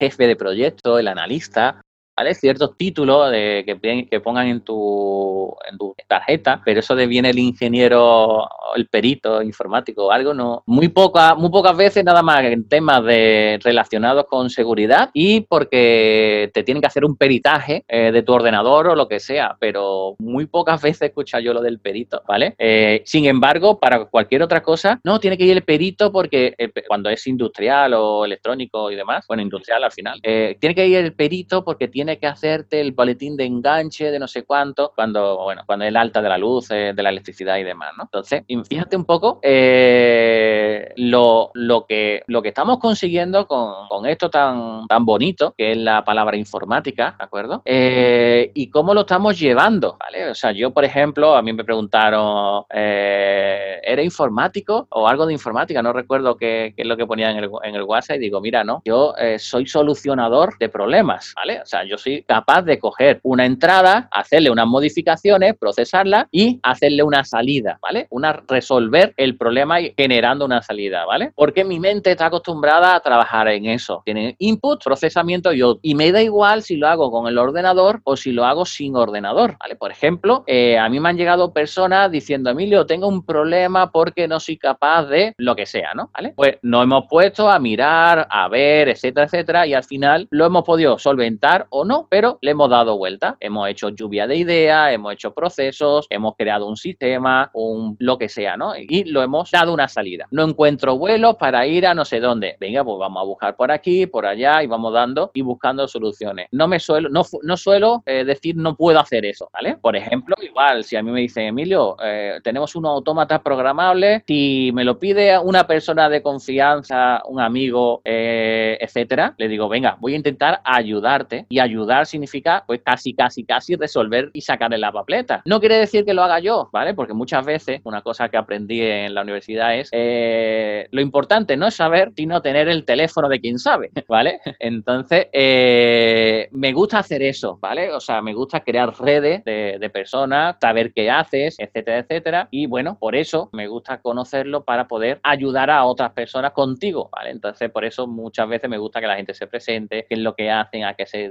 jefe 0.00 0.26
de 0.26 0.36
proyecto, 0.36 0.98
el 0.98 1.08
analista, 1.08 1.82
¿vale? 2.16 2.34
Ciertos 2.34 2.76
títulos 2.76 3.30
de, 3.30 3.64
que, 3.66 4.06
que 4.10 4.20
pongan 4.20 4.48
en 4.48 4.60
tu, 4.60 5.54
en 5.70 5.78
tu 5.78 5.94
tarjeta, 6.08 6.62
pero 6.64 6.80
eso 6.80 6.94
de 6.94 7.06
viene 7.06 7.30
el 7.30 7.38
ingeniero, 7.38 8.48
el 8.76 8.86
perito 8.88 9.42
informático 9.42 10.06
o 10.06 10.10
algo, 10.10 10.34
no. 10.34 10.62
Muy, 10.66 10.88
poca, 10.88 11.34
muy 11.34 11.50
pocas 11.50 11.76
veces 11.76 12.04
nada 12.04 12.22
más 12.22 12.44
en 12.44 12.68
temas 12.68 13.04
de, 13.04 13.58
relacionados 13.62 14.26
con 14.26 14.50
seguridad 14.50 15.10
y 15.12 15.42
porque 15.42 16.50
te 16.52 16.62
tienen 16.62 16.80
que 16.80 16.86
hacer 16.86 17.04
un 17.04 17.16
peritaje 17.16 17.84
eh, 17.88 18.12
de 18.12 18.22
tu 18.22 18.32
ordenador 18.32 18.88
o 18.88 18.94
lo 18.94 19.08
que 19.08 19.20
sea, 19.20 19.56
pero 19.58 20.16
muy 20.18 20.46
pocas 20.46 20.80
veces 20.82 21.02
escucha 21.08 21.40
yo 21.40 21.52
lo 21.52 21.60
del 21.60 21.80
perito, 21.80 22.22
¿vale? 22.26 22.54
Eh, 22.58 23.02
sin 23.04 23.26
embargo, 23.26 23.78
para 23.78 24.04
cualquier 24.06 24.42
otra 24.42 24.62
cosa, 24.62 25.00
no, 25.04 25.18
tiene 25.18 25.36
que 25.36 25.44
ir 25.44 25.56
el 25.56 25.64
perito 25.64 26.12
porque 26.12 26.54
cuando 26.86 27.10
es 27.10 27.26
industrial 27.26 27.94
o 27.94 28.24
electrónico 28.24 28.90
y 28.90 28.96
demás, 28.96 29.24
bueno, 29.26 29.42
industrial 29.42 29.84
al 29.84 29.92
final, 29.92 30.20
eh, 30.22 30.56
tiene 30.60 30.74
que 30.74 30.86
ir 30.86 30.96
el 30.98 31.14
perito 31.14 31.64
porque 31.64 31.88
tiene 31.88 32.03
tiene 32.04 32.18
que 32.18 32.26
hacerte 32.26 32.82
el 32.82 32.92
boletín 32.92 33.34
de 33.34 33.46
enganche 33.46 34.10
de 34.10 34.18
no 34.18 34.28
sé 34.28 34.44
cuánto, 34.44 34.92
cuando, 34.94 35.42
bueno, 35.42 35.62
cuando 35.64 35.86
es 35.86 35.88
el 35.88 35.96
alta 35.96 36.20
de 36.20 36.28
la 36.28 36.36
luz, 36.36 36.70
eh, 36.70 36.92
de 36.94 37.02
la 37.02 37.08
electricidad 37.08 37.56
y 37.56 37.64
demás, 37.64 37.92
¿no? 37.96 38.02
Entonces, 38.02 38.42
fíjate 38.68 38.94
un 38.94 39.06
poco 39.06 39.38
eh, 39.42 40.92
lo, 40.96 41.50
lo, 41.54 41.86
que, 41.86 42.22
lo 42.26 42.42
que 42.42 42.48
estamos 42.48 42.78
consiguiendo 42.78 43.46
con, 43.46 43.88
con, 43.88 44.04
esto 44.04 44.28
tan, 44.28 44.86
tan 44.86 45.06
bonito, 45.06 45.54
que 45.56 45.72
es 45.72 45.78
la 45.78 46.04
palabra 46.04 46.36
informática, 46.36 47.14
¿de 47.18 47.24
acuerdo? 47.24 47.62
Eh, 47.64 48.50
y 48.52 48.68
cómo 48.68 48.92
lo 48.92 49.00
estamos 49.00 49.38
llevando, 49.38 49.96
¿vale? 49.98 50.28
O 50.28 50.34
sea, 50.34 50.52
yo, 50.52 50.74
por 50.74 50.84
ejemplo, 50.84 51.34
a 51.34 51.40
mí 51.40 51.54
me 51.54 51.64
preguntaron, 51.64 52.64
¿era 52.68 54.02
informático 54.02 54.88
o 54.90 55.08
algo 55.08 55.24
de 55.24 55.32
informática? 55.32 55.82
No 55.82 55.94
recuerdo 55.94 56.36
qué, 56.36 56.74
qué 56.76 56.82
es 56.82 56.88
lo 56.88 56.98
que 56.98 57.06
ponía 57.06 57.30
en 57.30 57.38
el, 57.38 57.50
en 57.62 57.74
el 57.74 57.82
WhatsApp 57.84 58.16
y 58.16 58.20
digo, 58.20 58.42
mira, 58.42 58.62
no, 58.62 58.82
yo 58.84 59.14
soy 59.38 59.66
solucionador 59.66 60.58
de 60.58 60.68
problemas, 60.68 61.32
¿vale? 61.34 61.62
O 61.62 61.66
sea, 61.66 61.82
yo 61.84 61.93
soy 61.98 62.22
capaz 62.22 62.62
de 62.62 62.78
coger 62.78 63.20
una 63.22 63.46
entrada, 63.46 64.08
hacerle 64.10 64.50
unas 64.50 64.66
modificaciones, 64.66 65.56
procesarla 65.58 66.28
y 66.30 66.60
hacerle 66.62 67.02
una 67.02 67.24
salida, 67.24 67.78
¿vale? 67.82 68.06
Una 68.10 68.32
resolver 68.48 69.14
el 69.16 69.36
problema 69.36 69.80
y 69.80 69.94
generando 69.96 70.44
una 70.44 70.62
salida, 70.62 71.04
¿vale? 71.04 71.32
Porque 71.34 71.64
mi 71.64 71.80
mente 71.80 72.12
está 72.12 72.26
acostumbrada 72.26 72.94
a 72.94 73.00
trabajar 73.00 73.48
en 73.48 73.66
eso. 73.66 74.02
Tiene 74.04 74.36
input, 74.38 74.82
procesamiento 74.82 75.52
y 75.52 75.62
Y 75.82 75.94
me 75.94 76.12
da 76.12 76.22
igual 76.22 76.62
si 76.62 76.76
lo 76.76 76.88
hago 76.88 77.10
con 77.10 77.26
el 77.26 77.38
ordenador 77.38 78.00
o 78.04 78.16
si 78.16 78.32
lo 78.32 78.44
hago 78.44 78.64
sin 78.66 78.96
ordenador, 78.96 79.56
¿vale? 79.58 79.76
Por 79.76 79.90
ejemplo, 79.90 80.44
eh, 80.46 80.78
a 80.78 80.88
mí 80.88 81.00
me 81.00 81.08
han 81.08 81.16
llegado 81.16 81.52
personas 81.52 82.10
diciendo, 82.10 82.50
Emilio, 82.50 82.86
tengo 82.86 83.08
un 83.08 83.24
problema 83.24 83.90
porque 83.90 84.28
no 84.28 84.40
soy 84.40 84.58
capaz 84.58 85.04
de 85.06 85.34
lo 85.38 85.56
que 85.56 85.66
sea, 85.66 85.94
¿no? 85.94 86.10
¿Vale? 86.12 86.32
Pues 86.36 86.58
nos 86.62 86.84
hemos 86.84 87.04
puesto 87.08 87.50
a 87.50 87.58
mirar, 87.58 88.26
a 88.30 88.48
ver, 88.48 88.88
etcétera, 88.88 89.26
etcétera, 89.26 89.66
y 89.66 89.74
al 89.74 89.84
final 89.84 90.28
lo 90.30 90.46
hemos 90.46 90.64
podido 90.64 90.98
solventar 90.98 91.66
o 91.70 91.83
no, 91.84 92.06
pero 92.10 92.38
le 92.40 92.52
hemos 92.52 92.70
dado 92.70 92.96
vuelta. 92.96 93.36
Hemos 93.40 93.68
hecho 93.68 93.90
lluvia 93.90 94.26
de 94.26 94.36
ideas, 94.36 94.92
hemos 94.92 95.12
hecho 95.14 95.34
procesos, 95.34 96.06
hemos 96.10 96.34
creado 96.36 96.66
un 96.66 96.76
sistema, 96.76 97.50
un 97.54 97.96
lo 97.98 98.18
que 98.18 98.28
sea, 98.28 98.56
¿no? 98.56 98.74
Y 98.76 99.04
lo 99.04 99.22
hemos 99.22 99.50
dado 99.50 99.72
una 99.72 99.88
salida. 99.88 100.26
No 100.30 100.44
encuentro 100.44 100.96
vuelos 100.98 101.36
para 101.36 101.66
ir 101.66 101.86
a 101.86 101.94
no 101.94 102.04
sé 102.04 102.20
dónde. 102.20 102.56
Venga, 102.60 102.84
pues 102.84 102.98
vamos 102.98 103.20
a 103.20 103.24
buscar 103.24 103.56
por 103.56 103.70
aquí, 103.70 104.06
por 104.06 104.26
allá 104.26 104.62
y 104.62 104.66
vamos 104.66 104.92
dando 104.92 105.30
y 105.34 105.42
buscando 105.42 105.86
soluciones. 105.88 106.48
No 106.50 106.68
me 106.68 106.80
suelo, 106.80 107.08
no, 107.08 107.22
no 107.42 107.56
suelo 107.56 108.02
eh, 108.06 108.24
decir 108.24 108.56
no 108.56 108.76
puedo 108.76 108.98
hacer 108.98 109.24
eso, 109.24 109.48
¿vale? 109.52 109.76
Por 109.76 109.96
ejemplo, 109.96 110.34
igual, 110.42 110.84
si 110.84 110.96
a 110.96 111.02
mí 111.02 111.10
me 111.10 111.20
dice 111.20 111.46
Emilio, 111.46 111.96
eh, 112.02 112.40
tenemos 112.42 112.74
unos 112.76 112.90
autómatas 112.90 113.40
programables, 113.40 114.22
si 114.26 114.70
me 114.74 114.84
lo 114.84 114.98
pide 114.98 115.38
una 115.38 115.66
persona 115.66 116.08
de 116.08 116.22
confianza, 116.22 117.22
un 117.26 117.40
amigo, 117.40 118.00
eh, 118.04 118.76
etcétera, 118.80 119.34
le 119.38 119.48
digo, 119.48 119.68
venga, 119.68 119.96
voy 120.00 120.14
a 120.14 120.16
intentar 120.16 120.60
ayudarte 120.64 121.46
y 121.48 121.58
ayudar 121.74 122.06
significa 122.06 122.64
pues 122.66 122.80
casi, 122.84 123.14
casi, 123.14 123.44
casi 123.44 123.76
resolver 123.76 124.30
y 124.32 124.40
sacarle 124.40 124.78
la 124.78 124.92
papeleta. 124.92 125.42
No 125.44 125.60
quiere 125.60 125.76
decir 125.76 126.04
que 126.04 126.14
lo 126.14 126.22
haga 126.22 126.38
yo, 126.38 126.68
¿vale? 126.72 126.94
Porque 126.94 127.14
muchas 127.14 127.44
veces 127.44 127.80
una 127.84 128.02
cosa 128.02 128.28
que 128.28 128.36
aprendí 128.36 128.80
en 128.80 129.14
la 129.14 129.22
universidad 129.22 129.76
es 129.76 129.88
eh, 129.92 130.86
lo 130.90 131.00
importante 131.00 131.56
no 131.56 131.66
es 131.66 131.74
saber, 131.74 132.12
sino 132.16 132.40
tener 132.40 132.68
el 132.68 132.84
teléfono 132.84 133.28
de 133.28 133.40
quien 133.40 133.58
sabe, 133.58 133.90
¿vale? 134.08 134.40
Entonces, 134.58 135.26
eh, 135.32 136.48
me 136.52 136.72
gusta 136.72 136.98
hacer 136.98 137.22
eso, 137.22 137.58
¿vale? 137.60 137.92
O 137.92 138.00
sea, 138.00 138.22
me 138.22 138.34
gusta 138.34 138.60
crear 138.60 138.92
redes 138.98 139.44
de, 139.44 139.78
de 139.80 139.90
personas, 139.90 140.56
saber 140.60 140.92
qué 140.92 141.10
haces, 141.10 141.56
etcétera, 141.58 141.98
etcétera. 141.98 142.48
Y 142.50 142.66
bueno, 142.66 142.96
por 142.98 143.16
eso 143.16 143.50
me 143.52 143.66
gusta 143.66 144.00
conocerlo 144.00 144.64
para 144.64 144.86
poder 144.86 145.20
ayudar 145.22 145.70
a 145.70 145.84
otras 145.84 146.12
personas 146.12 146.52
contigo, 146.52 147.10
¿vale? 147.12 147.30
Entonces, 147.30 147.70
por 147.70 147.84
eso 147.84 148.06
muchas 148.06 148.48
veces 148.48 148.70
me 148.70 148.78
gusta 148.78 149.00
que 149.00 149.06
la 149.06 149.16
gente 149.16 149.34
se 149.34 149.46
presente, 149.46 150.06
qué 150.08 150.14
es 150.14 150.20
lo 150.20 150.34
que 150.34 150.50
hacen, 150.50 150.84
a 150.84 150.94
qué 150.94 151.06
se 151.06 151.30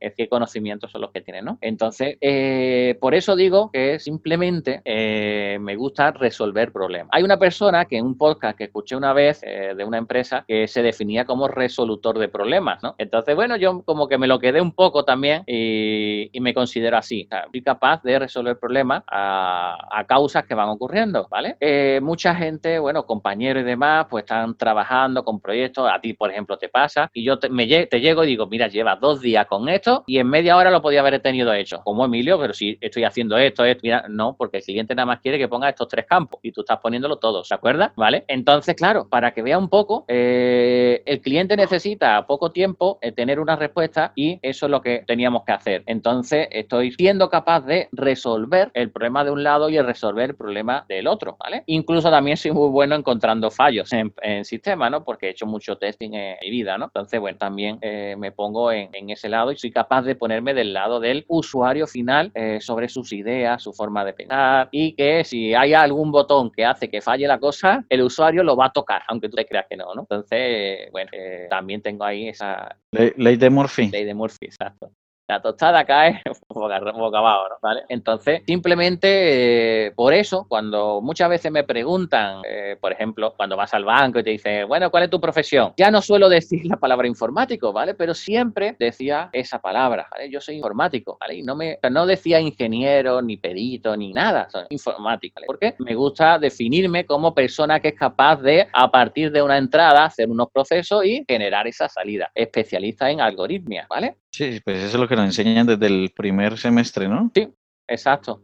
es 0.00 0.14
qué 0.16 0.28
conocimientos 0.28 0.90
son 0.90 1.00
los 1.00 1.10
que 1.10 1.20
tienen, 1.20 1.44
¿no? 1.44 1.58
Entonces, 1.60 2.16
eh, 2.20 2.96
por 3.00 3.14
eso 3.14 3.36
digo 3.36 3.70
que 3.72 3.98
simplemente 3.98 4.82
eh, 4.84 5.58
me 5.60 5.76
gusta 5.76 6.12
resolver 6.12 6.72
problemas. 6.72 7.10
Hay 7.12 7.22
una 7.22 7.38
persona 7.38 7.84
que 7.84 7.98
en 7.98 8.06
un 8.06 8.16
podcast 8.16 8.56
que 8.56 8.64
escuché 8.64 8.96
una 8.96 9.12
vez 9.12 9.42
eh, 9.42 9.74
de 9.76 9.84
una 9.84 9.98
empresa 9.98 10.44
que 10.46 10.68
se 10.68 10.82
definía 10.82 11.24
como 11.24 11.48
resolutor 11.48 12.18
de 12.18 12.28
problemas, 12.28 12.82
¿no? 12.82 12.94
Entonces, 12.98 13.34
bueno, 13.34 13.56
yo 13.56 13.82
como 13.82 14.08
que 14.08 14.18
me 14.18 14.26
lo 14.26 14.38
quedé 14.38 14.60
un 14.60 14.72
poco 14.72 15.04
también 15.04 15.42
y, 15.46 16.30
me 16.40 16.54
considero 16.54 16.96
así. 16.96 17.28
O 17.32 17.50
soy 17.50 17.62
capaz 17.62 18.02
de 18.04 18.20
resolver 18.20 18.56
problemas 18.58 19.02
a, 19.08 20.04
causas 20.06 20.46
que 20.46 20.54
van 20.54 20.68
ocurriendo, 20.68 21.26
¿vale? 21.28 21.56
mucha 22.00 22.34
gente, 22.34 22.78
bueno, 22.78 23.04
compañeros 23.04 23.62
y 23.62 23.66
demás, 23.66 24.06
pues 24.08 24.22
están 24.22 24.56
trabajando 24.56 25.24
con 25.24 25.40
proyectos. 25.40 25.90
A 25.90 26.00
ti, 26.00 26.12
por 26.12 26.30
ejemplo, 26.30 26.56
te 26.56 26.68
pasa 26.68 27.10
y 27.12 27.24
yo 27.24 27.38
te, 27.38 27.48
me, 27.48 27.66
te 27.66 28.00
llego 28.00 28.22
y 28.22 28.28
digo, 28.28 28.46
mira, 28.46 28.68
llevas 28.68 29.00
dos 29.00 29.20
días 29.20 29.46
con 29.46 29.65
esto 29.68 30.04
y 30.06 30.18
en 30.18 30.28
media 30.28 30.56
hora 30.56 30.70
lo 30.70 30.82
podía 30.82 31.00
haber 31.00 31.20
tenido 31.20 31.52
hecho. 31.52 31.80
Como 31.84 32.04
Emilio, 32.04 32.38
pero 32.38 32.52
si 32.52 32.78
estoy 32.80 33.04
haciendo 33.04 33.36
esto, 33.38 33.64
esto, 33.64 33.80
mira, 33.82 34.04
no, 34.08 34.36
porque 34.36 34.58
el 34.58 34.64
cliente 34.64 34.94
nada 34.94 35.06
más 35.06 35.20
quiere 35.20 35.38
que 35.38 35.48
ponga 35.48 35.68
estos 35.68 35.88
tres 35.88 36.06
campos 36.06 36.40
y 36.42 36.52
tú 36.52 36.60
estás 36.60 36.78
poniéndolo 36.78 37.18
todo, 37.18 37.44
¿se 37.44 37.54
acuerda? 37.54 37.92
¿Vale? 37.96 38.24
Entonces, 38.28 38.74
claro, 38.74 39.08
para 39.08 39.32
que 39.32 39.42
vea 39.42 39.58
un 39.58 39.68
poco, 39.68 40.04
eh, 40.08 41.02
el 41.06 41.20
cliente 41.20 41.56
necesita 41.56 42.26
poco 42.26 42.52
tiempo 42.52 42.98
eh, 43.00 43.12
tener 43.12 43.40
una 43.40 43.56
respuesta 43.56 44.12
y 44.14 44.38
eso 44.42 44.66
es 44.66 44.70
lo 44.70 44.80
que 44.80 45.04
teníamos 45.06 45.44
que 45.44 45.52
hacer. 45.52 45.82
Entonces, 45.86 46.48
estoy 46.50 46.92
siendo 46.92 47.28
capaz 47.28 47.60
de 47.60 47.88
resolver 47.92 48.70
el 48.74 48.90
problema 48.90 49.24
de 49.24 49.30
un 49.30 49.42
lado 49.42 49.68
y 49.68 49.80
resolver 49.80 50.30
el 50.30 50.36
problema 50.36 50.84
del 50.88 51.06
otro, 51.06 51.36
¿vale? 51.38 51.62
Incluso 51.66 52.10
también 52.10 52.36
soy 52.36 52.52
muy 52.52 52.68
bueno 52.68 52.94
encontrando 52.94 53.50
fallos 53.50 53.92
en, 53.92 54.12
en 54.22 54.44
sistema, 54.44 54.90
¿no? 54.90 55.04
Porque 55.04 55.26
he 55.26 55.30
hecho 55.30 55.46
mucho 55.46 55.76
testing 55.76 56.14
en 56.14 56.36
mi 56.42 56.50
vida, 56.50 56.78
¿no? 56.78 56.86
Entonces, 56.86 57.20
bueno, 57.20 57.38
también 57.38 57.78
eh, 57.80 58.14
me 58.18 58.32
pongo 58.32 58.72
en, 58.72 59.10
ese 59.10 59.28
lado 59.28 59.52
y 59.52 59.55
soy 59.56 59.70
capaz 59.70 60.02
de 60.02 60.14
ponerme 60.14 60.54
del 60.54 60.72
lado 60.72 61.00
del 61.00 61.24
usuario 61.28 61.86
final 61.86 62.30
eh, 62.34 62.58
sobre 62.60 62.88
sus 62.88 63.12
ideas, 63.12 63.62
su 63.62 63.72
forma 63.72 64.04
de 64.04 64.12
pensar 64.12 64.68
y 64.72 64.94
que 64.94 65.24
si 65.24 65.54
hay 65.54 65.74
algún 65.74 66.10
botón 66.10 66.50
que 66.50 66.64
hace 66.64 66.90
que 66.90 67.00
falle 67.00 67.26
la 67.26 67.38
cosa, 67.38 67.84
el 67.88 68.02
usuario 68.02 68.42
lo 68.42 68.56
va 68.56 68.66
a 68.66 68.72
tocar, 68.72 69.02
aunque 69.08 69.28
tú 69.28 69.36
te 69.36 69.46
creas 69.46 69.66
que 69.68 69.76
no, 69.76 69.94
¿no? 69.94 70.02
Entonces, 70.02 70.90
bueno, 70.92 71.10
eh, 71.12 71.46
también 71.50 71.82
tengo 71.82 72.04
ahí 72.04 72.28
esa... 72.28 72.76
Ley, 72.92 73.36
de 73.36 73.50
Murphy. 73.50 73.88
Ley 73.88 74.04
de 74.04 74.14
Murphy, 74.14 74.46
exacto 74.46 74.90
la 75.28 75.42
tostada 75.42 75.84
cae 75.86 76.22
boca, 76.48 77.18
abajo, 77.18 77.56
¿vale? 77.62 77.82
Entonces, 77.88 78.42
simplemente 78.46 79.86
eh, 79.86 79.90
por 79.92 80.14
eso, 80.14 80.46
cuando 80.48 81.00
muchas 81.00 81.28
veces 81.28 81.52
me 81.52 81.64
preguntan, 81.64 82.42
eh, 82.48 82.76
por 82.80 82.92
ejemplo, 82.92 83.34
cuando 83.36 83.56
vas 83.56 83.74
al 83.74 83.84
banco 83.84 84.18
y 84.18 84.24
te 84.24 84.30
dicen, 84.30 84.68
bueno, 84.68 84.90
¿cuál 84.90 85.04
es 85.04 85.10
tu 85.10 85.20
profesión? 85.20 85.72
Ya 85.76 85.90
no 85.90 86.00
suelo 86.00 86.28
decir 86.36 86.66
la 86.66 86.76
palabra 86.76 87.06
informático, 87.06 87.72
¿vale? 87.72 87.94
Pero 87.94 88.14
siempre 88.14 88.76
decía 88.78 89.30
esa 89.32 89.60
palabra, 89.60 90.06
¿vale? 90.10 90.30
Yo 90.30 90.40
soy 90.40 90.56
informático, 90.56 91.16
¿vale? 91.20 91.36
Y 91.36 91.42
no 91.42 91.56
me 91.56 91.78
no 91.90 92.06
decía 92.06 92.40
ingeniero, 92.40 93.22
ni 93.22 93.36
perito, 93.36 93.96
ni 93.96 94.12
nada, 94.12 94.48
soy 94.50 94.64
informático, 94.70 95.34
¿vale? 95.36 95.46
Porque 95.46 95.74
me 95.78 95.94
gusta 95.94 96.38
definirme 96.38 97.06
como 97.06 97.34
persona 97.34 97.80
que 97.80 97.88
es 97.88 97.94
capaz 97.94 98.36
de, 98.36 98.66
a 98.72 98.90
partir 98.90 99.30
de 99.30 99.42
una 99.42 99.58
entrada, 99.58 100.04
hacer 100.04 100.28
unos 100.28 100.48
procesos 100.50 101.04
y 101.04 101.24
generar 101.26 101.66
esa 101.66 101.88
salida. 101.88 102.30
Especialista 102.34 103.10
en 103.10 103.20
algoritmia, 103.20 103.86
¿vale? 103.88 104.16
Sí, 104.36 104.60
pues 104.62 104.76
eso 104.76 104.96
es 104.98 105.00
lo 105.00 105.08
que 105.08 105.16
nos 105.16 105.24
enseñan 105.24 105.66
desde 105.66 105.86
el 105.86 106.12
primer 106.14 106.58
semestre, 106.58 107.08
¿no? 107.08 107.30
Sí, 107.34 107.48
exacto. 107.88 108.42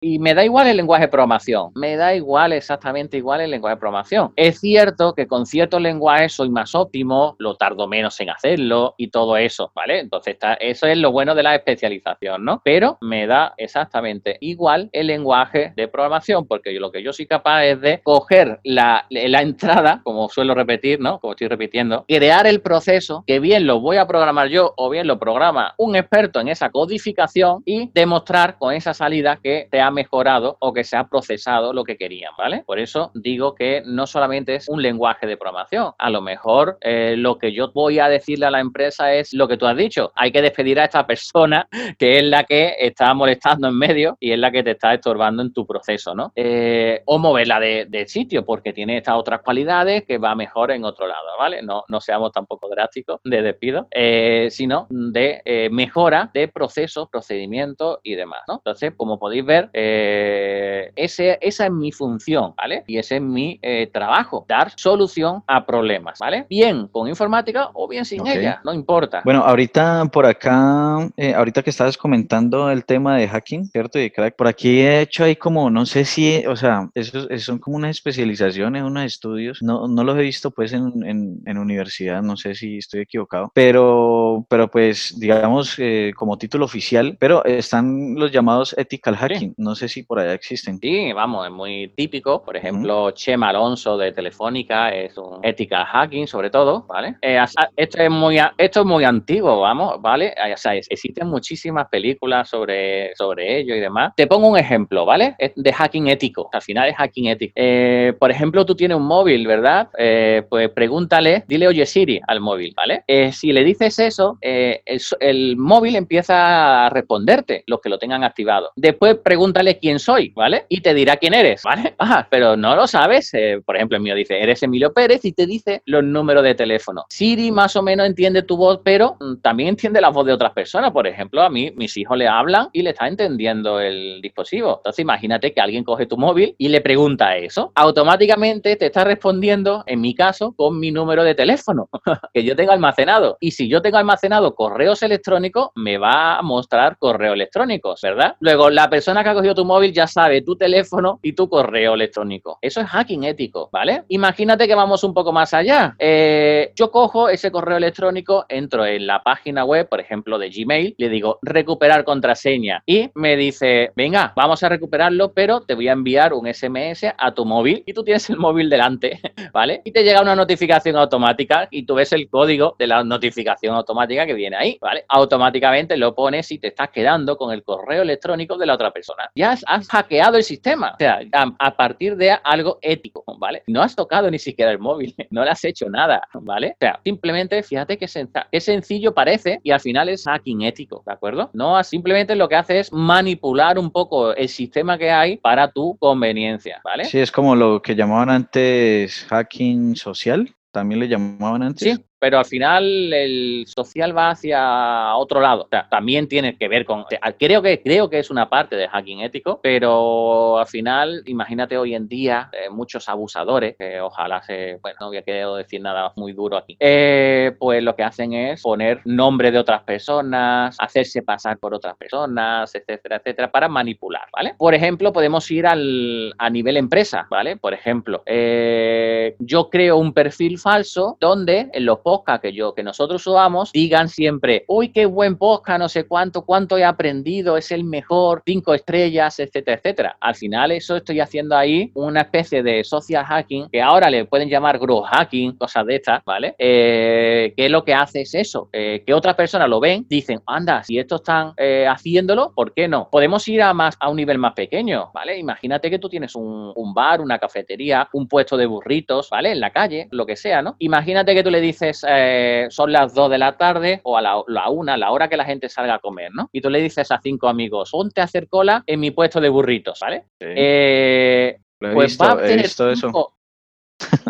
Y 0.00 0.20
me 0.20 0.32
da 0.32 0.44
igual 0.44 0.68
el 0.68 0.76
lenguaje 0.76 1.06
de 1.06 1.08
programación, 1.08 1.72
me 1.74 1.96
da 1.96 2.14
igual 2.14 2.52
exactamente 2.52 3.16
igual 3.16 3.40
el 3.40 3.50
lenguaje 3.50 3.74
de 3.74 3.80
programación. 3.80 4.32
Es 4.36 4.60
cierto 4.60 5.12
que 5.12 5.26
con 5.26 5.44
ciertos 5.44 5.80
lenguajes 5.80 6.34
soy 6.34 6.50
más 6.50 6.76
óptimo, 6.76 7.34
lo 7.40 7.56
tardo 7.56 7.88
menos 7.88 8.20
en 8.20 8.30
hacerlo 8.30 8.94
y 8.96 9.08
todo 9.10 9.36
eso, 9.36 9.72
¿vale? 9.74 9.98
Entonces, 9.98 10.36
eso 10.60 10.86
es 10.86 10.98
lo 10.98 11.10
bueno 11.10 11.34
de 11.34 11.42
la 11.42 11.56
especialización, 11.56 12.44
¿no? 12.44 12.62
Pero 12.64 12.98
me 13.00 13.26
da 13.26 13.54
exactamente 13.56 14.36
igual 14.40 14.88
el 14.92 15.08
lenguaje 15.08 15.72
de 15.74 15.88
programación, 15.88 16.46
porque 16.46 16.70
lo 16.78 16.92
que 16.92 17.02
yo 17.02 17.12
soy 17.12 17.26
capaz 17.26 17.64
es 17.64 17.80
de 17.80 18.00
coger 18.04 18.60
la, 18.62 19.04
la 19.10 19.42
entrada, 19.42 20.00
como 20.04 20.28
suelo 20.28 20.54
repetir, 20.54 21.00
¿no? 21.00 21.18
Como 21.18 21.32
estoy 21.32 21.48
repitiendo, 21.48 22.04
crear 22.06 22.46
el 22.46 22.60
proceso, 22.60 23.24
que 23.26 23.40
bien 23.40 23.66
lo 23.66 23.80
voy 23.80 23.96
a 23.96 24.06
programar 24.06 24.46
yo 24.46 24.74
o 24.76 24.90
bien 24.90 25.08
lo 25.08 25.18
programa 25.18 25.74
un 25.76 25.96
experto 25.96 26.38
en 26.38 26.46
esa 26.46 26.70
codificación 26.70 27.62
y 27.64 27.90
demostrar 27.92 28.58
con 28.58 28.72
esa 28.72 28.94
salida 28.94 29.40
que 29.42 29.66
te 29.72 29.80
ha 29.80 29.87
mejorado 29.90 30.56
o 30.60 30.72
que 30.72 30.84
se 30.84 30.96
ha 30.96 31.08
procesado 31.08 31.72
lo 31.72 31.84
que 31.84 31.96
querían, 31.96 32.32
¿vale? 32.36 32.62
Por 32.66 32.78
eso 32.78 33.10
digo 33.14 33.54
que 33.54 33.82
no 33.84 34.06
solamente 34.06 34.54
es 34.54 34.68
un 34.68 34.82
lenguaje 34.82 35.26
de 35.26 35.36
programación, 35.36 35.92
a 35.98 36.10
lo 36.10 36.20
mejor 36.20 36.78
eh, 36.80 37.14
lo 37.16 37.38
que 37.38 37.52
yo 37.52 37.72
voy 37.72 37.98
a 37.98 38.08
decirle 38.08 38.46
a 38.46 38.50
la 38.50 38.60
empresa 38.60 39.12
es 39.12 39.32
lo 39.32 39.48
que 39.48 39.56
tú 39.56 39.66
has 39.66 39.76
dicho, 39.76 40.12
hay 40.14 40.32
que 40.32 40.42
despedir 40.42 40.80
a 40.80 40.84
esta 40.84 41.06
persona 41.06 41.68
que 41.98 42.18
es 42.18 42.24
la 42.24 42.44
que 42.44 42.74
está 42.78 43.12
molestando 43.14 43.68
en 43.68 43.78
medio 43.78 44.16
y 44.20 44.32
es 44.32 44.38
la 44.38 44.50
que 44.50 44.62
te 44.62 44.72
está 44.72 44.94
estorbando 44.94 45.42
en 45.42 45.52
tu 45.52 45.66
proceso, 45.66 46.14
¿no? 46.14 46.32
Eh, 46.34 47.02
o 47.06 47.18
moverla 47.18 47.60
de, 47.60 47.88
sitio 48.08 48.44
porque 48.44 48.72
tiene 48.72 48.96
estas 48.96 49.16
otras 49.16 49.42
cualidades 49.42 50.04
que 50.04 50.18
va 50.18 50.34
mejor 50.34 50.70
en 50.70 50.84
otro 50.84 51.06
lado, 51.06 51.26
¿vale? 51.38 51.62
No, 51.62 51.84
no 51.88 52.00
seamos 52.00 52.32
tampoco 52.32 52.68
drásticos 52.68 53.20
de 53.24 53.42
despido, 53.42 53.88
eh, 53.90 54.48
sino 54.50 54.86
de 54.88 55.68
mejora 55.70 56.30
de 56.32 56.48
procesos, 56.48 57.08
procedimientos 57.10 57.98
y 58.02 58.14
demás. 58.14 58.42
Entonces, 58.48 58.92
como 58.96 59.18
podéis 59.18 59.44
ver, 59.44 59.70
eh, 59.80 60.90
ese, 60.96 61.38
esa 61.40 61.66
es 61.66 61.70
mi 61.70 61.92
función, 61.92 62.52
¿vale? 62.56 62.82
Y 62.88 62.98
ese 62.98 63.16
es 63.16 63.22
mi 63.22 63.60
eh, 63.62 63.88
trabajo, 63.92 64.44
dar 64.48 64.72
solución 64.74 65.44
a 65.46 65.64
problemas, 65.64 66.18
¿vale? 66.18 66.46
Bien 66.50 66.88
con 66.88 67.06
informática 67.06 67.70
o 67.74 67.86
bien 67.86 68.04
sin 68.04 68.26
ella, 68.26 68.60
no 68.64 68.74
importa. 68.74 69.22
Bueno, 69.24 69.44
ahorita 69.44 70.06
por 70.12 70.26
acá, 70.26 71.08
eh, 71.16 71.32
ahorita 71.32 71.62
que 71.62 71.70
estabas 71.70 71.96
comentando 71.96 72.72
el 72.72 72.84
tema 72.84 73.16
de 73.18 73.28
hacking, 73.28 73.66
¿cierto? 73.66 74.00
Y 74.00 74.10
crack, 74.10 74.34
por 74.34 74.48
aquí 74.48 74.80
he 74.80 75.02
hecho 75.02 75.22
ahí 75.22 75.36
como, 75.36 75.70
no 75.70 75.86
sé 75.86 76.04
si, 76.04 76.44
o 76.46 76.56
sea, 76.56 76.90
esos, 76.94 77.28
son 77.44 77.60
como 77.60 77.76
unas 77.76 77.90
especializaciones, 77.90 78.82
unos 78.82 79.04
estudios, 79.04 79.62
no, 79.62 79.86
no 79.86 80.02
los 80.02 80.18
he 80.18 80.22
visto 80.22 80.50
pues 80.50 80.72
en, 80.72 81.04
en, 81.04 81.40
en 81.46 81.56
universidad, 81.56 82.20
no 82.20 82.36
sé 82.36 82.56
si 82.56 82.78
estoy 82.78 83.02
equivocado, 83.02 83.52
pero, 83.54 84.44
pero 84.48 84.68
pues 84.68 85.14
digamos 85.20 85.76
como 86.16 86.36
título 86.36 86.64
oficial, 86.64 87.16
pero 87.20 87.44
están 87.44 88.16
los 88.16 88.32
llamados 88.32 88.74
ethical 88.76 89.14
hacking, 89.14 89.54
no 89.68 89.74
sé 89.74 89.86
si 89.86 90.02
por 90.02 90.18
allá 90.18 90.32
existen. 90.32 90.78
Sí, 90.80 91.12
vamos, 91.12 91.46
es 91.46 91.52
muy 91.52 91.92
típico. 91.94 92.42
Por 92.42 92.56
ejemplo, 92.56 93.10
Chema 93.10 93.50
Alonso 93.50 93.98
de 93.98 94.12
Telefónica 94.12 94.88
es 94.88 95.18
un 95.18 95.40
ethical 95.42 95.84
hacking, 95.84 96.26
sobre 96.26 96.48
todo, 96.48 96.86
¿vale? 96.88 97.16
Eh, 97.20 97.38
esto, 97.76 97.98
es 97.98 98.10
muy, 98.10 98.38
esto 98.56 98.80
es 98.80 98.86
muy 98.86 99.04
antiguo, 99.04 99.60
vamos, 99.60 100.00
¿vale? 100.00 100.34
O 100.54 100.56
sea, 100.56 100.74
existen 100.74 101.28
muchísimas 101.28 101.86
películas 101.88 102.48
sobre, 102.48 103.14
sobre 103.14 103.58
ello 103.58 103.74
y 103.74 103.80
demás. 103.80 104.14
Te 104.16 104.26
pongo 104.26 104.48
un 104.48 104.56
ejemplo, 104.56 105.04
¿vale? 105.04 105.36
De 105.54 105.72
hacking 105.72 106.08
ético. 106.08 106.48
Al 106.50 106.62
final 106.62 106.88
es 106.88 106.96
hacking 106.96 107.26
ético. 107.26 107.52
Eh, 107.54 108.14
por 108.18 108.30
ejemplo, 108.30 108.64
tú 108.64 108.74
tienes 108.74 108.96
un 108.96 109.06
móvil, 109.06 109.46
¿verdad? 109.46 109.90
Eh, 109.98 110.44
pues 110.48 110.70
pregúntale, 110.70 111.44
dile 111.46 111.68
oye 111.68 111.84
Siri 111.84 112.22
al 112.26 112.40
móvil, 112.40 112.72
¿vale? 112.74 113.04
si 113.32 113.52
le 113.52 113.64
dices 113.64 113.98
eso, 113.98 114.38
el, 114.40 114.80
el 115.20 115.56
móvil 115.56 115.96
empieza 115.96 116.86
a 116.86 116.90
responderte, 116.90 117.64
los 117.66 117.80
que 117.80 117.90
lo 117.90 117.98
tengan 117.98 118.24
activado. 118.24 118.70
Después 118.76 119.16
pregunta 119.16 119.57
quién 119.78 119.98
soy, 119.98 120.30
¿vale? 120.34 120.66
Y 120.68 120.80
te 120.80 120.94
dirá 120.94 121.16
quién 121.16 121.34
eres, 121.34 121.62
¿vale? 121.62 121.94
Ah, 122.10 122.26
pero 122.30 122.56
no 122.56 122.74
lo 122.74 122.86
sabes. 122.86 123.34
Eh, 123.34 123.60
por 123.64 123.76
ejemplo, 123.76 123.96
el 123.96 124.02
mío 124.02 124.14
dice, 124.14 124.40
eres 124.40 124.62
Emilio 124.62 124.92
Pérez 124.94 125.24
y 125.24 125.32
te 125.32 125.46
dice 125.46 125.82
los 125.84 126.02
números 126.02 126.42
de 126.42 126.54
teléfono. 126.54 127.04
Siri 127.10 127.50
más 127.50 127.76
o 127.76 127.82
menos 127.82 128.06
entiende 128.06 128.42
tu 128.42 128.56
voz, 128.56 128.80
pero 128.82 129.16
mm, 129.20 129.36
también 129.42 129.70
entiende 129.70 130.00
la 130.00 130.08
voz 130.08 130.24
de 130.24 130.32
otras 130.32 130.52
personas. 130.52 130.92
Por 130.92 131.06
ejemplo, 131.06 131.42
a 131.42 131.50
mí, 131.50 131.72
mis 131.76 131.96
hijos 131.96 132.16
le 132.16 132.26
hablan 132.26 132.68
y 132.72 132.82
le 132.82 132.90
está 132.90 133.08
entendiendo 133.08 133.80
el 133.80 134.20
dispositivo. 134.22 134.76
Entonces, 134.78 135.00
imagínate 135.00 135.52
que 135.52 135.60
alguien 135.60 135.84
coge 135.84 136.06
tu 136.06 136.16
móvil 136.16 136.54
y 136.56 136.68
le 136.68 136.80
pregunta 136.80 137.36
eso. 137.36 137.72
Automáticamente 137.74 138.76
te 138.76 138.86
está 138.86 139.04
respondiendo, 139.04 139.82
en 139.86 140.00
mi 140.00 140.14
caso, 140.14 140.52
con 140.52 140.78
mi 140.78 140.90
número 140.90 141.24
de 141.24 141.34
teléfono 141.34 141.88
que 142.32 142.44
yo 142.44 142.56
tengo 142.56 142.72
almacenado. 142.72 143.36
Y 143.40 143.52
si 143.52 143.68
yo 143.68 143.82
tengo 143.82 143.98
almacenado 143.98 144.54
correos 144.54 145.02
electrónicos, 145.02 145.70
me 145.74 145.98
va 145.98 146.38
a 146.38 146.42
mostrar 146.42 146.96
correos 146.98 147.34
electrónicos, 147.34 148.00
¿verdad? 148.02 148.36
Luego, 148.40 148.70
la 148.70 148.88
persona 148.88 149.22
que 149.22 149.30
ha 149.30 149.34
cogido 149.34 149.47
tu 149.54 149.64
móvil 149.64 149.92
ya 149.92 150.06
sabe 150.06 150.42
tu 150.42 150.56
teléfono 150.56 151.18
y 151.22 151.32
tu 151.32 151.48
correo 151.48 151.94
electrónico. 151.94 152.58
Eso 152.60 152.80
es 152.80 152.86
hacking 152.88 153.24
ético, 153.24 153.68
¿vale? 153.72 154.04
Imagínate 154.08 154.66
que 154.66 154.74
vamos 154.74 155.04
un 155.04 155.14
poco 155.14 155.32
más 155.32 155.54
allá. 155.54 155.94
Eh, 155.98 156.72
yo 156.74 156.90
cojo 156.90 157.28
ese 157.28 157.50
correo 157.50 157.76
electrónico, 157.76 158.46
entro 158.48 158.86
en 158.86 159.06
la 159.06 159.22
página 159.22 159.64
web, 159.64 159.88
por 159.88 160.00
ejemplo, 160.00 160.38
de 160.38 160.50
Gmail, 160.50 160.94
le 160.98 161.08
digo 161.08 161.38
recuperar 161.42 162.04
contraseña 162.04 162.82
y 162.86 163.10
me 163.14 163.36
dice, 163.36 163.90
venga, 163.96 164.32
vamos 164.36 164.62
a 164.62 164.68
recuperarlo, 164.68 165.32
pero 165.32 165.60
te 165.60 165.74
voy 165.74 165.88
a 165.88 165.92
enviar 165.92 166.32
un 166.32 166.52
SMS 166.52 167.06
a 167.16 167.34
tu 167.34 167.44
móvil 167.44 167.82
y 167.86 167.92
tú 167.92 168.04
tienes 168.04 168.28
el 168.30 168.36
móvil 168.36 168.70
delante, 168.70 169.20
¿vale? 169.52 169.82
Y 169.84 169.92
te 169.92 170.02
llega 170.02 170.22
una 170.22 170.36
notificación 170.36 170.96
automática 170.96 171.68
y 171.70 171.84
tú 171.84 171.94
ves 171.94 172.12
el 172.12 172.28
código 172.28 172.76
de 172.78 172.86
la 172.86 173.04
notificación 173.04 173.74
automática 173.74 174.26
que 174.26 174.34
viene 174.34 174.56
ahí, 174.56 174.78
¿vale? 174.80 175.04
Automáticamente 175.08 175.96
lo 175.96 176.14
pones 176.14 176.50
y 176.50 176.58
te 176.58 176.68
estás 176.68 176.90
quedando 176.90 177.36
con 177.36 177.52
el 177.52 177.62
correo 177.62 178.02
electrónico 178.02 178.56
de 178.56 178.66
la 178.66 178.74
otra 178.74 178.90
persona 178.90 179.30
ya 179.38 179.52
has, 179.52 179.88
hackeado 179.88 180.36
el 180.36 180.42
sistema. 180.42 180.92
O 180.94 180.96
sea, 180.98 181.20
a, 181.32 181.76
partir 181.76 182.16
de 182.16 182.36
algo 182.42 182.78
ético, 182.82 183.24
¿vale? 183.38 183.62
No 183.68 183.82
has 183.82 183.94
tocado 183.94 184.30
ni 184.30 184.38
siquiera 184.38 184.72
el 184.72 184.80
móvil, 184.80 185.14
no 185.30 185.44
le 185.44 185.50
has 185.50 185.64
hecho 185.64 185.88
nada, 185.88 186.20
¿vale? 186.34 186.72
O 186.72 186.76
sea, 186.80 187.00
simplemente 187.04 187.62
fíjate 187.62 187.96
que 187.96 188.06
es 188.06 188.64
sencillo 188.64 189.14
parece 189.14 189.60
y 189.62 189.70
al 189.70 189.80
final 189.80 190.08
es 190.08 190.24
hacking 190.24 190.62
ético, 190.62 191.02
¿de 191.06 191.12
acuerdo? 191.12 191.50
No, 191.52 191.82
simplemente 191.84 192.34
lo 192.34 192.48
que 192.48 192.56
hace 192.56 192.80
es 192.80 192.92
manipular 192.92 193.78
un 193.78 193.90
poco 193.90 194.34
el 194.34 194.48
sistema 194.48 194.98
que 194.98 195.10
hay 195.10 195.36
para 195.36 195.70
tu 195.70 195.96
conveniencia, 195.98 196.80
¿vale? 196.82 197.04
Sí, 197.04 197.20
es 197.20 197.30
como 197.30 197.54
lo 197.54 197.80
que 197.80 197.94
llamaban 197.94 198.30
antes 198.30 199.24
hacking 199.28 199.94
social 199.94 200.52
también 200.72 201.00
le 201.00 201.08
llamaban 201.08 201.62
antes. 201.62 201.96
Sí, 201.96 202.04
pero 202.18 202.38
al 202.38 202.44
final 202.44 203.12
el 203.12 203.64
social 203.66 204.16
va 204.16 204.30
hacia 204.30 205.16
otro 205.16 205.40
lado. 205.40 205.64
O 205.64 205.68
sea, 205.68 205.88
también 205.88 206.28
tiene 206.28 206.56
que 206.56 206.68
ver 206.68 206.84
con. 206.84 207.04
Creo 207.38 207.62
que, 207.62 207.82
creo 207.82 208.10
que 208.10 208.18
es 208.18 208.30
una 208.30 208.48
parte 208.48 208.76
de 208.76 208.88
hacking 208.88 209.20
ético, 209.20 209.60
pero 209.62 210.58
al 210.58 210.66
final, 210.66 211.22
imagínate 211.26 211.76
hoy 211.78 211.94
en 211.94 212.08
día 212.08 212.50
eh, 212.52 212.70
muchos 212.70 213.08
abusadores, 213.08 213.76
que 213.76 214.00
ojalá 214.00 214.42
se. 214.42 214.78
Bueno, 214.82 214.96
no 215.00 215.06
voy 215.08 215.18
a 215.18 215.22
querer 215.22 215.48
decir 215.48 215.80
nada 215.80 216.12
muy 216.16 216.32
duro 216.32 216.56
aquí. 216.56 216.76
Eh, 216.80 217.52
pues 217.58 217.82
lo 217.82 217.94
que 217.94 218.02
hacen 218.02 218.32
es 218.32 218.62
poner 218.62 219.00
nombre 219.04 219.50
de 219.50 219.58
otras 219.58 219.82
personas, 219.82 220.76
hacerse 220.78 221.22
pasar 221.22 221.58
por 221.58 221.74
otras 221.74 221.96
personas, 221.96 222.74
etcétera, 222.74 223.16
etcétera, 223.16 223.50
para 223.50 223.68
manipular, 223.68 224.24
¿vale? 224.32 224.54
Por 224.58 224.74
ejemplo, 224.74 225.12
podemos 225.12 225.50
ir 225.50 225.66
al, 225.66 226.34
a 226.38 226.50
nivel 226.50 226.76
empresa, 226.76 227.26
¿vale? 227.30 227.56
Por 227.56 227.74
ejemplo, 227.74 228.22
eh, 228.26 229.36
yo 229.38 229.70
creo 229.70 229.96
un 229.96 230.12
perfil 230.12 230.58
falso 230.58 231.16
donde 231.20 231.68
en 231.72 231.84
los 231.84 232.00
podcast 232.08 232.40
que 232.40 232.54
yo, 232.54 232.74
que 232.74 232.82
nosotros 232.82 233.22
subamos, 233.22 233.70
digan 233.70 234.08
siempre, 234.08 234.64
uy, 234.66 234.88
qué 234.88 235.04
buen 235.04 235.36
podcast, 235.36 235.78
no 235.78 235.90
sé 235.90 236.06
cuánto, 236.06 236.46
cuánto 236.46 236.78
he 236.78 236.84
aprendido, 236.84 237.58
es 237.58 237.70
el 237.70 237.84
mejor, 237.84 238.42
cinco 238.46 238.72
estrellas, 238.72 239.38
etcétera, 239.38 239.76
etcétera. 239.76 240.16
Al 240.18 240.34
final 240.34 240.72
eso 240.72 240.96
estoy 240.96 241.20
haciendo 241.20 241.54
ahí 241.54 241.92
una 241.94 242.22
especie 242.22 242.62
de 242.62 242.82
social 242.82 243.26
hacking, 243.26 243.68
que 243.70 243.82
ahora 243.82 244.08
le 244.08 244.24
pueden 244.24 244.48
llamar 244.48 244.78
growth 244.78 245.04
hacking, 245.04 245.58
cosas 245.58 245.84
de 245.84 245.96
estas, 245.96 246.24
¿vale? 246.24 246.54
Eh, 246.58 247.52
que 247.54 247.68
lo 247.68 247.84
que 247.84 247.92
hace 247.92 248.22
es 248.22 248.34
eso, 248.34 248.70
eh, 248.72 249.02
que 249.06 249.12
otras 249.12 249.34
personas 249.34 249.68
lo 249.68 249.78
ven, 249.78 250.06
dicen, 250.08 250.40
anda, 250.46 250.82
si 250.84 250.98
estos 250.98 251.20
están 251.20 251.52
eh, 251.58 251.86
haciéndolo, 251.86 252.54
¿por 252.54 252.72
qué 252.72 252.88
no? 252.88 253.10
Podemos 253.10 253.46
ir 253.48 253.60
a 253.60 253.74
más 253.74 253.96
a 254.00 254.08
un 254.08 254.16
nivel 254.16 254.38
más 254.38 254.54
pequeño, 254.54 255.10
¿vale? 255.12 255.36
Imagínate 255.36 255.90
que 255.90 255.98
tú 255.98 256.08
tienes 256.08 256.34
un 256.34 256.94
bar, 256.94 257.20
una 257.20 257.38
cafetería, 257.38 258.08
un 258.14 258.26
puesto 258.26 258.56
de 258.56 258.64
burritos, 258.64 259.28
¿vale? 259.28 259.52
En 259.52 259.60
la 259.60 259.72
calle, 259.72 260.08
lo 260.10 260.24
que 260.24 260.36
sea, 260.36 260.62
¿no? 260.62 260.76
Imagínate 260.78 261.34
que 261.34 261.42
tú 261.42 261.50
le 261.50 261.60
dices, 261.60 261.97
eh, 262.08 262.66
son 262.70 262.92
las 262.92 263.14
2 263.14 263.30
de 263.30 263.38
la 263.38 263.56
tarde 263.56 264.00
o 264.04 264.16
a 264.16 264.22
la, 264.22 264.42
la 264.46 264.70
1, 264.70 264.96
la 264.96 265.10
hora 265.10 265.28
que 265.28 265.36
la 265.36 265.44
gente 265.44 265.68
salga 265.68 265.94
a 265.94 265.98
comer, 265.98 266.30
¿no? 266.34 266.48
Y 266.52 266.60
tú 266.60 266.70
le 266.70 266.80
dices 266.80 267.10
a 267.10 267.20
cinco 267.20 267.48
amigos, 267.48 267.90
ponte 267.90 268.20
a 268.20 268.24
hacer 268.24 268.48
cola 268.48 268.82
en 268.86 269.00
mi 269.00 269.10
puesto 269.10 269.40
de 269.40 269.48
burritos, 269.48 270.00
¿vale? 270.00 270.24
Eh, 270.40 271.58
pues 271.80 272.18
va 272.20 272.32
a 272.32 272.36
tener 272.38 272.68
cinco, 272.68 273.34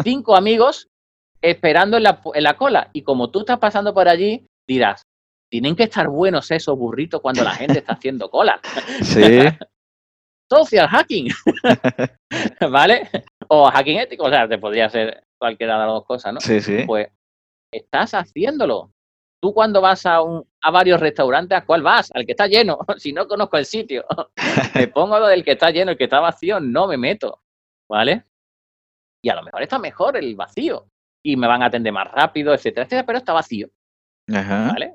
cinco 0.02 0.36
amigos 0.36 0.88
esperando 1.42 1.96
en 1.96 2.02
la, 2.02 2.20
en 2.34 2.42
la 2.42 2.54
cola. 2.54 2.90
Y 2.92 3.02
como 3.02 3.30
tú 3.30 3.40
estás 3.40 3.58
pasando 3.58 3.94
por 3.94 4.08
allí, 4.08 4.44
dirás, 4.66 5.02
tienen 5.50 5.74
que 5.74 5.84
estar 5.84 6.08
buenos 6.08 6.50
esos 6.50 6.76
burritos 6.76 7.20
cuando 7.20 7.42
la 7.42 7.52
gente 7.52 7.78
está 7.78 7.94
haciendo 7.94 8.30
cola. 8.30 8.60
Sí. 9.02 9.40
Social 10.50 10.88
hacking. 10.88 11.28
¿Vale? 12.70 13.10
O 13.48 13.70
hacking 13.70 13.98
ético, 13.98 14.24
o 14.24 14.30
sea, 14.30 14.48
te 14.48 14.56
podría 14.56 14.88
ser 14.88 15.24
cualquiera 15.38 15.74
de 15.74 15.80
las 15.80 15.88
dos 15.88 16.06
cosas, 16.06 16.32
¿no? 16.32 16.40
Sí, 16.40 16.60
sí. 16.60 16.84
Pues 16.86 17.08
estás 17.72 18.14
haciéndolo. 18.14 18.92
Tú 19.40 19.54
cuando 19.54 19.80
vas 19.80 20.04
a, 20.04 20.20
un, 20.20 20.44
a 20.62 20.70
varios 20.70 20.98
restaurantes, 20.98 21.56
¿a 21.56 21.64
cuál 21.64 21.82
vas? 21.82 22.10
Al 22.12 22.26
que 22.26 22.32
está 22.32 22.46
lleno. 22.46 22.78
si 22.96 23.12
no 23.12 23.28
conozco 23.28 23.56
el 23.56 23.64
sitio, 23.64 24.04
me 24.74 24.88
pongo 24.88 25.18
lo 25.18 25.26
del 25.28 25.44
que 25.44 25.52
está 25.52 25.70
lleno, 25.70 25.92
el 25.92 25.98
que 25.98 26.04
está 26.04 26.20
vacío, 26.20 26.60
no 26.60 26.88
me 26.88 26.96
meto. 26.96 27.40
¿Vale? 27.88 28.24
Y 29.22 29.30
a 29.30 29.34
lo 29.34 29.42
mejor 29.42 29.62
está 29.62 29.78
mejor 29.78 30.16
el 30.16 30.34
vacío. 30.36 30.86
Y 31.24 31.36
me 31.36 31.46
van 31.46 31.62
a 31.62 31.66
atender 31.66 31.92
más 31.92 32.10
rápido, 32.10 32.52
etcétera, 32.52 32.84
etcétera, 32.84 33.06
pero 33.06 33.18
está 33.18 33.32
vacío. 33.32 33.68
Ajá. 34.32 34.72
¿Vale? 34.72 34.94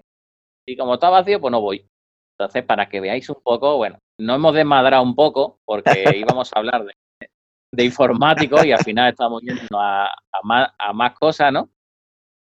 Y 0.65 0.78
como 0.78 0.95
está 0.95 1.09
vacío, 1.09 1.39
pues 1.39 1.51
no 1.51 1.61
voy. 1.61 1.86
Entonces, 2.38 2.63
para 2.63 2.88
que 2.88 2.99
veáis 2.99 3.30
un 3.30 3.41
poco, 3.43 3.78
bueno, 3.78 3.99
no 4.19 4.36
hemos 4.36 4.53
desmadrado 4.53 5.03
un 5.03 5.15
poco, 5.15 5.59
porque 5.65 5.91
íbamos 6.17 6.51
a 6.53 6.59
hablar 6.59 6.86
de, 6.86 6.93
de 7.71 7.84
informático 7.84 8.63
y 8.63 8.71
al 8.71 8.84
final 8.84 9.11
estamos 9.11 9.41
yendo 9.41 9.80
a, 9.80 10.07
a, 10.07 10.41
más, 10.43 10.69
a 10.78 10.93
más 10.93 11.13
cosas, 11.13 11.51
¿no? 11.51 11.69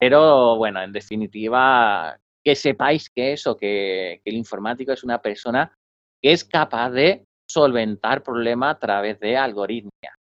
Pero 0.04 0.56
bueno, 0.56 0.82
en 0.82 0.92
definitiva, 0.92 2.14
que 2.44 2.54
sepáis 2.54 3.08
que 3.08 3.32
eso, 3.32 3.56
que, 3.56 4.20
el 4.22 4.34
informático 4.34 4.92
es 4.92 5.02
una 5.02 5.22
persona 5.22 5.74
que 6.20 6.32
es 6.32 6.44
capaz 6.44 6.90
de 6.90 7.24
solventar 7.48 8.22
problemas 8.22 8.76
a 8.76 8.78
través 8.78 9.18
de 9.18 9.38
algoritmia. 9.38 10.14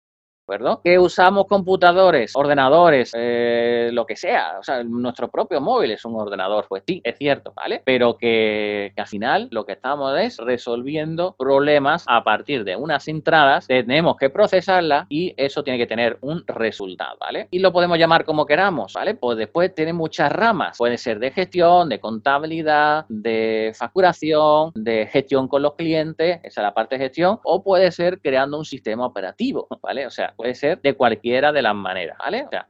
Que 0.83 0.99
usamos 0.99 1.47
computadores, 1.47 2.33
ordenadores, 2.35 3.13
eh, 3.15 3.91
lo 3.93 4.07
que 4.07 4.17
sea. 4.17 4.59
O 4.59 4.63
sea, 4.63 4.83
nuestro 4.85 5.31
propio 5.31 5.61
móvil 5.61 5.93
es 5.93 6.05
un 6.05 6.17
ordenador. 6.17 6.67
Pues 6.69 6.83
sí, 6.87 7.01
es 7.05 7.17
cierto, 7.17 7.53
¿vale? 7.55 7.83
Pero 7.85 8.17
que, 8.17 8.93
que 8.95 9.01
al 9.01 9.07
final 9.07 9.49
lo 9.51 9.65
que 9.65 9.73
estamos 9.73 10.19
es 10.19 10.39
resolviendo 10.39 11.35
problemas 11.39 12.05
a 12.07 12.25
partir 12.25 12.65
de 12.65 12.77
unas 12.77 13.07
entradas. 13.09 13.67
Tenemos 13.67 14.17
que 14.17 14.31
procesarlas 14.31 15.07
y 15.09 15.35
eso 15.37 15.63
tiene 15.63 15.79
que 15.79 15.87
tener 15.87 16.19
un 16.21 16.45
resultado, 16.47 17.17
¿vale? 17.21 17.49
Y 17.51 17.59
lo 17.59 17.73
podemos 17.73 17.99
llamar 17.99 18.25
como 18.25 18.47
queramos, 18.47 18.93
¿vale? 18.93 19.15
Pues 19.15 19.39
después 19.39 19.75
tiene 19.75 19.93
muchas 19.93 20.33
ramas. 20.33 20.79
Puede 20.79 20.99
ser 20.99 21.19
de 21.19 21.31
gestión, 21.31 21.89
de 21.89 22.01
contabilidad, 22.01 23.07
de 23.09 23.73
facturación, 23.75 24.73
de 24.75 25.07
gestión 25.07 25.49
con 25.49 25.63
los 25.63 25.75
clientes, 25.75 26.41
esa 26.43 26.61
es 26.61 26.65
la 26.65 26.75
parte 26.75 26.97
de 26.97 27.05
gestión, 27.05 27.39
o 27.45 27.63
puede 27.63 27.91
ser 27.93 28.21
creando 28.21 28.59
un 28.59 28.65
sistema 28.65 29.07
operativo, 29.07 29.67
¿vale? 29.83 30.07
O 30.07 30.11
sea, 30.11 30.35
puede 30.41 30.55
ser 30.55 30.81
de 30.81 30.95
cualquiera 30.95 31.53
de 31.53 31.63
las 31.63 31.75
maneras, 31.75 32.17
¿vale? 32.19 32.45
O 32.45 32.49
sea, 32.49 32.69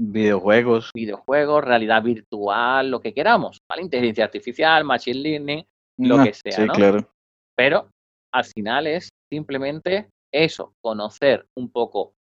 videojuegos, 0.00 0.90
videojuegos, 0.94 1.64
realidad 1.64 2.02
virtual, 2.02 2.90
lo 2.90 3.00
que 3.00 3.12
queramos, 3.12 3.58
¿vale? 3.68 3.82
Inteligencia 3.82 4.24
artificial, 4.24 4.84
machine 4.84 5.18
learning, 5.18 5.64
lo 5.98 6.20
Ah, 6.20 6.24
que 6.24 6.34
sea, 6.34 6.52
sí, 6.52 6.64
¿no? 6.64 6.72
claro. 6.72 7.08
Pero 7.56 7.88
al 8.32 8.44
final 8.44 8.86
es 8.86 9.08
simplemente 9.30 10.08
eso, 10.32 10.72
conocer 10.82 11.46
un 11.56 11.70
poco 11.70 12.14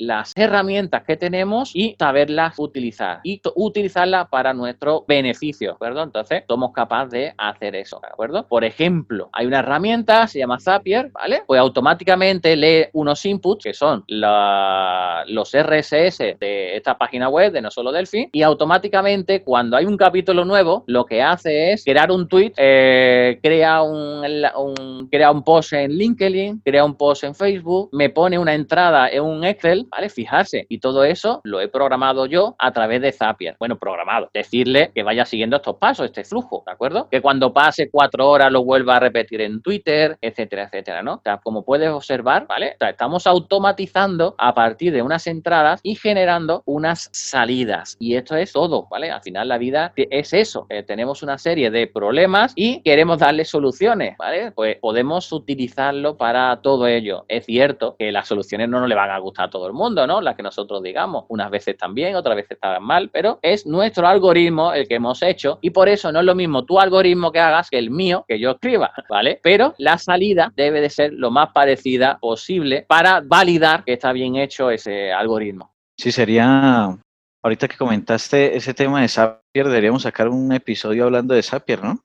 las 0.00 0.32
herramientas 0.34 1.04
que 1.04 1.16
tenemos 1.16 1.70
y 1.74 1.94
saberlas 1.98 2.54
utilizar 2.58 3.20
y 3.22 3.40
utilizarlas 3.54 4.28
para 4.28 4.54
nuestro 4.54 5.04
beneficio, 5.06 5.68
¿de 5.68 5.74
acuerdo? 5.74 6.02
Entonces, 6.02 6.44
somos 6.48 6.72
capaces 6.72 7.10
de 7.10 7.34
hacer 7.36 7.76
eso, 7.76 8.00
¿de 8.02 8.08
acuerdo? 8.08 8.46
Por 8.48 8.64
ejemplo, 8.64 9.28
hay 9.32 9.46
una 9.46 9.60
herramienta, 9.60 10.26
se 10.26 10.38
llama 10.38 10.58
Zapier, 10.58 11.10
¿vale? 11.12 11.42
Pues 11.46 11.60
automáticamente 11.60 12.56
lee 12.56 12.86
unos 12.92 13.24
inputs 13.26 13.64
que 13.64 13.74
son 13.74 14.04
los 14.08 15.52
RSS 15.52 16.18
de 16.38 16.76
esta 16.76 16.96
página 16.96 17.28
web 17.28 17.52
de 17.52 17.60
No 17.60 17.70
Solo 17.70 17.92
Delphi 17.92 18.30
y 18.32 18.42
automáticamente 18.42 19.42
cuando 19.42 19.76
hay 19.76 19.84
un 19.84 19.96
capítulo 19.96 20.44
nuevo, 20.44 20.84
lo 20.86 21.04
que 21.04 21.22
hace 21.22 21.72
es 21.72 21.84
crear 21.84 22.10
un 22.10 22.26
tweet, 22.26 22.52
eh, 22.56 23.38
crea, 23.42 23.82
un, 23.82 24.24
un, 24.56 25.08
crea 25.10 25.30
un 25.30 25.44
post 25.44 25.74
en 25.74 25.92
LinkedIn, 25.92 26.62
crea 26.64 26.84
un 26.84 26.94
post 26.94 27.24
en 27.24 27.34
Facebook, 27.34 27.90
me 27.92 28.08
pone 28.08 28.38
una 28.38 28.54
entrada 28.54 29.08
en 29.08 29.22
un 29.22 29.44
Excel 29.44 29.86
¿vale? 29.90 30.08
Fijarse. 30.08 30.66
Y 30.68 30.78
todo 30.78 31.04
eso 31.04 31.40
lo 31.44 31.60
he 31.60 31.68
programado 31.68 32.26
yo 32.26 32.54
a 32.58 32.72
través 32.72 33.02
de 33.02 33.12
Zapier. 33.12 33.56
Bueno, 33.58 33.78
programado. 33.78 34.30
Decirle 34.32 34.92
que 34.94 35.02
vaya 35.02 35.24
siguiendo 35.24 35.56
estos 35.56 35.76
pasos, 35.76 36.06
este 36.06 36.24
flujo, 36.24 36.62
¿de 36.66 36.72
acuerdo? 36.72 37.08
Que 37.10 37.20
cuando 37.20 37.52
pase 37.52 37.90
cuatro 37.90 38.28
horas 38.28 38.52
lo 38.52 38.64
vuelva 38.64 38.96
a 38.96 39.00
repetir 39.00 39.40
en 39.40 39.62
Twitter, 39.62 40.16
etcétera, 40.20 40.64
etcétera, 40.64 41.02
¿no? 41.02 41.14
O 41.14 41.20
sea, 41.22 41.38
como 41.38 41.64
puedes 41.64 41.90
observar, 41.90 42.46
¿vale? 42.46 42.72
O 42.74 42.78
sea, 42.78 42.90
estamos 42.90 43.26
automatizando 43.26 44.34
a 44.38 44.54
partir 44.54 44.92
de 44.92 45.02
unas 45.02 45.26
entradas 45.26 45.80
y 45.82 45.94
generando 45.94 46.62
unas 46.66 47.08
salidas. 47.12 47.96
Y 47.98 48.14
esto 48.14 48.36
es 48.36 48.52
todo, 48.52 48.86
¿vale? 48.90 49.10
Al 49.10 49.22
final 49.22 49.48
la 49.48 49.58
vida 49.58 49.92
es 49.96 50.32
eso. 50.32 50.66
Eh, 50.68 50.82
tenemos 50.82 51.22
una 51.22 51.38
serie 51.38 51.70
de 51.70 51.86
problemas 51.86 52.52
y 52.54 52.82
queremos 52.82 53.18
darle 53.18 53.44
soluciones, 53.44 54.16
¿vale? 54.18 54.52
Pues 54.52 54.76
podemos 54.76 55.32
utilizarlo 55.32 56.16
para 56.16 56.60
todo 56.62 56.86
ello. 56.86 57.24
Es 57.28 57.46
cierto 57.46 57.96
que 57.98 58.12
las 58.12 58.28
soluciones 58.28 58.68
no 58.68 58.80
nos 58.80 58.88
le 58.88 58.94
van 58.94 59.10
a 59.10 59.18
gustar 59.18 59.46
a 59.46 59.50
todo 59.50 59.66
el 59.66 59.72
mundo 59.72 59.79
mundo, 59.80 60.06
¿no? 60.06 60.20
Las 60.20 60.36
que 60.36 60.42
nosotros 60.42 60.82
digamos. 60.82 61.24
Unas 61.28 61.50
veces 61.50 61.68
están 61.74 61.94
bien, 61.94 62.14
otras 62.14 62.36
veces 62.36 62.52
están 62.52 62.82
mal, 62.82 63.08
pero 63.10 63.38
es 63.42 63.66
nuestro 63.66 64.06
algoritmo 64.06 64.72
el 64.72 64.86
que 64.86 64.96
hemos 64.96 65.22
hecho 65.22 65.58
y 65.62 65.70
por 65.70 65.88
eso 65.88 66.12
no 66.12 66.20
es 66.20 66.26
lo 66.26 66.34
mismo 66.34 66.64
tu 66.64 66.78
algoritmo 66.78 67.32
que 67.32 67.40
hagas 67.40 67.70
que 67.70 67.78
el 67.78 67.90
mío 67.90 68.24
que 68.28 68.38
yo 68.38 68.50
escriba, 68.50 68.92
¿vale? 69.08 69.40
Pero 69.42 69.74
la 69.78 69.98
salida 69.98 70.52
debe 70.54 70.80
de 70.80 70.90
ser 70.90 71.12
lo 71.12 71.30
más 71.30 71.50
parecida 71.52 72.18
posible 72.18 72.84
para 72.86 73.20
validar 73.20 73.84
que 73.84 73.94
está 73.94 74.12
bien 74.12 74.36
hecho 74.36 74.70
ese 74.70 75.12
algoritmo. 75.12 75.74
Sí, 75.98 76.12
sería, 76.12 76.96
ahorita 77.42 77.68
que 77.68 77.76
comentaste 77.76 78.56
ese 78.56 78.74
tema 78.74 79.00
de 79.00 79.08
Zapier, 79.08 79.66
deberíamos 79.66 80.02
sacar 80.02 80.28
un 80.28 80.52
episodio 80.52 81.04
hablando 81.04 81.34
de 81.34 81.42
Zapier, 81.42 81.82
¿no? 81.82 81.98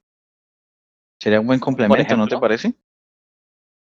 Sería 1.21 1.39
un 1.39 1.47
buen 1.47 1.59
complemento, 1.59 2.01
ejemplo, 2.01 2.17
¿no 2.17 2.27
te 2.27 2.37
parece? 2.37 2.73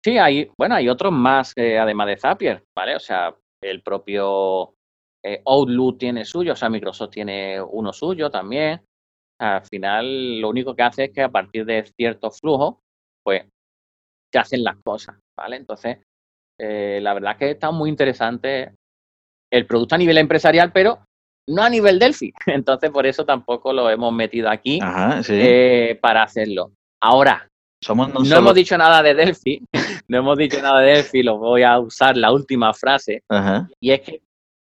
Sí, 0.04 0.20
hay, 0.20 0.52
bueno, 0.56 0.76
hay 0.76 0.88
otros 0.88 1.12
más 1.12 1.54
eh, 1.56 1.80
además 1.80 2.08
de 2.08 2.18
Zapier, 2.18 2.64
¿vale? 2.76 2.96
O 2.96 3.00
sea, 3.00 3.36
el 3.70 3.82
propio 3.82 4.76
eh, 5.24 5.42
Outlook 5.46 5.98
tiene 5.98 6.24
suyo, 6.26 6.54
o 6.54 6.56
sea, 6.56 6.70
Microsoft 6.70 7.12
tiene 7.12 7.62
uno 7.62 7.92
suyo 7.92 8.30
también. 8.30 8.82
Al 9.40 9.66
final, 9.66 10.40
lo 10.40 10.50
único 10.50 10.76
que 10.76 10.84
hace 10.84 11.06
es 11.06 11.12
que 11.12 11.22
a 11.22 11.30
partir 11.30 11.66
de 11.66 11.84
ciertos 11.98 12.40
flujos, 12.40 12.76
pues, 13.24 13.44
se 14.32 14.40
hacen 14.40 14.64
las 14.64 14.78
cosas, 14.84 15.18
¿vale? 15.38 15.58
Entonces, 15.58 15.98
eh, 16.60 17.00
la 17.02 17.14
verdad 17.14 17.38
que 17.38 17.52
está 17.52 17.72
muy 17.72 17.90
interesante 17.90 18.74
el 19.52 19.66
producto 19.66 19.96
a 19.96 19.98
nivel 19.98 20.18
empresarial, 20.18 20.72
pero 20.72 21.00
no 21.50 21.64
a 21.64 21.70
nivel 21.70 22.00
Delphi. 22.00 22.34
Entonces, 22.46 22.92
por 22.92 23.06
eso 23.06 23.26
tampoco 23.26 23.74
lo 23.74 23.90
hemos 23.90 24.14
metido 24.14 24.50
aquí 24.50 24.80
Ajá, 24.82 25.24
sí. 25.24 25.34
eh, 25.36 26.00
para 26.02 26.24
hacerlo. 26.24 26.72
Ahora, 27.02 27.48
Somos 27.82 28.12
no, 28.12 28.38
hemos 28.38 28.56
dicho 28.56 28.78
nada 28.78 29.04
de 29.04 29.14
Delphi, 29.14 29.62
no 30.08 30.18
hemos 30.18 30.38
dicho 30.38 30.62
nada 30.62 30.80
de 30.80 30.94
Delphi, 30.94 31.24
lo 31.24 31.38
voy 31.38 31.64
a 31.64 31.80
usar 31.80 32.18
la 32.18 32.32
última 32.32 32.74
frase, 32.74 33.24
Ajá. 33.30 33.68
y 33.80 33.92
es 33.92 34.02
que 34.02 34.22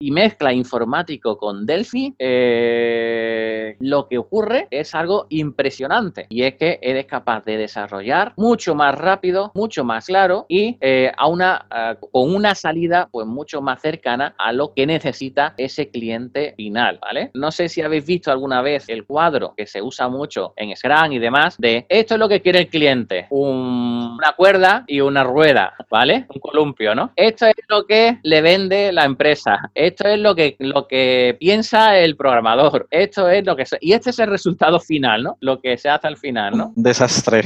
y 0.04 0.10
mezcla 0.10 0.52
informático 0.52 1.38
con 1.38 1.64
Delphi, 1.64 2.14
eh, 2.18 3.74
lo 3.80 4.06
que 4.06 4.18
ocurre 4.18 4.68
es 4.70 4.94
algo 4.94 5.26
impresionante 5.30 6.26
y 6.28 6.42
es 6.42 6.56
que 6.56 6.78
eres 6.82 7.06
capaz 7.06 7.42
de 7.46 7.56
desarrollar 7.56 8.34
mucho 8.36 8.74
más 8.74 8.94
rápido, 8.94 9.50
mucho 9.54 9.82
más 9.82 10.04
claro 10.04 10.44
y 10.46 10.76
eh, 10.82 11.10
a 11.16 11.26
una, 11.26 11.66
con 12.12 12.34
una 12.34 12.54
salida 12.54 13.08
pues 13.10 13.26
mucho 13.26 13.62
más 13.62 13.80
cercana 13.80 14.34
a 14.36 14.52
lo 14.52 14.74
que 14.74 14.86
necesita 14.86 15.54
ese 15.56 15.88
cliente 15.88 16.52
final, 16.54 16.98
¿vale? 17.00 17.30
No 17.32 17.50
sé 17.50 17.70
si 17.70 17.80
habéis 17.80 18.04
visto 18.04 18.30
alguna 18.30 18.60
vez 18.60 18.90
el 18.90 19.06
cuadro 19.06 19.54
que 19.56 19.66
se 19.66 19.80
usa 19.80 20.08
mucho 20.10 20.52
en 20.56 20.76
Scrum 20.76 21.12
y 21.12 21.18
demás 21.18 21.56
de 21.56 21.86
esto 21.88 22.14
es 22.14 22.20
lo 22.20 22.28
que 22.28 22.42
quiere 22.42 22.58
el 22.58 22.68
cliente, 22.68 23.26
una 23.30 24.32
cuerda 24.36 24.84
y 24.86 25.00
una 25.00 25.24
rueda, 25.24 25.72
¿vale? 25.88 26.26
Un 26.28 26.40
columpio, 26.40 26.94
¿no? 26.94 27.12
Esto 27.16 27.46
es 27.46 27.54
lo 27.68 27.86
que 27.86 28.18
le 28.22 28.42
vende 28.42 28.92
la 28.92 29.04
empresa, 29.04 29.70
es 30.02 30.18
lo 30.18 30.34
que, 30.34 30.56
lo 30.58 30.86
que 30.88 31.36
piensa 31.38 31.98
el 31.98 32.16
programador, 32.16 32.86
esto 32.90 33.28
es 33.28 33.44
lo 33.44 33.56
que... 33.56 33.64
y 33.80 33.92
este 33.92 34.10
es 34.10 34.18
el 34.18 34.28
resultado 34.28 34.80
final, 34.80 35.22
¿no? 35.22 35.36
Lo 35.40 35.60
que 35.60 35.78
se 35.78 35.88
hace 35.88 36.06
al 36.06 36.16
final, 36.16 36.56
¿no? 36.56 36.72
Desastre. 36.76 37.42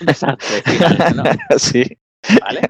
desastre 0.00 0.62
final, 0.62 1.16
¿no? 1.16 1.22
Sí. 1.58 1.84
¿Vale? 2.40 2.60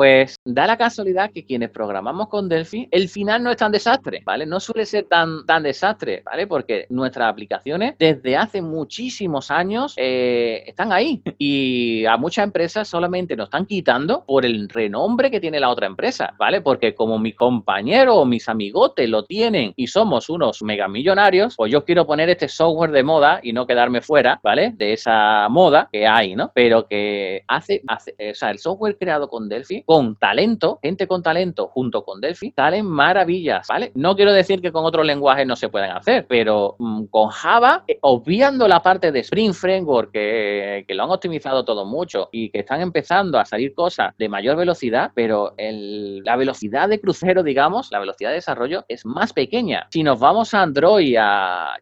Pues 0.00 0.36
da 0.46 0.66
la 0.66 0.78
casualidad 0.78 1.30
que 1.30 1.44
quienes 1.44 1.68
programamos 1.68 2.28
con 2.28 2.48
Delphi, 2.48 2.88
el 2.90 3.10
final 3.10 3.42
no 3.42 3.50
es 3.50 3.58
tan 3.58 3.70
desastre, 3.70 4.22
¿vale? 4.24 4.46
No 4.46 4.58
suele 4.58 4.86
ser 4.86 5.04
tan, 5.04 5.44
tan 5.44 5.62
desastre, 5.62 6.22
¿vale? 6.24 6.46
Porque 6.46 6.86
nuestras 6.88 7.30
aplicaciones 7.30 7.96
desde 7.98 8.34
hace 8.34 8.62
muchísimos 8.62 9.50
años 9.50 9.92
eh, 9.98 10.62
están 10.66 10.90
ahí 10.90 11.22
y 11.36 12.06
a 12.06 12.16
muchas 12.16 12.44
empresas 12.44 12.88
solamente 12.88 13.36
nos 13.36 13.48
están 13.48 13.66
quitando 13.66 14.24
por 14.24 14.46
el 14.46 14.70
renombre 14.70 15.30
que 15.30 15.38
tiene 15.38 15.60
la 15.60 15.68
otra 15.68 15.86
empresa, 15.86 16.32
¿vale? 16.38 16.62
Porque 16.62 16.94
como 16.94 17.18
mi 17.18 17.34
compañero 17.34 18.14
o 18.14 18.24
mis 18.24 18.48
amigotes 18.48 19.06
lo 19.06 19.26
tienen 19.26 19.74
y 19.76 19.86
somos 19.88 20.30
unos 20.30 20.62
megamillonarios, 20.62 21.56
pues 21.58 21.70
yo 21.70 21.84
quiero 21.84 22.06
poner 22.06 22.30
este 22.30 22.48
software 22.48 22.92
de 22.92 23.02
moda 23.02 23.40
y 23.42 23.52
no 23.52 23.66
quedarme 23.66 24.00
fuera, 24.00 24.40
¿vale? 24.42 24.72
De 24.74 24.94
esa 24.94 25.46
moda 25.50 25.90
que 25.92 26.06
hay, 26.06 26.36
¿no? 26.36 26.52
Pero 26.54 26.86
que 26.86 27.44
hace, 27.46 27.82
hace 27.86 28.14
o 28.30 28.34
sea, 28.34 28.50
el 28.50 28.58
software 28.58 28.96
creado 28.96 29.28
con 29.28 29.46
Delphi 29.46 29.84
con 29.90 30.14
talento, 30.14 30.78
gente 30.80 31.08
con 31.08 31.20
talento 31.20 31.66
junto 31.66 32.04
con 32.04 32.20
Delphi, 32.20 32.52
salen 32.54 32.86
maravillas, 32.86 33.66
¿vale? 33.68 33.90
No 33.96 34.14
quiero 34.14 34.32
decir 34.32 34.62
que 34.62 34.70
con 34.70 34.84
otros 34.84 35.04
lenguajes 35.04 35.48
no 35.48 35.56
se 35.56 35.68
puedan 35.68 35.96
hacer, 35.96 36.26
pero 36.28 36.76
mm, 36.78 37.06
con 37.06 37.28
Java, 37.30 37.82
eh, 37.88 37.98
obviando 38.02 38.68
la 38.68 38.84
parte 38.84 39.10
de 39.10 39.18
Spring 39.18 39.52
Framework, 39.52 40.12
que, 40.12 40.84
lo 40.90 41.02
han 41.02 41.10
optimizado 41.10 41.64
todo 41.64 41.86
mucho 41.86 42.28
y 42.30 42.50
que 42.50 42.60
están 42.60 42.80
empezando 42.82 43.36
a 43.40 43.44
salir 43.44 43.74
cosas 43.74 44.14
de 44.16 44.28
mayor 44.28 44.56
velocidad, 44.56 45.10
pero 45.12 45.54
la 45.58 46.36
velocidad 46.36 46.88
de 46.88 47.00
crucero, 47.00 47.42
digamos, 47.42 47.90
la 47.90 47.98
velocidad 47.98 48.28
de 48.30 48.36
desarrollo 48.36 48.84
es 48.86 49.04
más 49.04 49.32
pequeña. 49.32 49.88
Si 49.90 50.04
nos 50.04 50.20
vamos 50.20 50.54
a 50.54 50.62
Android 50.62 51.16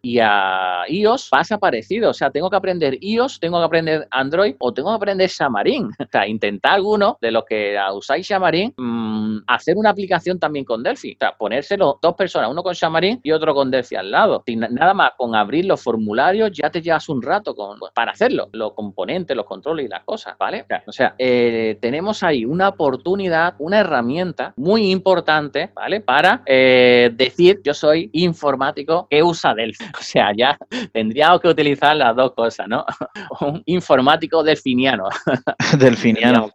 y 0.03 0.19
a 0.19 0.85
iOS, 0.89 1.29
pasa 1.29 1.59
parecido. 1.59 2.11
O 2.11 2.15
sea, 2.15 2.31
tengo 2.31 2.49
que 2.49 2.57
aprender 2.57 2.97
iOS, 3.03 3.39
tengo 3.39 3.59
que 3.59 3.67
aprender 3.67 4.09
Android 4.11 4.55
o 4.61 4.73
tengo 4.73 4.89
que 4.91 4.97
aprender 4.97 5.29
Xamarin. 5.29 5.91
O 5.99 6.11
sea, 6.11 6.27
intentar 6.27 6.73
alguno 6.73 7.19
de 7.21 7.31
los 7.31 7.45
que 7.45 7.77
usáis 7.93 8.27
Xamarin, 8.27 8.75
mm, 8.77 9.39
hacer 9.47 9.77
una 9.77 9.91
aplicación 9.91 10.39
también 10.39 10.65
con 10.65 10.83
Delphi. 10.83 11.13
O 11.13 11.19
sea, 11.19 11.37
ponérselo 11.37 11.99
dos 12.01 12.15
personas, 12.15 12.51
uno 12.51 12.63
con 12.63 12.75
Xamarin 12.75 13.21
y 13.23 13.33
otro 13.33 13.55
con 13.55 13.71
Delphi 13.71 13.97
al 13.97 14.11
lado. 14.11 14.45
nada 14.71 14.95
más 14.95 15.13
con 15.17 15.35
abrir 15.35 15.65
los 15.65 15.83
formularios 15.83 16.51
ya 16.53 16.71
te 16.71 16.81
llevas 16.81 17.09
un 17.09 17.23
rato 17.23 17.55
con, 17.55 17.79
pues, 17.79 17.93
para 17.93 18.13
hacerlo, 18.13 18.49
los 18.53 18.73
componentes, 18.73 19.37
los 19.37 19.47
controles 19.47 19.87
y 19.87 19.89
las 19.89 20.05
cosas, 20.05 20.37
¿vale? 20.39 20.67
O 20.87 20.93
sea, 20.93 21.15
eh, 21.19 21.79
tenemos 21.81 22.23
ahí 22.23 22.45
una 22.45 22.69
oportunidad, 22.69 23.55
una 23.59 23.81
herramienta 23.81 24.55
muy 24.57 24.91
importante, 24.91 25.71
¿vale? 25.75 26.01
Para 26.01 26.43
eh, 26.47 27.11
decir 27.15 27.61
yo 27.65 27.75
soy 27.75 28.11
informático 28.13 29.07
que 29.11 29.23
usa 29.23 29.55
Delphi. 29.55 29.85
O 29.99 30.03
sea, 30.11 30.33
ya 30.35 30.57
tendríamos 30.93 31.41
que 31.41 31.49
utilizar 31.49 31.95
las 31.97 32.17
dos 32.17 32.33
cosas, 32.33 32.67
¿no? 32.69 32.85
un 33.41 33.63
informático 33.67 34.43
delfiniano. 34.43 35.09
delfiniano. 35.79 36.51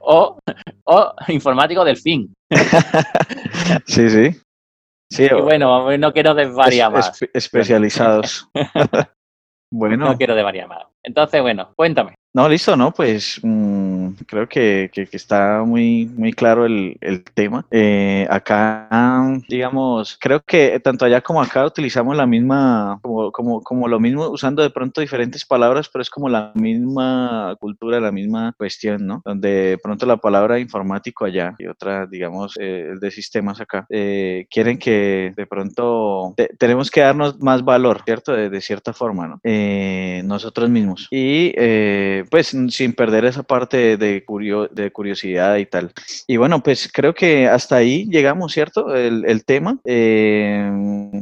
O, 0.00 0.38
o 0.84 1.14
informático 1.28 1.84
del 1.84 1.96
fin. 1.96 2.32
sí, 3.86 4.10
sí. 4.10 4.40
Sí, 5.12 5.28
bueno, 5.42 5.96
no 5.98 6.12
quiero 6.12 6.34
desvariar 6.34 6.92
más. 6.92 7.18
especializados. 7.34 8.48
bueno. 9.72 10.06
No 10.06 10.16
quiero 10.16 10.34
desvariar 10.34 10.68
más. 10.68 10.84
Entonces, 11.02 11.42
bueno, 11.42 11.72
cuéntame. 11.74 12.14
No, 12.32 12.48
listo, 12.48 12.76
¿no? 12.76 12.92
Pues 12.92 13.40
mm, 13.42 13.79
creo 14.26 14.48
que, 14.48 14.90
que, 14.92 15.08
está 15.12 15.62
muy, 15.64 16.06
muy 16.06 16.32
claro 16.32 16.66
el, 16.66 16.96
el 17.00 17.22
tema. 17.24 17.66
Eh, 17.70 18.26
acá, 18.30 18.88
digamos, 19.48 20.16
creo 20.20 20.40
que 20.40 20.80
tanto 20.80 21.04
allá 21.04 21.20
como 21.20 21.42
acá 21.42 21.64
utilizamos 21.64 22.16
la 22.16 22.26
misma, 22.26 22.98
como, 23.02 23.32
como, 23.32 23.62
como 23.62 23.88
lo 23.88 24.00
mismo, 24.00 24.28
usando 24.28 24.62
de 24.62 24.70
pronto 24.70 25.00
diferentes 25.00 25.44
palabras, 25.44 25.88
pero 25.88 26.02
es 26.02 26.10
como 26.10 26.28
la 26.28 26.52
misma 26.54 27.56
cultura, 27.60 28.00
la 28.00 28.12
misma 28.12 28.54
cuestión, 28.56 29.06
¿no? 29.06 29.22
Donde 29.24 29.48
de 29.70 29.78
pronto 29.78 30.06
la 30.06 30.16
palabra 30.16 30.58
informático 30.58 31.24
allá 31.24 31.54
y 31.58 31.66
otra, 31.66 32.06
digamos, 32.06 32.54
eh, 32.60 32.94
de 33.00 33.10
sistemas 33.10 33.60
acá, 33.60 33.86
eh, 33.90 34.46
quieren 34.50 34.78
que 34.78 35.32
de 35.36 35.46
pronto 35.46 36.34
tenemos 36.58 36.90
que 36.90 37.00
darnos 37.00 37.40
más 37.40 37.64
valor, 37.64 38.02
¿cierto? 38.04 38.32
De, 38.32 38.50
de 38.50 38.60
cierta 38.60 38.92
forma, 38.92 39.28
¿no? 39.28 39.40
Eh, 39.44 40.22
nosotros 40.24 40.68
mismos. 40.70 41.08
Y 41.10 41.52
pues 42.30 42.48
sin 42.48 42.92
perder 42.92 43.24
esa 43.24 43.42
parte 43.42 43.96
de, 44.00 44.24
de 44.72 44.90
curiosidad 44.90 45.56
y 45.56 45.66
tal. 45.66 45.92
Y 46.26 46.36
bueno, 46.36 46.62
pues 46.62 46.90
creo 46.92 47.14
que 47.14 47.46
hasta 47.46 47.76
ahí 47.76 48.06
llegamos, 48.10 48.52
¿cierto? 48.52 48.94
El, 48.94 49.44
tema. 49.44 49.78
Eh, 49.84 50.70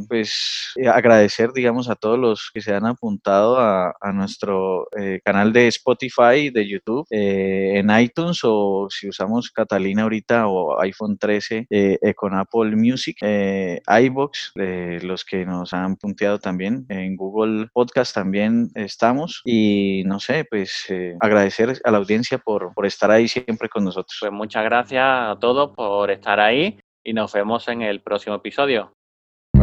pues 0.09 0.72
eh, 0.76 0.89
agradecer, 0.89 1.53
digamos, 1.53 1.89
a 1.89 1.95
todos 1.95 2.18
los 2.18 2.51
que 2.53 2.61
se 2.61 2.74
han 2.74 2.87
apuntado 2.87 3.59
a, 3.59 3.95
nuestro 4.12 4.89
eh, 4.99 5.20
canal 5.24 5.53
de 5.53 5.68
Spotify, 5.68 6.51
de 6.51 6.66
YouTube, 6.66 7.07
en 7.11 7.91
iTunes 8.01 8.41
o 8.43 8.89
si 8.91 9.09
usamos 9.09 9.51
Catalina 9.51 10.03
ahorita 10.03 10.49
o 10.49 10.81
iPhone 10.81 11.18
13 11.18 11.68
con 12.16 12.35
Apple 12.35 12.74
Music, 12.74 13.18
iBox, 13.22 14.53
los 14.55 15.24
que 15.24 15.45
nos 15.45 15.72
han 15.74 15.97
punteado 15.97 16.39
también 16.39 16.87
en 16.89 17.16
Google 17.16 17.68
Podcast 17.72 18.14
también 18.14 18.70
estamos 18.74 19.43
y 19.45 20.03
no 20.07 20.20
sé, 20.20 20.45
pues 20.45 20.87
agradecer 21.20 21.81
a 21.85 21.91
la 21.91 21.99
audiencia 21.99 22.39
por, 22.39 22.68
por 22.75 22.87
estar 22.87 23.11
ahí 23.11 23.29
siempre 23.29 23.69
con 23.69 23.85
nosotros. 23.85 24.16
Pues 24.21 24.33
muchas 24.33 24.64
gracias 24.64 25.05
a 25.05 25.37
todos 25.41 25.75
por 25.75 26.11
estar 26.11 26.41
ahí 26.41 26.79
y 27.05 27.12
nos 27.12 27.33
vemos 27.33 27.69
en 27.69 27.83
el 27.83 28.01
próximo 28.01 28.37
episodio. 28.37 28.93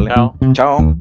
Chao. 0.08 0.36
Chao. 0.54 0.96